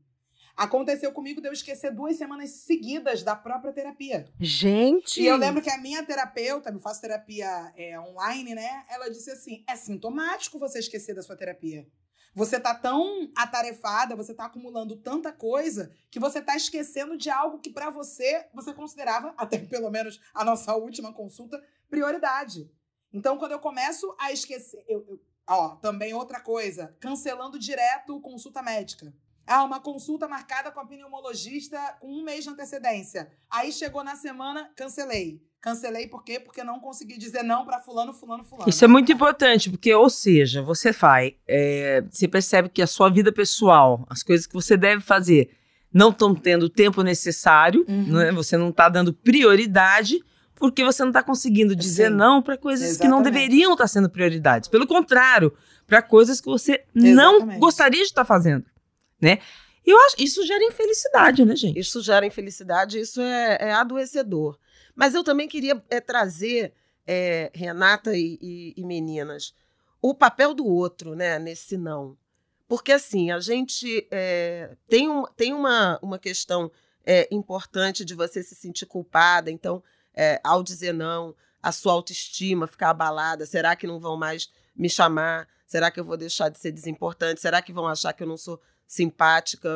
Aconteceu 0.55 1.11
comigo 1.11 1.39
de 1.39 1.47
eu 1.47 1.53
esquecer 1.53 1.93
duas 1.93 2.17
semanas 2.17 2.49
seguidas 2.49 3.21
da 3.21 3.35
própria 3.35 3.71
terapia. 3.71 4.25
Gente! 4.39 5.21
E 5.21 5.27
eu 5.27 5.37
lembro 5.37 5.61
que 5.61 5.69
a 5.69 5.77
minha 5.77 6.03
terapeuta, 6.03 6.71
eu 6.71 6.79
faço 6.79 6.99
terapia 7.01 7.71
é, 7.75 7.99
online, 7.99 8.55
né? 8.55 8.83
Ela 8.89 9.07
disse 9.09 9.29
assim: 9.29 9.63
é 9.67 9.75
sintomático 9.75 10.57
você 10.57 10.79
esquecer 10.79 11.13
da 11.13 11.21
sua 11.21 11.37
terapia. 11.37 11.87
Você 12.33 12.59
tá 12.59 12.73
tão 12.73 13.31
atarefada, 13.35 14.15
você 14.15 14.33
tá 14.33 14.45
acumulando 14.45 14.95
tanta 14.95 15.31
coisa 15.31 15.91
que 16.09 16.19
você 16.19 16.41
tá 16.41 16.55
esquecendo 16.55 17.17
de 17.17 17.29
algo 17.29 17.59
que 17.59 17.69
pra 17.69 17.89
você 17.91 18.47
você 18.53 18.73
considerava, 18.73 19.33
até 19.37 19.59
pelo 19.59 19.89
menos 19.91 20.19
a 20.33 20.43
nossa 20.43 20.75
última 20.75 21.13
consulta, 21.13 21.61
prioridade. 21.89 22.69
Então, 23.13 23.37
quando 23.37 23.53
eu 23.53 23.59
começo 23.59 24.15
a 24.19 24.31
esquecer, 24.31 24.83
eu, 24.87 25.05
eu- 25.07 25.21
ó, 25.47 25.69
também 25.77 26.13
outra 26.13 26.39
coisa, 26.39 26.95
cancelando 26.99 27.57
direto 27.59 28.19
consulta 28.21 28.61
médica. 28.61 29.13
Ah, 29.45 29.63
uma 29.63 29.79
consulta 29.79 30.27
marcada 30.27 30.69
com 30.71 30.79
a 30.81 30.85
pneumologista 30.85 31.79
com 32.01 32.07
um 32.07 32.21
mês 32.23 32.43
de 32.43 32.49
antecedência. 32.49 33.29
Aí 33.49 33.71
chegou 33.71 34.03
na 34.03 34.15
semana, 34.15 34.69
cancelei. 34.75 35.41
Cancelei 35.61 36.05
por 36.07 36.23
quê? 36.23 36.39
Porque 36.39 36.63
não 36.63 36.79
consegui 36.79 37.17
dizer 37.17 37.43
não 37.43 37.65
pra 37.65 37.79
fulano, 37.79 38.13
fulano, 38.13 38.43
fulano. 38.43 38.69
Isso 38.69 38.83
é 38.83 38.87
muito 38.87 39.11
importante, 39.11 39.69
porque, 39.69 39.93
ou 39.93 40.09
seja, 40.09 40.61
você 40.61 40.91
faz, 40.93 41.33
é, 41.47 42.01
você 42.09 42.27
percebe 42.27 42.69
que 42.69 42.81
a 42.81 42.87
sua 42.87 43.09
vida 43.09 43.31
pessoal, 43.31 44.05
as 44.09 44.21
coisas 44.21 44.45
que 44.45 44.53
você 44.53 44.75
deve 44.77 45.01
fazer, 45.01 45.49
não 45.91 46.09
estão 46.09 46.35
tendo 46.35 46.63
o 46.63 46.69
tempo 46.69 47.01
necessário, 47.01 47.85
Uhum. 47.87 48.13
né? 48.13 48.31
você 48.33 48.55
não 48.57 48.69
está 48.69 48.87
dando 48.89 49.13
prioridade, 49.13 50.19
porque 50.59 50.83
você 50.83 51.01
não 51.03 51.09
está 51.09 51.23
conseguindo 51.23 51.75
dizer 51.75 52.09
Sim. 52.09 52.15
não 52.15 52.41
para 52.41 52.57
coisas 52.57 52.97
que 52.97 53.07
não 53.07 53.19
Exatamente. 53.19 53.33
deveriam 53.47 53.73
estar 53.73 53.87
sendo 53.87 54.09
prioridades. 54.09 54.67
Pelo 54.69 54.87
contrário, 54.87 55.53
para 55.85 56.01
coisas 56.01 56.41
que 56.41 56.47
você 56.47 56.83
não 56.93 57.35
Exatamente. 57.35 57.59
gostaria 57.59 58.01
de 58.01 58.07
estar 58.07 58.25
fazendo, 58.25 58.65
né? 59.21 59.39
E 59.85 59.89
eu 59.89 59.97
acho 60.05 60.15
isso 60.19 60.45
gera 60.45 60.63
infelicidade, 60.65 61.45
né, 61.45 61.55
gente? 61.55 61.79
Isso 61.79 62.01
gera 62.01 62.25
infelicidade, 62.25 62.99
isso 62.99 63.21
é, 63.21 63.57
é 63.61 63.71
adoecedor. 63.73 64.57
Mas 64.93 65.13
eu 65.13 65.23
também 65.23 65.47
queria 65.47 65.81
é, 65.89 66.01
trazer, 66.01 66.73
é, 67.05 67.49
Renata 67.53 68.15
e, 68.17 68.37
e- 68.41 68.73
e 68.75 68.83
meninas, 68.83 69.53
o 70.01 70.13
papel 70.13 70.53
do 70.53 70.65
outro 70.65 71.15
né, 71.15 71.39
nesse 71.39 71.77
não. 71.77 72.17
Porque, 72.67 72.91
assim, 72.91 73.31
a 73.31 73.39
gente 73.39 74.05
é, 74.11 74.75
tem, 74.89 75.07
um, 75.09 75.23
tem 75.37 75.53
uma, 75.53 75.97
uma 76.01 76.19
questão 76.19 76.69
é, 77.05 77.25
importante 77.31 78.03
de 78.03 78.13
você 78.13 78.43
se 78.43 78.55
sentir 78.55 78.85
culpada. 78.85 79.49
Então, 79.49 79.81
é, 80.17 80.41
ao 80.43 80.63
dizer 80.63 80.93
não, 80.93 81.35
a 81.61 81.71
sua 81.71 81.93
autoestima 81.93 82.65
ficar 82.65 82.89
abalada? 82.89 83.45
Será 83.45 83.75
que 83.75 83.85
não 83.85 83.99
vão 83.99 84.17
mais 84.17 84.49
me 84.75 84.89
chamar? 84.89 85.47
Será 85.67 85.91
que 85.91 85.99
eu 85.99 86.05
vou 86.05 86.17
deixar 86.17 86.49
de 86.49 86.57
ser 86.57 86.71
desimportante? 86.71 87.39
Será 87.39 87.61
que 87.61 87.71
vão 87.71 87.87
achar 87.87 88.13
que 88.13 88.23
eu 88.23 88.27
não 88.27 88.37
sou 88.37 88.59
simpática? 88.87 89.69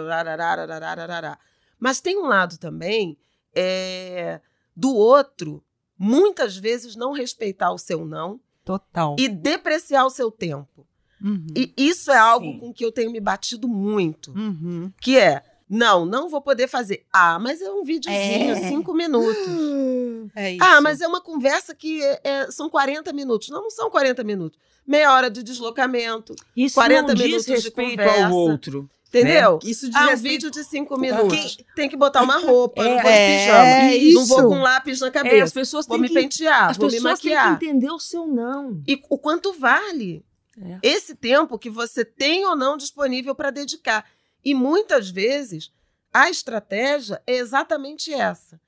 Mas 1.80 2.02
tem 2.02 2.18
um 2.18 2.28
lado 2.28 2.58
também 2.58 3.18
é, 3.54 4.42
do 4.76 4.96
outro 4.96 5.64
muitas 5.98 6.58
vezes 6.58 6.96
não 6.96 7.12
respeitar 7.12 7.72
o 7.72 7.78
seu 7.78 8.04
não. 8.04 8.40
Total. 8.66 9.16
E 9.20 9.28
depreciar 9.28 10.06
o 10.06 10.10
seu 10.10 10.32
tempo. 10.32 10.88
Uhum. 11.22 11.46
E 11.56 11.74
isso 11.78 12.12
é 12.12 12.18
algo 12.18 12.46
Sim. 12.46 12.60
com 12.60 12.74
que 12.74 12.84
eu 12.84 12.92
tenho 12.92 13.12
me 13.12 13.20
batido 13.20 13.68
muito. 13.68 14.32
Uhum. 14.32 14.92
Que 15.00 15.20
é, 15.20 15.44
não, 15.70 16.06
não 16.06 16.28
vou 16.28 16.42
poder 16.42 16.68
fazer. 16.68 17.06
Ah, 17.14 17.38
mas 17.38 17.62
é 17.62 17.72
um 17.72 17.84
videozinho, 17.84 18.52
é. 18.52 18.68
cinco 18.68 18.94
minutos. 18.94 19.36
É 20.36 20.52
isso. 20.54 20.64
Ah, 20.64 20.82
mas 20.82 21.02
é 21.02 21.08
uma 21.08 21.22
conversa 21.22 21.74
que 21.74 22.02
é- 22.04 22.22
é- 22.24 22.52
são 22.52 22.70
40 22.70 23.12
minutos. 23.14 23.50
Não, 23.50 23.64
não 23.64 23.70
são 23.70 23.90
40 23.90 24.24
minutos. 24.24 24.60
Meia 24.86 25.14
hora 25.14 25.30
de 25.30 25.44
deslocamento, 25.44 26.36
Isso 26.56 26.76
40 26.76 27.10
não 27.10 27.16
diz 27.16 27.24
minutos 27.26 27.46
de 27.46 27.52
respeito 27.54 27.92
conversa. 27.92 28.26
ao 28.28 28.34
outro. 28.34 28.90
entendeu? 29.14 29.60
Né? 29.64 29.70
Isso 29.70 29.88
diz 29.88 29.96
Ah, 29.96 30.06
um 30.06 30.08
respeito 30.10 30.32
vídeo 30.32 30.52
de 30.52 30.64
cinco 30.64 30.98
minutos. 30.98 31.56
Quem- 31.58 31.66
Tem 31.76 31.90
que 31.90 31.98
botar 31.98 32.22
uma 32.24 32.38
roupa, 32.40 32.82
não 32.82 32.92
vou 32.94 33.02
de 33.02 33.08
É, 33.10 33.38
pijama. 33.40 33.94
isso. 33.96 34.14
Não 34.20 34.26
vou 34.26 34.48
com 34.50 34.62
lápis 34.62 35.00
na 35.02 35.08
É, 35.08 35.10
as 35.10 35.14
cabeça. 35.14 35.54
pessoas 35.54 35.86
vou 35.86 35.96
têm 35.98 36.02
me 36.04 36.08
que, 36.08 36.14
pentear, 36.14 36.70
as 36.70 36.78
vou 36.78 36.88
me 36.88 36.94
pessoas 36.94 37.20
têm 37.20 37.32
maquiar. 37.34 37.60
que 37.60 37.66
entender 37.66 37.92
o 37.92 38.00
seu 38.00 38.26
não. 38.26 38.82
E 38.88 39.02
o 39.10 39.18
quanto 39.18 39.52
vale 39.52 40.24
É. 40.58 40.80
esse 40.82 41.14
tempo 41.14 41.60
que 41.60 41.70
você 41.70 42.06
tem 42.06 42.46
ou 42.46 42.56
não 42.56 42.78
disponível 42.78 43.36
para 43.36 43.52
dedicar. 43.52 44.06
E 44.46 44.54
muitas 44.56 45.10
vezes 45.10 45.72
a 46.14 46.30
estratégia 46.30 47.22
é 47.28 47.36
exatamente 47.36 48.14
essa: 48.14 48.60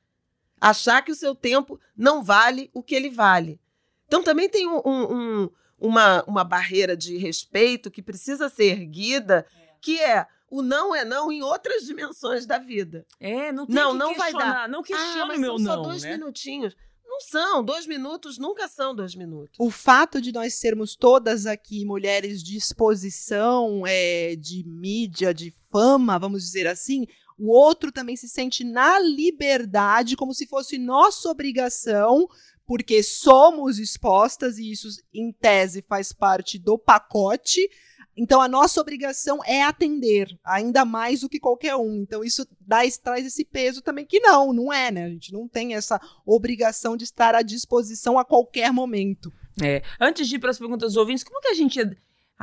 achar 0.69 1.01
que 1.01 1.11
o 1.11 1.15
seu 1.15 1.35
tempo 1.35 1.79
não 1.95 2.23
vale 2.23 2.69
o 2.73 2.81
que 2.81 2.95
ele 2.95 3.09
vale. 3.09 3.59
Então 4.07 4.23
também 4.23 4.47
tem 4.47 4.67
um- 4.67 4.81
um- 4.85 5.13
um- 5.43 5.49
uma, 5.77 6.23
uma 6.23 6.43
barreira 6.43 6.95
de 6.95 7.17
respeito 7.17 7.91
que 7.91 8.01
precisa 8.01 8.47
ser 8.47 8.65
erguida, 8.79 9.45
que 9.81 9.99
é 9.99 10.25
o 10.49 10.61
não 10.61 10.95
é 10.95 11.03
não 11.03 11.31
em 11.31 11.41
outras 11.41 11.83
dimensões 11.83 12.45
da 12.45 12.57
vida. 12.59 13.05
É, 13.19 13.51
não 13.51 13.65
tem 13.65 13.75
Não, 13.75 13.91
que 13.91 13.97
não 13.97 14.15
vai 14.15 14.31
questionar, 14.31 14.53
dar. 14.53 14.69
Não 14.69 14.79
ah, 14.79 14.83
questione 14.83 15.27
mas 15.27 15.37
o 15.37 15.41
meu 15.41 15.57
são 15.57 15.65
só 15.65 15.75
não, 15.75 15.83
dois 15.83 16.03
né? 16.03 16.11
minutinhos. 16.13 16.75
Não 17.05 17.19
são, 17.19 17.63
dois 17.63 17.85
minutos 17.85 18.37
nunca 18.39 18.67
são 18.67 18.95
dois 18.95 19.13
minutos. 19.13 19.55
O 19.59 19.69
fato 19.69 20.19
de 20.21 20.31
nós 20.31 20.55
sermos 20.55 20.95
todas 20.95 21.45
aqui 21.45 21.85
mulheres 21.85 22.41
de 22.41 22.55
exposição, 22.57 23.83
é, 23.85 24.35
de 24.35 24.63
mídia, 24.65 25.33
de 25.33 25.53
fama, 25.71 26.17
vamos 26.17 26.43
dizer 26.43 26.65
assim, 26.67 27.05
o 27.37 27.51
outro 27.51 27.91
também 27.91 28.15
se 28.15 28.27
sente 28.29 28.63
na 28.63 28.99
liberdade, 28.99 30.15
como 30.15 30.33
se 30.33 30.45
fosse 30.45 30.77
nossa 30.77 31.29
obrigação, 31.29 32.27
porque 32.65 33.03
somos 33.03 33.79
expostas 33.79 34.57
e 34.57 34.71
isso, 34.71 34.87
em 35.13 35.31
tese, 35.31 35.83
faz 35.87 36.13
parte 36.13 36.57
do 36.57 36.77
pacote. 36.77 37.69
Então, 38.15 38.39
a 38.39 38.47
nossa 38.47 38.79
obrigação 38.79 39.39
é 39.43 39.63
atender, 39.63 40.27
ainda 40.43 40.85
mais 40.85 41.21
do 41.21 41.29
que 41.29 41.39
qualquer 41.39 41.75
um. 41.75 41.95
Então, 41.95 42.23
isso 42.23 42.47
dá, 42.61 42.79
traz 43.01 43.25
esse 43.25 43.43
peso 43.43 43.81
também, 43.81 44.05
que 44.05 44.19
não, 44.19 44.53
não 44.53 44.71
é, 44.71 44.91
né? 44.91 45.05
A 45.05 45.09
gente 45.09 45.33
não 45.33 45.47
tem 45.47 45.73
essa 45.73 45.99
obrigação 46.25 46.95
de 46.95 47.03
estar 47.03 47.33
à 47.33 47.41
disposição 47.41 48.19
a 48.19 48.23
qualquer 48.23 48.71
momento. 48.71 49.33
É. 49.61 49.81
Antes 49.99 50.27
de 50.27 50.35
ir 50.35 50.39
para 50.39 50.51
as 50.51 50.59
perguntas 50.59 50.93
dos 50.93 50.97
ouvintes, 50.97 51.23
como 51.23 51.41
que 51.41 51.47
a 51.47 51.53
gente. 51.53 51.79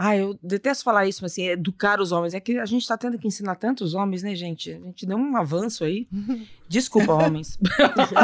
Ah, 0.03 0.17
eu 0.17 0.39
detesto 0.43 0.83
falar 0.83 1.07
isso, 1.07 1.23
mas 1.23 1.33
assim, 1.33 1.47
educar 1.47 2.01
os 2.01 2.11
homens. 2.11 2.33
É 2.33 2.41
que 2.41 2.59
a 2.59 2.65
gente 2.65 2.89
tá 2.89 2.97
tendo 2.97 3.19
que 3.19 3.29
ensinar 3.29 3.57
tantos 3.57 3.93
homens, 3.93 4.23
né, 4.23 4.35
gente? 4.35 4.73
A 4.73 4.79
gente 4.79 5.05
deu 5.05 5.19
um 5.19 5.37
avanço 5.37 5.85
aí. 5.85 6.09
Desculpa, 6.67 7.13
homens. 7.13 7.59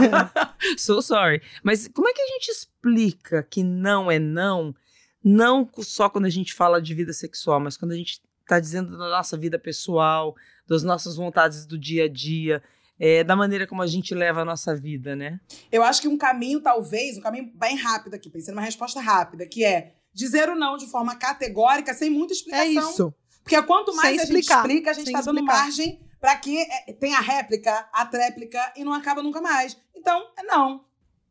so 0.79 1.03
sorry. 1.03 1.43
Mas 1.63 1.87
como 1.89 2.09
é 2.09 2.15
que 2.15 2.23
a 2.23 2.27
gente 2.29 2.49
explica 2.49 3.43
que 3.43 3.63
não 3.63 4.11
é 4.11 4.19
não? 4.19 4.75
Não 5.23 5.69
só 5.81 6.09
quando 6.09 6.25
a 6.25 6.31
gente 6.31 6.55
fala 6.55 6.81
de 6.81 6.95
vida 6.95 7.13
sexual, 7.13 7.61
mas 7.61 7.77
quando 7.77 7.93
a 7.93 7.97
gente 7.97 8.23
tá 8.47 8.59
dizendo 8.59 8.97
da 8.97 9.11
nossa 9.11 9.37
vida 9.37 9.59
pessoal, 9.59 10.35
das 10.67 10.83
nossas 10.83 11.17
vontades 11.17 11.67
do 11.67 11.79
dia 11.79 12.05
a 12.05 12.09
dia, 12.09 12.63
é, 12.99 13.23
da 13.23 13.37
maneira 13.37 13.67
como 13.67 13.83
a 13.83 13.87
gente 13.87 14.15
leva 14.15 14.41
a 14.41 14.45
nossa 14.47 14.75
vida, 14.75 15.15
né? 15.15 15.39
Eu 15.71 15.83
acho 15.83 16.01
que 16.01 16.09
um 16.09 16.17
caminho, 16.17 16.59
talvez, 16.63 17.19
um 17.19 17.21
caminho 17.21 17.53
bem 17.55 17.77
rápido 17.77 18.15
aqui, 18.15 18.31
pensando 18.31 18.55
numa 18.55 18.65
resposta 18.65 18.99
rápida, 18.99 19.45
que 19.47 19.63
é 19.63 19.96
dizer 20.17 20.49
o 20.49 20.55
não 20.57 20.77
de 20.79 20.87
forma 20.87 21.15
categórica, 21.15 21.93
sem 21.95 22.09
muita 22.11 22.33
explicação. 22.33 22.65
É 22.65 22.69
isso. 22.93 23.15
Porque 23.43 23.63
quanto 23.63 23.95
mais 23.95 24.09
Sem 24.09 24.21
a 24.21 24.25
gente 24.25 24.35
explicar. 24.41 24.61
explica, 24.67 24.91
a 24.91 24.95
gente 24.95 25.05
Sem 25.05 25.13
tá 25.13 25.21
dando 25.21 25.37
explicar. 25.39 25.59
margem 25.63 26.01
para 26.21 26.35
que 26.37 26.59
é, 26.59 26.93
tenha 26.95 27.19
a 27.19 27.21
réplica, 27.21 27.89
a 27.93 28.05
tréplica 28.07 28.73
e 28.77 28.83
não 28.83 28.93
acaba 28.93 29.23
nunca 29.23 29.41
mais. 29.41 29.77
Então, 29.95 30.27
é 30.37 30.43
não. 30.43 30.85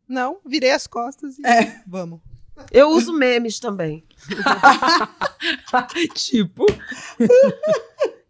Não, 0.08 0.40
virei 0.46 0.72
as 0.72 0.86
costas 0.88 1.38
e 1.40 1.46
É. 1.46 1.82
vamos. 1.88 2.22
Eu 2.72 2.90
uso 2.92 3.12
memes 3.12 3.60
também. 3.60 4.06
tipo, 6.14 6.66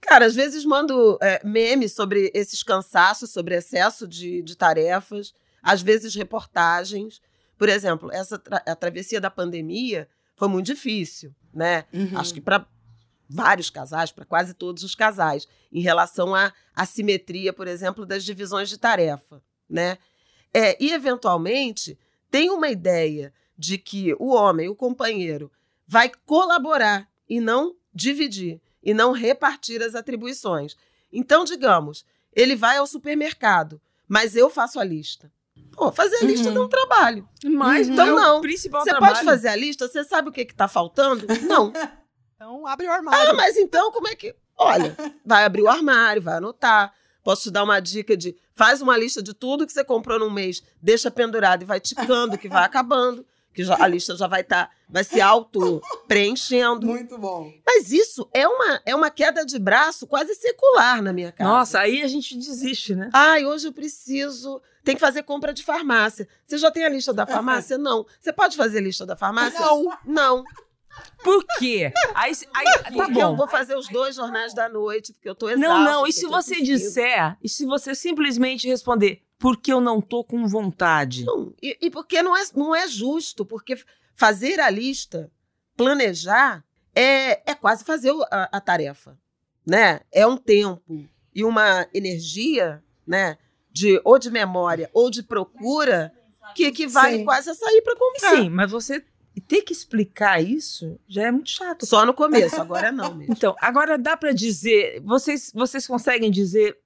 Cara, 0.02 0.26
às 0.26 0.36
vezes 0.36 0.64
mando 0.66 1.18
é, 1.22 1.42
memes 1.44 1.94
sobre 1.94 2.32
esses 2.34 2.64
cansaços, 2.64 3.32
sobre 3.32 3.56
excesso 3.56 4.08
de, 4.08 4.42
de 4.42 4.56
tarefas, 4.56 5.34
às 5.62 5.82
vezes 5.82 6.16
reportagens. 6.16 7.22
Por 7.58 7.70
exemplo, 7.70 8.12
essa 8.12 8.38
tra- 8.38 8.64
a 8.66 8.76
travessia 8.76 9.20
da 9.20 9.30
pandemia 9.30 10.08
foi 10.36 10.48
muito 10.48 10.68
difícil, 10.68 11.34
né? 11.54 11.86
Uhum. 11.94 12.18
Acho 12.18 12.34
que 12.34 12.42
para 12.42 12.68
vários 13.30 13.70
casais, 13.70 14.12
para 14.12 14.26
quase 14.26 14.54
todos 14.54 14.84
os 14.84 14.94
casais, 14.94 15.48
em 15.72 15.82
relação 15.82 16.36
à 16.36 16.54
assimetria, 16.76 17.52
por 17.52 17.68
exemplo, 17.68 18.06
das 18.06 18.24
divisões 18.24 18.70
de 18.70 18.78
tarefa, 18.78 19.42
né? 19.70 19.98
É, 20.54 20.82
e, 20.82 20.92
eventualmente, 20.92 21.98
tem 22.30 22.50
uma 22.50 22.70
ideia 22.70 23.34
de 23.58 23.78
que 23.78 24.14
o 24.20 24.34
homem, 24.34 24.70
o 24.70 24.76
companheiro, 24.76 25.52
vai 25.88 26.12
colaborar 26.26 27.10
e 27.28 27.40
não 27.40 27.76
dividir, 27.94 28.62
e 28.84 28.94
não 28.94 29.12
repartir 29.12 29.82
as 29.82 29.96
atribuições. 29.96 30.76
Então, 31.12 31.44
digamos, 31.44 32.06
ele 32.34 32.56
vai 32.56 32.78
ao 32.78 32.88
supermercado, 32.88 33.82
mas 34.08 34.36
eu 34.36 34.50
faço 34.50 34.80
a 34.80 34.84
lista. 34.84 35.32
Pô, 35.76 35.92
fazer 35.92 36.18
a 36.18 36.24
lista 36.24 36.48
Uhum. 36.50 36.54
dá 36.54 36.62
um 36.62 36.68
trabalho. 36.70 37.28
mas 37.44 37.88
Então, 37.90 38.08
é 38.08 38.12
não. 38.12 38.42
Você 38.42 38.70
trabalho. 38.70 39.14
pode 39.14 39.26
fazer 39.26 39.48
a 39.50 39.56
lista, 39.56 39.88
você 39.88 40.04
sabe 40.04 40.30
o 40.30 40.32
que 40.32 40.42
está 40.42 40.68
faltando? 40.68 41.26
Não. 41.48 41.72
Então 42.36 42.68
abre 42.68 42.86
o 42.86 42.92
Ah, 42.92 42.96
armário. 42.96 43.36
mas 43.38 43.56
então 43.56 43.92
como 43.94 44.10
é 44.10 44.16
que. 44.16 44.36
Olha, 44.58 44.96
vai 45.26 45.46
abrir 45.46 45.62
o 45.62 45.70
armário, 45.70 46.22
vai 46.22 46.36
anotar. 46.36 46.94
Posso 47.24 47.44
te 47.44 47.52
dar 47.52 47.64
uma 47.64 47.80
dica 47.80 48.16
de 48.16 48.36
faz 48.54 48.82
uma 48.82 48.96
lista 48.98 49.24
de 49.24 49.34
tudo 49.34 49.66
que 49.66 49.72
você 49.72 49.84
comprou 49.86 50.20
num 50.20 50.30
mês, 50.30 50.62
deixa 50.82 51.10
pendurado 51.10 51.62
e 51.64 51.66
vai 51.66 51.80
ticando, 51.80 52.38
que 52.38 52.50
vai 52.50 52.64
acabando, 52.66 53.26
que 53.56 53.64
já- 53.64 53.78
a 53.80 53.88
lista 53.88 54.16
já 54.16 54.28
vai 54.28 54.42
estar, 54.42 54.70
vai 54.90 55.04
se 55.04 55.20
auto 55.22 55.82
preenchendo. 56.08 56.86
Muito 56.88 57.18
bom. 57.18 57.52
Mas 57.66 57.92
isso 57.92 58.30
é 58.34 58.48
uma, 58.48 58.82
é 58.86 58.94
uma 58.94 59.10
queda 59.10 59.46
de 59.46 59.58
braço 59.58 60.06
quase 60.06 60.36
secular 60.36 61.02
na 61.02 61.12
minha 61.14 61.32
casa. 61.32 61.50
Nossa, 61.50 61.80
aí 61.80 62.02
a 62.02 62.08
gente 62.08 62.38
desiste, 62.38 62.94
né? 62.96 63.10
Ai, 63.14 63.46
hoje 63.46 63.68
eu 63.68 63.74
preciso. 63.74 64.62
Tem 64.84 64.94
que 64.96 65.02
fazer 65.02 65.24
compra 65.24 65.52
de 65.54 65.64
farmácia. 65.64 66.28
Você 66.46 66.58
já 66.60 66.70
tem 66.70 66.86
a 66.86 66.90
lista 66.90 67.12
da 67.14 67.26
farmácia? 67.72 67.78
Não. 67.78 68.06
Você 68.22 68.32
pode 68.32 68.56
fazer 68.56 68.78
a 68.78 68.82
lista 68.82 69.06
da 69.06 69.16
farmácia? 69.16 69.60
Não. 69.60 69.98
Não. 70.06 70.44
Por 71.24 71.44
quê? 71.58 71.92
Aí, 72.14 72.34
aí 72.54 72.66
tá 72.84 72.92
Porque 72.92 73.22
eu 73.22 73.30
bom. 73.30 73.36
vou 73.36 73.48
fazer 73.48 73.76
os 73.76 73.88
dois 73.88 74.16
jornais 74.16 74.54
da 74.54 74.70
noite, 74.70 75.12
porque 75.14 75.28
eu 75.28 75.36
tô 75.36 75.50
exausta. 75.50 75.68
Não, 75.68 75.84
não. 75.84 76.08
E 76.08 76.14
se 76.14 76.26
você 76.28 76.62
disser, 76.62 77.36
e 77.42 77.50
se 77.50 77.66
você 77.66 77.96
simplesmente 77.96 78.68
responder, 78.68 79.24
porque 79.40 79.74
eu 79.74 79.82
não 79.82 80.00
tô 80.02 80.24
com 80.24 80.48
vontade? 80.48 81.26
Não, 81.26 81.54
e, 81.62 81.78
e 81.82 81.90
porque 81.90 82.22
não 82.22 82.38
é, 82.38 82.44
não 82.56 82.76
é 82.76 82.88
justo, 82.88 83.46
porque 83.46 83.78
fazer 84.14 84.60
a 84.60 84.70
lista, 84.70 85.32
planejar, 85.76 86.64
é, 86.94 87.52
é 87.52 87.56
quase 87.56 87.84
fazer 87.84 88.14
a, 88.32 88.58
a 88.58 88.62
tarefa, 88.62 89.18
né? 89.66 90.02
É 90.12 90.26
um 90.26 90.38
tempo 90.38 91.06
e 91.34 91.44
uma 91.44 91.88
energia, 91.94 92.84
né? 93.06 93.38
De, 93.72 94.00
ou 94.06 94.18
de 94.18 94.32
memória 94.32 94.90
ou 94.94 95.10
de 95.10 95.22
procura 95.22 96.14
que 96.56 96.64
equivale 96.66 97.18
Sim. 97.18 97.26
quase 97.26 97.50
a 97.50 97.54
sair 97.54 97.82
para 97.82 97.96
comprar. 97.98 98.36
Sim, 98.38 98.50
mas 98.50 98.72
você 98.72 99.04
ter 99.42 99.62
que 99.62 99.74
explicar 99.74 100.42
isso 100.42 101.00
já 101.08 101.24
é 101.24 101.32
muito 101.32 101.50
chato. 101.50 101.86
Só 101.86 102.06
no 102.06 102.14
começo, 102.14 102.60
agora 102.60 102.92
não 102.92 103.14
mesmo. 103.14 103.34
Então, 103.36 103.56
agora 103.60 103.98
dá 103.98 104.16
pra 104.16 104.32
dizer, 104.32 105.02
vocês, 105.02 105.52
vocês 105.54 105.86
conseguem 105.86 106.32
dizer 106.32 106.78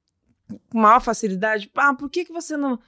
com 0.70 0.80
maior 0.80 1.00
facilidade, 1.00 1.70
ah, 1.76 1.94
por 1.94 2.10
que, 2.10 2.26
que 2.26 2.34
você 2.34 2.58
não, 2.58 2.80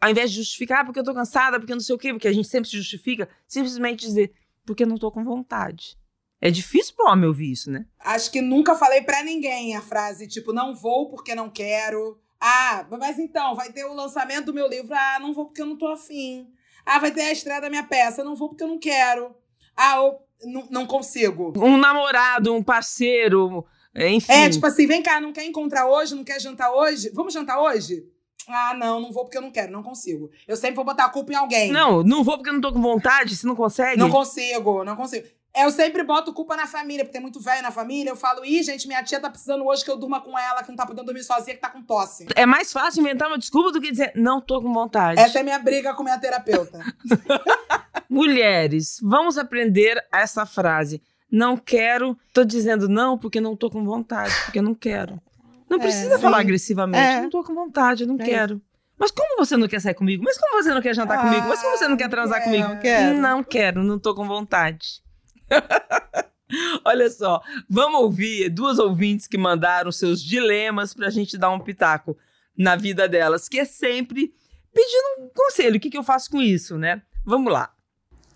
ao 0.00 0.10
invés 0.10 0.30
de 0.30 0.36
justificar, 0.36 0.80
ah, 0.80 0.84
porque 0.84 1.00
eu 1.00 1.04
tô 1.04 1.12
cansada, 1.12 1.58
porque 1.58 1.72
não 1.72 1.80
sei 1.80 1.94
o 1.94 1.98
quê, 1.98 2.12
porque 2.12 2.28
a 2.28 2.32
gente 2.32 2.48
sempre 2.48 2.68
se 2.68 2.76
justifica, 2.76 3.28
simplesmente 3.46 4.06
dizer, 4.06 4.32
porque 4.64 4.84
eu 4.84 4.86
não 4.86 4.96
tô 4.96 5.10
com 5.10 5.24
vontade. 5.24 5.98
É 6.40 6.50
difícil 6.50 6.94
pro 6.94 7.10
homem 7.10 7.26
ouvir 7.26 7.50
isso, 7.50 7.70
né? 7.70 7.86
Acho 7.98 8.30
que 8.30 8.40
nunca 8.40 8.74
falei 8.74 9.02
pra 9.02 9.22
ninguém 9.22 9.74
a 9.74 9.80
frase 9.80 10.28
tipo, 10.28 10.52
não 10.52 10.74
vou 10.74 11.08
porque 11.08 11.34
não 11.34 11.48
quero. 11.48 12.20
Ah, 12.38 12.86
mas 13.00 13.18
então, 13.18 13.54
vai 13.54 13.72
ter 13.72 13.84
o 13.84 13.94
lançamento 13.94 14.46
do 14.46 14.54
meu 14.54 14.68
livro. 14.68 14.94
Ah, 14.94 15.18
não 15.20 15.32
vou 15.32 15.46
porque 15.46 15.62
eu 15.62 15.66
não 15.66 15.78
tô 15.78 15.88
afim. 15.88 16.46
Ah, 16.86 17.00
vai 17.00 17.10
ter 17.10 17.22
a 17.22 17.32
estreia 17.32 17.60
da 17.60 17.68
minha 17.68 17.82
peça. 17.82 18.22
Não 18.22 18.36
vou 18.36 18.48
porque 18.48 18.62
eu 18.62 18.68
não 18.68 18.78
quero. 18.78 19.34
Ah, 19.76 19.96
eu 19.96 20.18
não, 20.44 20.66
não 20.70 20.86
consigo. 20.86 21.52
Um 21.56 21.76
namorado, 21.76 22.54
um 22.54 22.62
parceiro, 22.62 23.66
enfim. 23.94 24.32
É, 24.32 24.48
tipo 24.48 24.64
assim, 24.64 24.86
vem 24.86 25.02
cá, 25.02 25.20
não 25.20 25.32
quer 25.32 25.44
encontrar 25.44 25.86
hoje, 25.88 26.14
não 26.14 26.24
quer 26.24 26.40
jantar 26.40 26.72
hoje? 26.72 27.10
Vamos 27.12 27.34
jantar 27.34 27.60
hoje? 27.60 28.06
Ah, 28.48 28.74
não, 28.74 29.00
não 29.00 29.12
vou 29.12 29.24
porque 29.24 29.36
eu 29.36 29.42
não 29.42 29.50
quero, 29.50 29.72
não 29.72 29.82
consigo. 29.82 30.30
Eu 30.46 30.56
sempre 30.56 30.76
vou 30.76 30.84
botar 30.84 31.06
a 31.06 31.08
culpa 31.08 31.32
em 31.32 31.36
alguém. 31.36 31.72
Não, 31.72 32.04
não 32.04 32.22
vou 32.22 32.36
porque 32.36 32.50
eu 32.50 32.54
não 32.54 32.60
tô 32.60 32.72
com 32.72 32.80
vontade, 32.80 33.36
você 33.36 33.46
não 33.46 33.56
consegue? 33.56 33.98
Não 33.98 34.08
consigo, 34.08 34.84
não 34.84 34.94
consigo. 34.94 35.26
Eu 35.58 35.70
sempre 35.70 36.02
boto 36.02 36.32
culpa 36.34 36.54
na 36.56 36.66
família, 36.66 37.02
porque 37.04 37.12
tem 37.14 37.20
muito 37.22 37.40
velho 37.40 37.62
na 37.62 37.70
família. 37.70 38.10
Eu 38.10 38.16
falo, 38.16 38.44
ih, 38.44 38.62
gente, 38.62 38.86
minha 38.86 39.02
tia 39.02 39.18
tá 39.18 39.30
precisando 39.30 39.64
hoje 39.64 39.84
que 39.84 39.90
eu 39.90 39.96
durma 39.96 40.20
com 40.20 40.38
ela, 40.38 40.62
que 40.62 40.68
não 40.68 40.76
tá 40.76 40.84
podendo 40.84 41.06
dormir 41.06 41.24
sozinha, 41.24 41.54
que 41.54 41.60
tá 41.62 41.70
com 41.70 41.80
tosse. 41.82 42.26
É 42.36 42.44
mais 42.44 42.72
fácil 42.72 43.00
inventar 43.00 43.28
uma 43.28 43.38
desculpa 43.38 43.72
do 43.72 43.80
que 43.80 43.90
dizer, 43.90 44.12
não 44.14 44.40
tô 44.40 44.60
com 44.60 44.72
vontade. 44.72 45.18
Essa 45.20 45.38
é 45.38 45.42
minha 45.42 45.58
briga 45.58 45.94
com 45.94 46.02
minha 46.02 46.18
terapeuta. 46.18 46.80
Mulheres, 48.08 48.98
vamos 49.02 49.36
aprender 49.38 50.02
essa 50.12 50.46
frase. 50.46 51.02
Não 51.30 51.56
quero, 51.56 52.16
tô 52.32 52.44
dizendo 52.44 52.88
não 52.88 53.18
porque 53.18 53.40
não 53.40 53.56
tô 53.56 53.68
com 53.70 53.84
vontade, 53.84 54.32
porque 54.44 54.60
não 54.62 54.74
quero. 54.74 55.20
Não 55.68 55.78
É, 55.78 55.80
precisa 55.80 56.18
falar 56.18 56.36
sim. 56.36 56.42
agressivamente, 56.44 56.98
É. 57.16 57.20
não 57.22 57.30
tô 57.30 57.42
com 57.42 57.54
vontade, 57.54 58.06
não 58.06 58.14
É. 58.20 58.24
quero. 58.24 58.60
Mas 58.98 59.10
como 59.10 59.36
você 59.36 59.56
não 59.56 59.66
quer 59.68 59.80
sair 59.80 59.94
comigo? 59.94 60.22
Mas 60.24 60.38
como 60.38 60.62
você 60.62 60.72
não 60.72 60.80
quer 60.80 60.94
jantar 60.94 61.18
Ah, 61.18 61.22
comigo? 61.22 61.46
Mas 61.48 61.60
como 61.60 61.76
você 61.76 61.88
não 61.88 61.96
quer 61.96 62.08
transar 62.08 62.38
não 62.38 62.44
comigo? 62.44 62.68
Não 62.68 62.78
quero. 62.78 63.18
Não 63.18 63.42
quero, 63.44 63.82
não 63.84 63.98
tô 63.98 64.14
com 64.14 64.26
vontade. 64.26 65.02
Olha 66.84 67.10
só, 67.10 67.42
vamos 67.68 68.00
ouvir 68.00 68.48
duas 68.50 68.78
ouvintes 68.78 69.26
que 69.26 69.36
mandaram 69.36 69.90
seus 69.90 70.22
dilemas 70.22 70.94
pra 70.94 71.10
gente 71.10 71.36
dar 71.36 71.50
um 71.50 71.60
pitaco 71.60 72.16
na 72.56 72.76
vida 72.76 73.08
delas, 73.08 73.48
que 73.48 73.58
é 73.58 73.64
sempre 73.64 74.32
pedindo 74.72 75.24
um 75.24 75.28
conselho. 75.34 75.76
O 75.76 75.80
que, 75.80 75.90
que 75.90 75.98
eu 75.98 76.04
faço 76.04 76.30
com 76.30 76.40
isso, 76.40 76.78
né? 76.78 77.02
Vamos 77.24 77.52
lá. 77.52 77.74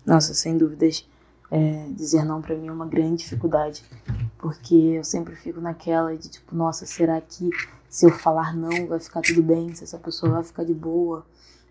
Nossa, 0.05 0.33
sem 0.33 0.57
dúvidas, 0.57 1.07
é, 1.49 1.85
dizer 1.91 2.25
não 2.25 2.41
pra 2.41 2.55
mim 2.55 2.67
é 2.67 2.71
uma 2.71 2.87
grande 2.87 3.23
dificuldade, 3.23 3.83
porque 4.37 4.73
eu 4.73 5.03
sempre 5.03 5.35
fico 5.35 5.61
naquela 5.61 6.15
de 6.17 6.29
tipo, 6.29 6.55
nossa, 6.55 6.85
será 6.85 7.21
que 7.21 7.49
se 7.87 8.05
eu 8.05 8.11
falar 8.11 8.55
não 8.55 8.87
vai 8.87 8.99
ficar 8.99 9.21
tudo 9.21 9.43
bem, 9.43 9.75
se 9.75 9.83
essa 9.83 9.97
pessoa 9.97 10.31
vai 10.31 10.43
ficar 10.43 10.63
de 10.63 10.73
boa, 10.73 11.25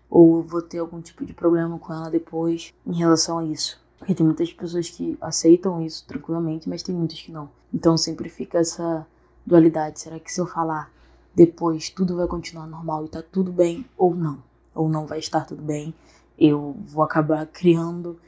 ou 0.09 0.43
vou 0.43 0.61
ter 0.61 0.77
algum 0.77 1.01
tipo 1.01 1.25
de 1.25 1.33
problema 1.33 1.79
com 1.79 1.91
ela 1.91 2.09
depois 2.09 2.73
em 2.85 2.93
relação 2.93 3.39
a 3.39 3.45
isso? 3.45 3.80
Porque 4.01 4.15
tem 4.15 4.25
muitas 4.25 4.51
pessoas 4.51 4.89
que 4.89 5.17
aceitam 5.21 5.81
isso 5.81 6.05
tranquilamente, 6.07 6.67
mas 6.67 6.81
tem 6.83 6.93
muitas 6.95 7.21
que 7.21 7.31
não. 7.31 7.49
Então 7.73 7.95
sempre 7.97 8.27
fica 8.29 8.57
essa 8.57 9.07
dualidade, 9.45 9.99
será 10.01 10.19
que 10.19 10.33
se 10.33 10.41
eu 10.41 10.47
falar 10.47 10.91
depois 11.35 11.89
tudo 11.89 12.15
vai 12.17 12.27
continuar 12.27 12.67
normal 12.67 13.05
e 13.05 13.09
tá 13.09 13.21
tudo 13.21 13.51
bem 13.53 13.85
ou 13.97 14.15
não? 14.15 14.43
Ou 14.75 14.89
não 14.89 15.05
vai 15.05 15.19
estar 15.19 15.45
tudo 15.45 15.61
bem? 15.61 15.93
eu 16.39 16.75
vou 16.87 17.03
acabar 17.03 17.45
criando 17.45 18.19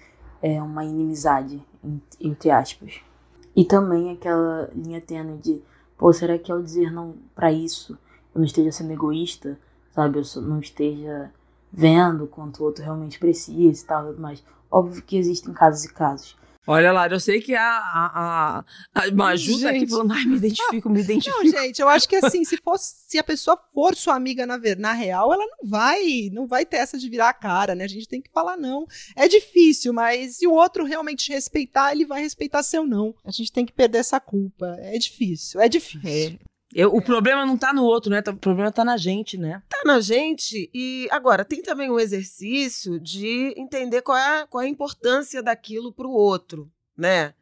é, 0.41 0.61
uma 0.61 0.85
inimizade, 0.85 1.59
en- 1.83 1.99
entre 2.21 2.51
aspas. 2.51 3.01
E 3.55 3.65
também 3.65 4.11
aquela 4.11 4.69
linha 4.75 5.01
tênue 5.01 5.37
de, 5.37 5.61
pô, 5.97 6.13
será 6.13 6.37
que 6.37 6.51
ao 6.51 6.61
dizer 6.61 6.91
não 6.91 7.15
pra 7.35 7.51
isso, 7.51 7.93
eu 8.35 8.39
não 8.39 8.45
esteja 8.45 8.71
sendo 8.71 8.91
egoísta, 8.93 9.59
sabe? 9.91 10.19
Eu 10.19 10.41
não 10.43 10.59
esteja 10.59 11.31
vendo 11.71 12.27
quanto 12.27 12.59
o 12.61 12.65
outro 12.65 12.83
realmente 12.83 13.19
precisa 13.19 13.81
e 13.81 13.85
tal, 13.85 14.13
mais. 14.13 14.43
Óbvio 14.73 15.03
que 15.03 15.17
existem 15.17 15.53
casos 15.53 15.85
e 15.85 15.93
casos, 15.93 16.35
Olha 16.65 16.93
lá, 16.93 17.07
eu 17.07 17.19
sei 17.19 17.41
que 17.41 17.53
a, 17.53 17.61
a, 17.61 18.63
a, 18.95 19.03
a 19.03 19.11
Maju 19.11 19.59
tá 19.59 19.69
aqui 19.69 19.79
Gente. 19.79 19.89
falando, 19.89 20.13
ai, 20.13 20.23
me 20.23 20.37
identifico, 20.37 20.89
me 20.89 21.01
identifico. 21.01 21.43
Não, 21.43 21.51
gente, 21.51 21.81
eu 21.81 21.89
acho 21.89 22.07
que 22.07 22.15
assim, 22.15 22.45
se 22.45 22.55
fosse, 22.55 22.95
se 23.05 23.17
a 23.17 23.23
pessoa 23.23 23.57
for 23.73 23.93
sua 23.95 24.15
amiga 24.15 24.45
na, 24.45 24.57
na 24.77 24.93
real, 24.93 25.33
ela 25.33 25.45
não 25.45 25.69
vai, 25.69 26.29
não 26.31 26.47
vai 26.47 26.65
ter 26.65 26.77
essa 26.77 26.97
de 26.97 27.09
virar 27.09 27.29
a 27.29 27.33
cara, 27.33 27.75
né? 27.75 27.83
A 27.83 27.89
gente 27.89 28.07
tem 28.07 28.21
que 28.21 28.31
falar 28.31 28.55
não. 28.55 28.85
É 29.13 29.27
difícil, 29.27 29.91
mas 29.91 30.37
se 30.37 30.47
o 30.47 30.53
outro 30.53 30.85
realmente 30.85 31.33
respeitar, 31.33 31.91
ele 31.91 32.05
vai 32.05 32.21
respeitar 32.21 32.63
seu 32.63 32.87
não. 32.87 33.13
A 33.25 33.31
gente 33.31 33.51
tem 33.51 33.65
que 33.65 33.73
perder 33.73 33.97
essa 33.97 34.19
culpa. 34.21 34.77
É 34.79 34.97
difícil, 34.97 35.59
é 35.59 35.67
difícil. 35.67 36.39
É. 36.39 36.52
Eu- 36.73 36.93
o 36.95 37.01
problema 37.01 37.45
não 37.45 37.57
tá 37.57 37.71
no 37.73 37.83
outro, 37.83 38.09
né? 38.11 38.23
O 38.27 38.35
problema 38.35 38.71
tá 38.71 38.83
na 38.83 38.97
gente, 38.97 39.37
né? 39.37 39.61
tá 39.69 39.81
na 39.85 39.99
gente. 39.99 40.69
E 40.73 41.07
agora, 41.11 41.43
tem 41.45 41.61
também 41.61 41.89
um 41.91 41.99
exercício 41.99 42.99
de 42.99 43.53
entender 43.57 44.01
qual 44.01 44.17
é, 44.17 44.45
qual 44.47 44.61
é 44.61 44.65
a 44.65 44.69
importância 44.69 45.41
daquilo 45.43 45.91
para 45.93 46.07
o 46.07 46.11
outro, 46.11 46.71
né? 46.97 47.33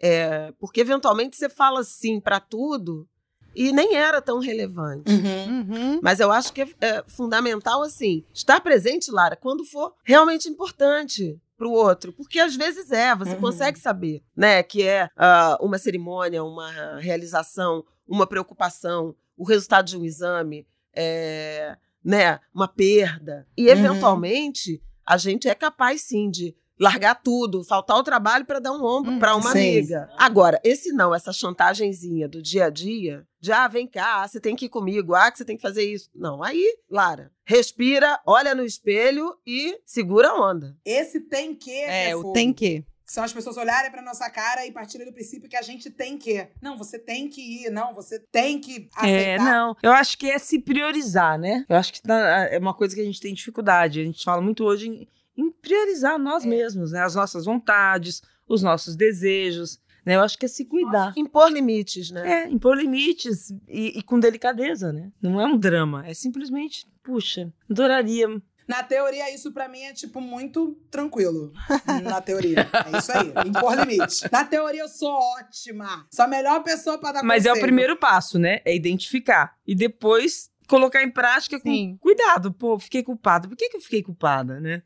É, 0.00 0.52
porque 0.58 0.80
eventualmente 0.80 1.36
você 1.36 1.48
fala 1.48 1.82
sim 1.84 2.20
para 2.20 2.38
tudo 2.40 3.08
e 3.54 3.72
nem 3.72 3.94
era 3.94 4.20
tão 4.20 4.38
relevante. 4.40 5.10
Uhum. 5.10 6.00
Mas 6.02 6.18
eu 6.20 6.30
acho 6.32 6.52
que 6.52 6.62
é, 6.62 6.68
é 6.80 7.04
fundamental, 7.06 7.82
assim, 7.82 8.24
estar 8.34 8.60
presente, 8.60 9.10
Lara, 9.10 9.36
quando 9.36 9.64
for 9.64 9.94
realmente 10.04 10.48
importante 10.48 11.40
para 11.56 11.68
o 11.68 11.72
outro. 11.72 12.12
Porque 12.12 12.40
às 12.40 12.56
vezes 12.56 12.90
é, 12.90 13.14
você 13.14 13.34
Uhum. 13.36 13.40
consegue 13.40 13.78
saber, 13.78 14.22
né? 14.36 14.62
Que 14.62 14.82
é 14.82 15.08
ah, 15.16 15.56
uma 15.60 15.78
cerimônia, 15.78 16.42
uma 16.42 16.98
realização, 16.98 17.84
uma 18.06 18.26
preocupação, 18.26 19.14
o 19.36 19.44
resultado 19.44 19.86
de 19.86 19.96
um 19.96 20.04
exame, 20.04 20.66
é, 20.94 21.76
né? 22.04 22.38
Uma 22.54 22.68
perda. 22.68 23.46
E, 23.56 23.64
Uhum. 23.66 23.70
eventualmente, 23.72 24.82
a 25.06 25.16
gente 25.16 25.48
é 25.48 25.54
capaz, 25.54 26.02
sim, 26.02 26.30
de 26.30 26.54
largar 26.78 27.14
tudo, 27.22 27.62
faltar 27.62 27.96
o 27.96 28.02
trabalho 28.02 28.44
para 28.44 28.58
dar 28.58 28.72
um 28.72 28.84
ombro 28.84 29.12
Uhum. 29.12 29.18
para 29.20 29.36
uma 29.36 29.52
Sim. 29.52 29.58
amiga. 29.78 30.10
Agora, 30.18 30.60
esse 30.64 30.92
não, 30.92 31.14
essa 31.14 31.32
chantagenzinha 31.32 32.28
do 32.28 32.42
dia 32.42 32.64
a 32.66 32.70
dia, 32.70 33.24
de 33.40 33.52
ah, 33.52 33.68
vem 33.68 33.86
cá, 33.86 34.26
você 34.26 34.40
tem 34.40 34.56
que 34.56 34.64
ir 34.66 34.68
comigo, 34.68 35.14
ah, 35.14 35.30
que 35.30 35.38
você 35.38 35.44
tem 35.44 35.54
que 35.56 35.62
fazer 35.62 35.84
isso. 35.84 36.10
Não, 36.14 36.42
aí, 36.42 36.76
Lara, 36.90 37.30
respira, 37.44 38.20
olha 38.26 38.54
no 38.56 38.64
espelho 38.64 39.36
e 39.46 39.78
segura 39.86 40.30
a 40.30 40.50
onda. 40.50 40.76
Esse 40.84 41.20
tem 41.20 41.54
que. 41.54 41.70
É, 41.70 42.10
é 42.10 42.16
o 42.16 42.32
tem 42.32 42.52
que. 42.52 42.84
São 43.14 43.22
as 43.22 43.32
pessoas 43.32 43.56
olharem 43.56 43.92
pra 43.92 44.02
nossa 44.02 44.28
cara 44.28 44.66
e 44.66 44.72
partirem 44.72 45.06
do 45.06 45.12
princípio 45.12 45.48
que 45.48 45.56
a 45.56 45.62
gente 45.62 45.88
tem 45.88 46.18
que. 46.18 46.48
Não, 46.60 46.76
você 46.76 46.98
tem 46.98 47.28
que 47.28 47.40
ir. 47.64 47.70
Não, 47.70 47.94
você 47.94 48.18
tem 48.18 48.58
que 48.58 48.88
aceitar. 48.92 49.08
É, 49.08 49.38
não. 49.38 49.76
Eu 49.80 49.92
acho 49.92 50.18
que 50.18 50.28
é 50.28 50.36
se 50.36 50.58
priorizar, 50.58 51.38
né? 51.38 51.64
Eu 51.68 51.76
acho 51.76 51.92
que 51.92 52.02
tá- 52.02 52.48
é 52.50 52.58
uma 52.58 52.74
coisa 52.74 52.92
que 52.92 53.00
a 53.00 53.04
gente 53.04 53.20
tem 53.20 53.32
dificuldade. 53.32 54.00
A 54.00 54.04
gente 54.04 54.24
fala 54.24 54.42
muito 54.42 54.64
hoje 54.64 54.88
em, 54.88 55.06
em 55.36 55.48
priorizar 55.52 56.18
nós 56.18 56.44
É. 56.44 56.48
mesmos, 56.48 56.90
né? 56.90 57.02
As 57.04 57.14
nossas 57.14 57.44
vontades, 57.44 58.20
os 58.48 58.64
nossos 58.64 58.96
desejos. 58.96 59.78
Né? 60.04 60.16
Eu 60.16 60.20
acho 60.22 60.36
que 60.36 60.46
é 60.46 60.48
se 60.48 60.64
cuidar. 60.64 61.12
Impor 61.16 61.48
limites, 61.52 62.10
né? 62.10 62.42
É, 62.42 62.48
impor 62.50 62.76
limites 62.76 63.50
e, 63.68 63.96
e 63.96 64.02
com 64.02 64.18
delicadeza, 64.18 64.92
né? 64.92 65.12
Não 65.22 65.40
é 65.40 65.46
um 65.46 65.56
drama. 65.56 66.04
É 66.04 66.12
simplesmente, 66.12 66.84
puxa, 67.00 67.52
adoraria. 67.70 68.26
Na 68.66 68.82
teoria, 68.82 69.32
isso 69.34 69.52
pra 69.52 69.68
mim 69.68 69.82
é, 69.82 69.92
tipo, 69.92 70.20
muito 70.20 70.72
tranquilo. 70.90 71.52
Na 72.02 72.20
teoria. 72.20 72.66
É 72.92 72.98
isso 72.98 73.12
aí. 73.12 73.32
Impor 73.46 73.74
limite. 73.74 74.26
Na 74.32 74.44
teoria, 74.44 74.80
eu 74.82 74.88
sou 74.88 75.10
ótima. 75.38 76.06
Sou 76.10 76.24
a 76.24 76.28
melhor 76.28 76.62
pessoa 76.62 76.98
pra 76.98 77.12
dar 77.12 77.22
Mas 77.22 77.44
é 77.44 77.48
o 77.50 77.52
conselho. 77.52 77.66
primeiro 77.66 77.96
passo, 77.96 78.38
né? 78.38 78.60
É 78.64 78.74
identificar. 78.74 79.54
E 79.66 79.74
depois 79.74 80.50
colocar 80.66 81.02
em 81.02 81.10
prática 81.10 81.58
Sim. 81.58 81.92
com 81.92 81.98
cuidado. 81.98 82.52
Pô, 82.52 82.78
fiquei 82.78 83.02
culpada. 83.02 83.46
Por 83.48 83.56
que, 83.56 83.68
que 83.68 83.76
eu 83.76 83.80
fiquei 83.82 84.02
culpada, 84.02 84.58
né? 84.60 84.82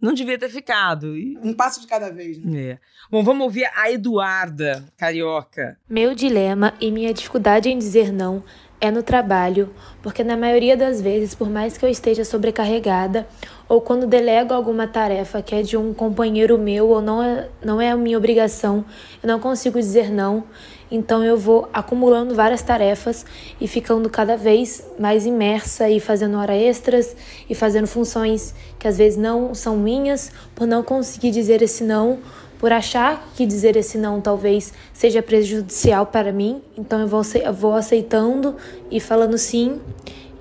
Não 0.00 0.12
devia 0.14 0.38
ter 0.38 0.48
ficado. 0.48 1.16
E 1.16 1.36
Um 1.42 1.52
passo 1.52 1.80
de 1.80 1.88
cada 1.88 2.10
vez, 2.12 2.38
né? 2.38 2.60
É. 2.62 2.78
Bom, 3.10 3.24
vamos 3.24 3.42
ouvir 3.42 3.68
a 3.74 3.90
Eduarda, 3.90 4.84
carioca. 4.96 5.76
Meu 5.88 6.14
dilema 6.14 6.72
e 6.80 6.92
minha 6.92 7.12
dificuldade 7.12 7.68
em 7.68 7.76
dizer 7.76 8.12
não 8.12 8.44
é 8.80 8.90
no 8.90 9.02
trabalho, 9.02 9.70
porque 10.02 10.22
na 10.22 10.36
maioria 10.36 10.76
das 10.76 11.00
vezes, 11.00 11.34
por 11.34 11.50
mais 11.50 11.76
que 11.76 11.84
eu 11.84 11.88
esteja 11.88 12.24
sobrecarregada, 12.24 13.26
ou 13.68 13.80
quando 13.80 14.06
delego 14.06 14.54
alguma 14.54 14.86
tarefa 14.86 15.42
que 15.42 15.54
é 15.54 15.62
de 15.62 15.76
um 15.76 15.92
companheiro 15.92 16.56
meu 16.56 16.88
ou 16.88 17.02
não 17.02 17.22
é, 17.22 17.48
não 17.62 17.80
é 17.80 17.90
a 17.90 17.96
minha 17.96 18.16
obrigação, 18.16 18.84
eu 19.22 19.26
não 19.26 19.40
consigo 19.40 19.78
dizer 19.78 20.10
não, 20.10 20.44
então 20.90 21.22
eu 21.22 21.36
vou 21.36 21.68
acumulando 21.72 22.34
várias 22.34 22.62
tarefas 22.62 23.26
e 23.60 23.66
ficando 23.68 24.08
cada 24.08 24.36
vez 24.36 24.82
mais 24.98 25.26
imersa 25.26 25.90
e 25.90 26.00
fazendo 26.00 26.38
hora 26.38 26.56
extras 26.56 27.14
e 27.50 27.54
fazendo 27.54 27.86
funções 27.86 28.54
que 28.78 28.88
às 28.88 28.96
vezes 28.96 29.18
não 29.18 29.54
são 29.54 29.76
minhas, 29.76 30.30
por 30.54 30.66
não 30.66 30.82
conseguir 30.82 31.30
dizer 31.30 31.60
esse 31.62 31.84
não 31.84 32.20
por 32.58 32.72
achar 32.72 33.26
que 33.36 33.46
dizer 33.46 33.76
esse 33.76 33.96
não 33.98 34.20
talvez 34.20 34.72
seja 34.92 35.22
prejudicial 35.22 36.06
para 36.06 36.32
mim, 36.32 36.62
então 36.76 37.00
eu 37.00 37.08
vou, 37.52 37.74
aceitando 37.74 38.56
e 38.90 39.00
falando 39.00 39.38
sim 39.38 39.80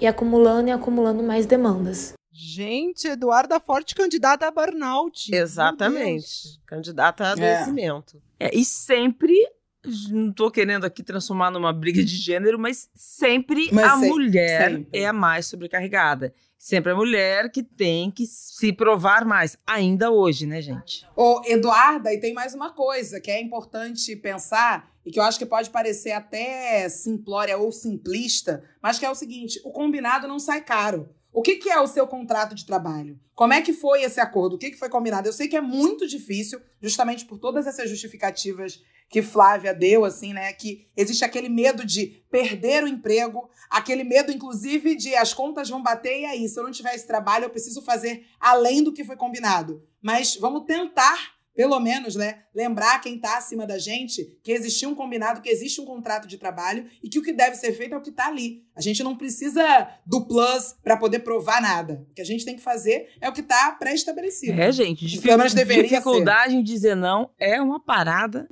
e 0.01 0.07
acumulando 0.07 0.70
e 0.70 0.72
acumulando 0.72 1.22
mais 1.24 1.45
demandas. 1.45 2.13
Gente, 2.32 3.07
Eduarda 3.07 3.59
Forte, 3.59 3.95
candidata 3.95 4.47
a 4.47 4.51
burnout. 4.51 5.34
Exatamente. 5.34 6.59
Candidata 6.65 7.24
a 7.24 7.28
É. 7.30 7.32
adoecimento. 7.32 8.22
É, 8.39 8.55
e 8.55 8.63
sempre, 8.63 9.34
não 10.09 10.32
tô 10.32 10.51
querendo 10.51 10.86
aqui 10.86 11.01
transformar 11.01 11.49
numa 11.49 11.74
briga 11.74 12.03
de 12.03 12.15
gênero, 12.15 12.59
mas 12.59 12.89
sempre 12.93 13.70
Mas 13.72 13.86
a 13.91 13.97
se- 13.97 14.07
mulher 14.07 14.70
sempre. 14.72 14.88
é 14.93 15.07
a 15.07 15.13
mais 15.13 15.47
sobrecarregada. 15.47 16.34
Sempre 16.57 16.91
a 16.91 16.95
mulher 16.95 17.51
que 17.51 17.61
tem 17.61 18.09
que 18.09 18.25
se 18.25 18.73
provar 18.73 19.23
mais. 19.23 19.57
Ainda 19.65 20.11
hoje, 20.11 20.45
né, 20.45 20.61
gente? 20.61 21.07
Ô, 21.15 21.41
Eduarda, 21.45 22.11
e 22.13 22.19
tem 22.19 22.33
mais 22.33 22.53
uma 22.53 22.71
coisa 22.73 23.21
que 23.21 23.29
é 23.29 23.39
importante 23.41 24.15
pensar 24.15 24.91
e 25.05 25.11
que 25.11 25.19
eu 25.19 25.23
acho 25.23 25.39
que 25.39 25.45
pode 25.45 25.69
parecer 25.69 26.11
até 26.11 26.89
simplória 26.89 27.57
ou 27.57 27.71
simplista, 27.71 28.63
mas 28.81 28.99
que 28.99 29.05
é 29.05 29.09
o 29.09 29.15
seguinte: 29.15 29.61
o 29.63 29.71
combinado 29.71 30.27
não 30.27 30.39
sai 30.39 30.61
caro. 30.61 31.07
O 31.32 31.41
que, 31.41 31.55
que 31.57 31.69
é 31.69 31.80
o 31.80 31.88
seu 31.88 32.07
contrato 32.07 32.55
de 32.55 32.65
trabalho? 32.65 33.19
Como 33.36 33.53
é 33.53 33.61
que 33.61 33.73
foi 33.73 34.01
esse 34.01 34.19
acordo? 34.19 34.55
O 34.55 34.57
que, 34.57 34.71
que 34.71 34.78
foi 34.80 34.89
combinado? 34.89 35.28
Eu 35.28 35.34
sei 35.34 35.47
que 35.47 35.55
é 35.55 35.61
muito 35.61 36.07
difícil, 36.07 36.59
justamente 36.82 37.25
por 37.25 37.38
todas 37.38 37.67
essas 37.67 37.89
justificativas 37.89 38.82
que 39.09 39.21
Flávia 39.21 39.73
deu, 39.73 40.03
assim, 40.03 40.34
né? 40.34 40.51
Que 40.53 40.88
existe 40.95 41.23
aquele 41.23 41.47
medo 41.47 41.86
de 41.86 42.23
perder 42.30 42.84
o 42.84 42.88
emprego, 42.88 43.49
aquele 43.69 44.03
medo, 44.03 44.32
inclusive, 44.32 44.95
de 44.95 45.15
as 45.15 45.34
contas 45.34 45.69
vão 45.69 45.82
bater 45.82 46.21
e 46.21 46.25
aí, 46.25 46.49
se 46.49 46.59
eu 46.59 46.63
não 46.63 46.71
tiver 46.71 46.93
esse 46.93 47.07
trabalho, 47.07 47.45
eu 47.45 47.49
preciso 47.49 47.82
fazer 47.82 48.25
além 48.39 48.84
do 48.84 48.91
que 48.91 49.05
foi 49.05 49.15
combinado. 49.15 49.82
Mas 50.01 50.36
vamos 50.36 50.65
tentar, 50.65 51.36
pelo 51.57 51.79
menos, 51.79 52.15
né, 52.15 52.43
lembrar 52.53 53.01
quem 53.01 53.15
está 53.15 53.35
acima 53.37 53.65
da 53.65 53.79
gente 53.79 54.23
que 54.43 54.51
existiu 54.51 54.89
um 54.89 54.95
combinado, 54.95 55.41
que 55.41 55.49
existe 55.49 55.81
um 55.81 55.85
contrato 55.85 56.27
de 56.27 56.37
trabalho 56.37 56.85
e 57.03 57.09
que 57.09 57.17
o 57.17 57.23
que 57.23 57.33
deve 57.33 57.55
ser 57.55 57.73
feito 57.73 57.95
é 57.95 57.97
o 57.97 58.01
que 58.01 58.11
está 58.11 58.27
ali. 58.27 58.63
A 58.75 58.79
gente 58.81 59.03
não 59.03 59.15
precisa 59.15 59.89
do 60.05 60.25
plus 60.27 60.75
para 60.83 60.95
poder 60.95 61.19
provar 61.19 61.59
nada. 61.59 62.05
O 62.11 62.13
que 62.13 62.21
a 62.21 62.25
gente 62.25 62.45
tem 62.45 62.55
que 62.55 62.61
fazer 62.61 63.09
é 63.19 63.27
o 63.27 63.33
que 63.33 63.41
está 63.41 63.71
pré-estabelecido. 63.71 64.61
É, 64.61 64.71
gente. 64.71 65.03
dificu- 65.03 65.23
Pelo 65.25 65.39
menos 65.39 65.55
deveria 65.55 65.83
dificuldade 65.89 66.55
em 66.55 66.61
dizer 66.61 66.95
não 66.95 67.31
é 67.39 67.59
uma 67.59 67.79
parada 67.79 68.47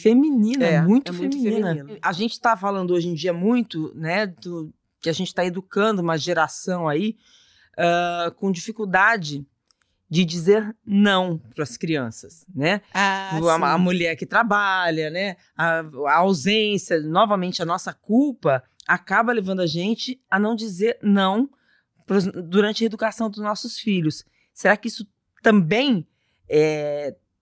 feminina, 0.00 0.64
É, 0.64 0.80
muito, 0.80 1.10
é 1.10 1.14
muito 1.14 1.36
feminina. 1.36 1.74
feminino. 1.74 1.98
A 2.00 2.12
gente 2.12 2.40
tá 2.40 2.56
falando 2.56 2.92
hoje 2.92 3.08
em 3.08 3.14
dia 3.14 3.32
muito, 3.32 3.92
né, 3.96 4.26
do, 4.26 4.72
que 5.00 5.10
a 5.10 5.12
gente 5.12 5.26
está 5.28 5.44
educando 5.44 6.00
uma 6.00 6.16
geração 6.16 6.88
aí 6.88 7.16
ah, 7.76 8.32
com 8.36 8.50
dificuldade 8.52 9.44
de 10.08 10.24
dizer 10.24 10.76
não 10.86 11.38
para 11.54 11.62
as 11.64 11.76
crianças, 11.76 12.44
né? 12.54 12.80
Ah, 12.92 13.38
a, 13.50 13.72
a 13.74 13.78
mulher 13.78 14.16
que 14.16 14.26
trabalha, 14.26 15.10
né? 15.10 15.36
A, 15.56 15.80
a 16.08 16.16
ausência, 16.18 17.00
novamente, 17.00 17.62
a 17.62 17.64
nossa 17.64 17.92
culpa 17.92 18.62
acaba 18.86 19.32
levando 19.32 19.60
a 19.60 19.66
gente 19.66 20.20
a 20.30 20.38
não 20.38 20.54
dizer 20.54 20.98
não 21.02 21.48
pros- 22.06 22.26
durante 22.48 22.84
a 22.84 22.86
educação 22.86 23.30
dos 23.30 23.40
nossos 23.42 23.78
filhos. 23.78 24.24
Será 24.52 24.76
que 24.76 24.88
isso 24.88 25.06
também 25.42 26.06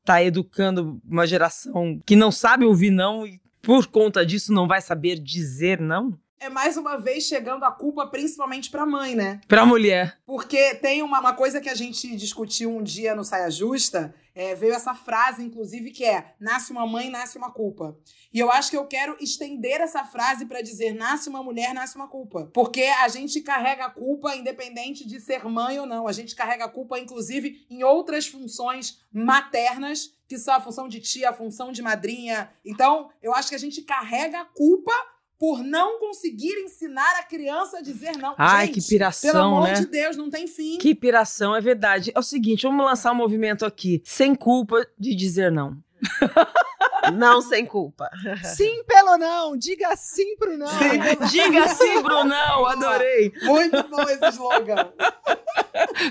está 0.01 0.23
educando 0.23 1.01
uma 1.05 1.27
geração 1.27 2.01
que 2.07 2.17
não 2.17 2.31
sabe 2.33 2.65
ouvir 2.65 2.91
não 2.91 3.27
e 3.27 3.41
por 3.61 3.87
conta 3.87 4.25
disso 4.25 4.53
não 4.53 4.67
vai 4.67 4.81
saber 4.81 5.19
dizer 5.19 5.81
não? 5.81 6.19
É 6.43 6.49
mais 6.49 6.77
uma 6.77 6.97
vez 6.97 7.23
chegando 7.23 7.63
a 7.65 7.71
culpa 7.71 8.05
principalmente 8.09 8.69
para 8.69 8.83
a 8.83 8.87
mãe, 8.87 9.15
né? 9.15 9.41
Para 9.47 9.63
a 9.63 9.67
mulher. 9.67 10.19
Porque 10.27 10.75
tem 10.75 11.01
uma, 11.01 11.21
uma 11.21 11.33
coisa 11.35 11.61
que 11.61 11.69
a 11.69 11.75
gente 11.75 12.17
discutiu 12.17 12.69
um 12.69 12.83
dia 12.83 13.15
no 13.15 13.25
Saia 13.25 13.49
Justa, 13.49 14.13
é, 14.35 14.53
veio 14.55 14.73
essa 14.73 14.93
frase, 14.93 15.41
inclusive, 15.41 15.93
que 15.93 16.05
é: 16.05 16.35
nasce 16.41 16.73
uma 16.73 16.85
mãe, 16.85 17.09
nasce 17.11 17.39
uma 17.39 17.53
culpa. 17.53 17.97
E 18.33 18.41
eu 18.41 18.51
acho 18.51 18.71
que 18.71 18.77
eu 18.77 18.87
quero 18.87 19.17
estender 19.21 19.81
essa 19.81 20.05
frase 20.05 20.47
para 20.47 20.63
dizer: 20.63 20.93
nasce 20.93 21.29
uma 21.29 21.45
mulher, 21.45 21.73
nasce 21.73 21.95
uma 21.95 22.09
culpa. 22.09 22.51
Porque 22.53 22.83
a 22.83 23.07
gente 23.07 23.41
carrega 23.41 23.85
a 23.85 23.91
culpa 23.91 24.35
independente 24.35 25.07
de 25.07 25.21
ser 25.21 25.45
mãe 25.45 25.79
ou 25.79 25.87
não. 25.87 26.09
A 26.09 26.13
gente 26.13 26.35
carrega 26.35 26.65
a 26.65 26.69
culpa, 26.69 26.99
inclusive, 26.99 27.65
em 27.71 27.85
outras 27.85 28.27
funções 28.27 29.01
maternas, 29.13 30.13
que 30.27 30.39
são 30.39 30.55
a 30.55 30.61
função 30.61 30.89
de 30.89 30.99
tia, 30.99 31.31
a 31.31 31.35
função 31.35 31.71
de 31.71 31.83
madrinha. 31.83 32.51
Então, 32.65 33.11
eu 33.23 33.33
acho 33.33 33.51
que 33.51 33.55
a 33.55 33.59
gente 33.59 33.83
carrega 33.83 34.41
a 34.41 34.45
culpa. 34.47 34.93
Por 35.43 35.65
não 35.65 35.99
conseguir 35.99 36.53
ensinar 36.63 37.19
a 37.19 37.25
criança 37.25 37.79
a 37.79 37.83
dizer 37.83 38.17
não. 38.17 38.33
Ai, 38.39 38.67
Gente, 38.67 38.81
que 38.81 38.89
piração, 38.91 39.33
Pelo 39.33 39.45
amor 39.45 39.63
né? 39.65 39.75
de 39.75 39.87
Deus, 39.87 40.17
não 40.17 40.31
tem 40.31 40.47
fim. 40.47 40.79
Que 40.79 40.95
piração, 40.95 41.57
é 41.57 41.61
verdade. 41.61 42.13
É 42.15 42.19
o 42.21 42.23
seguinte, 42.23 42.63
vamos 42.63 42.87
lançar 42.87 43.11
um 43.11 43.17
movimento 43.17 43.67
aqui. 43.67 44.01
Sem 44.05 44.37
culpa 44.37 44.87
de 44.97 45.17
dizer 45.17 45.51
não. 45.51 45.77
Não 47.15 47.41
sem 47.41 47.67
culpa. 47.67 48.09
Sim 48.45 48.85
pelo 48.85 49.17
não, 49.19 49.57
diga 49.57 49.95
sim 49.97 50.37
pro 50.37 50.57
não. 50.57 50.69
Diga 51.29 51.69
sim, 51.69 52.01
Brunão, 52.01 52.65
adorei. 52.67 53.33
Muito 53.43 53.83
bom 53.89 54.03
esse 54.03 54.29
slogan. 54.29 54.89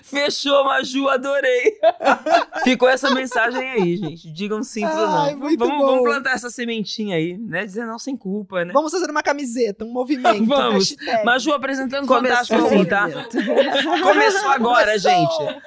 Fechou, 0.03 0.65
Maju, 0.65 1.07
adorei. 1.07 1.77
Ficou 2.63 2.89
essa 2.89 3.09
mensagem 3.11 3.69
aí, 3.69 3.95
gente. 3.97 4.31
Digam 4.31 4.61
sim 4.63 4.81
pro 4.81 4.97
Ai, 4.97 5.31
não. 5.31 5.39
muito 5.39 5.59
Vamos, 5.59 5.77
bom. 5.77 5.85
vamos 5.85 6.03
plantar 6.03 6.33
essa 6.33 6.49
sementinha 6.49 7.15
aí, 7.15 7.37
né? 7.37 7.63
Dizer 7.65 7.85
não 7.85 7.97
sem 7.97 8.17
culpa, 8.17 8.65
né? 8.65 8.73
Vamos 8.73 8.91
fazer 8.91 9.09
uma 9.09 9.23
camiseta, 9.23 9.85
um 9.85 9.91
movimento. 9.91 10.45
Vamos. 10.45 10.89
hashtag. 10.89 11.25
Maju 11.25 11.53
apresentando 11.53 12.05
Começou 12.05 12.57
Fantástico 12.57 12.61
o 12.61 12.65
assim, 12.65 12.85
tá? 12.85 13.07
Começou 14.03 14.49
agora, 14.49 14.99
Começou. 14.99 15.09
gente. 15.09 15.61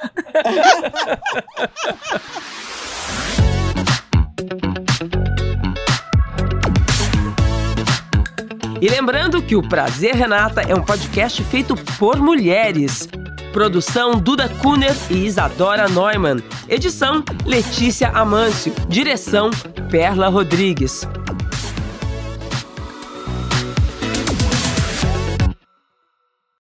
E 8.81 8.89
lembrando 8.89 9.41
que 9.41 9.57
o 9.57 9.67
Prazer 9.67 10.15
Renata 10.15 10.61
é 10.61 10.75
um 10.75 10.83
podcast 10.83 11.43
feito 11.45 11.75
por 11.99 12.19
mulheres. 12.19 13.09
Produção 13.51 14.13
Duda 14.21 14.49
Kuner 14.61 14.95
e 15.09 15.25
Isadora 15.25 15.89
Neumann. 15.89 16.43
Edição 16.69 17.25
Letícia 17.47 18.09
Amâncio. 18.09 18.75
Direção 18.89 19.49
Perla 19.91 20.29
Rodrigues. 20.29 21.09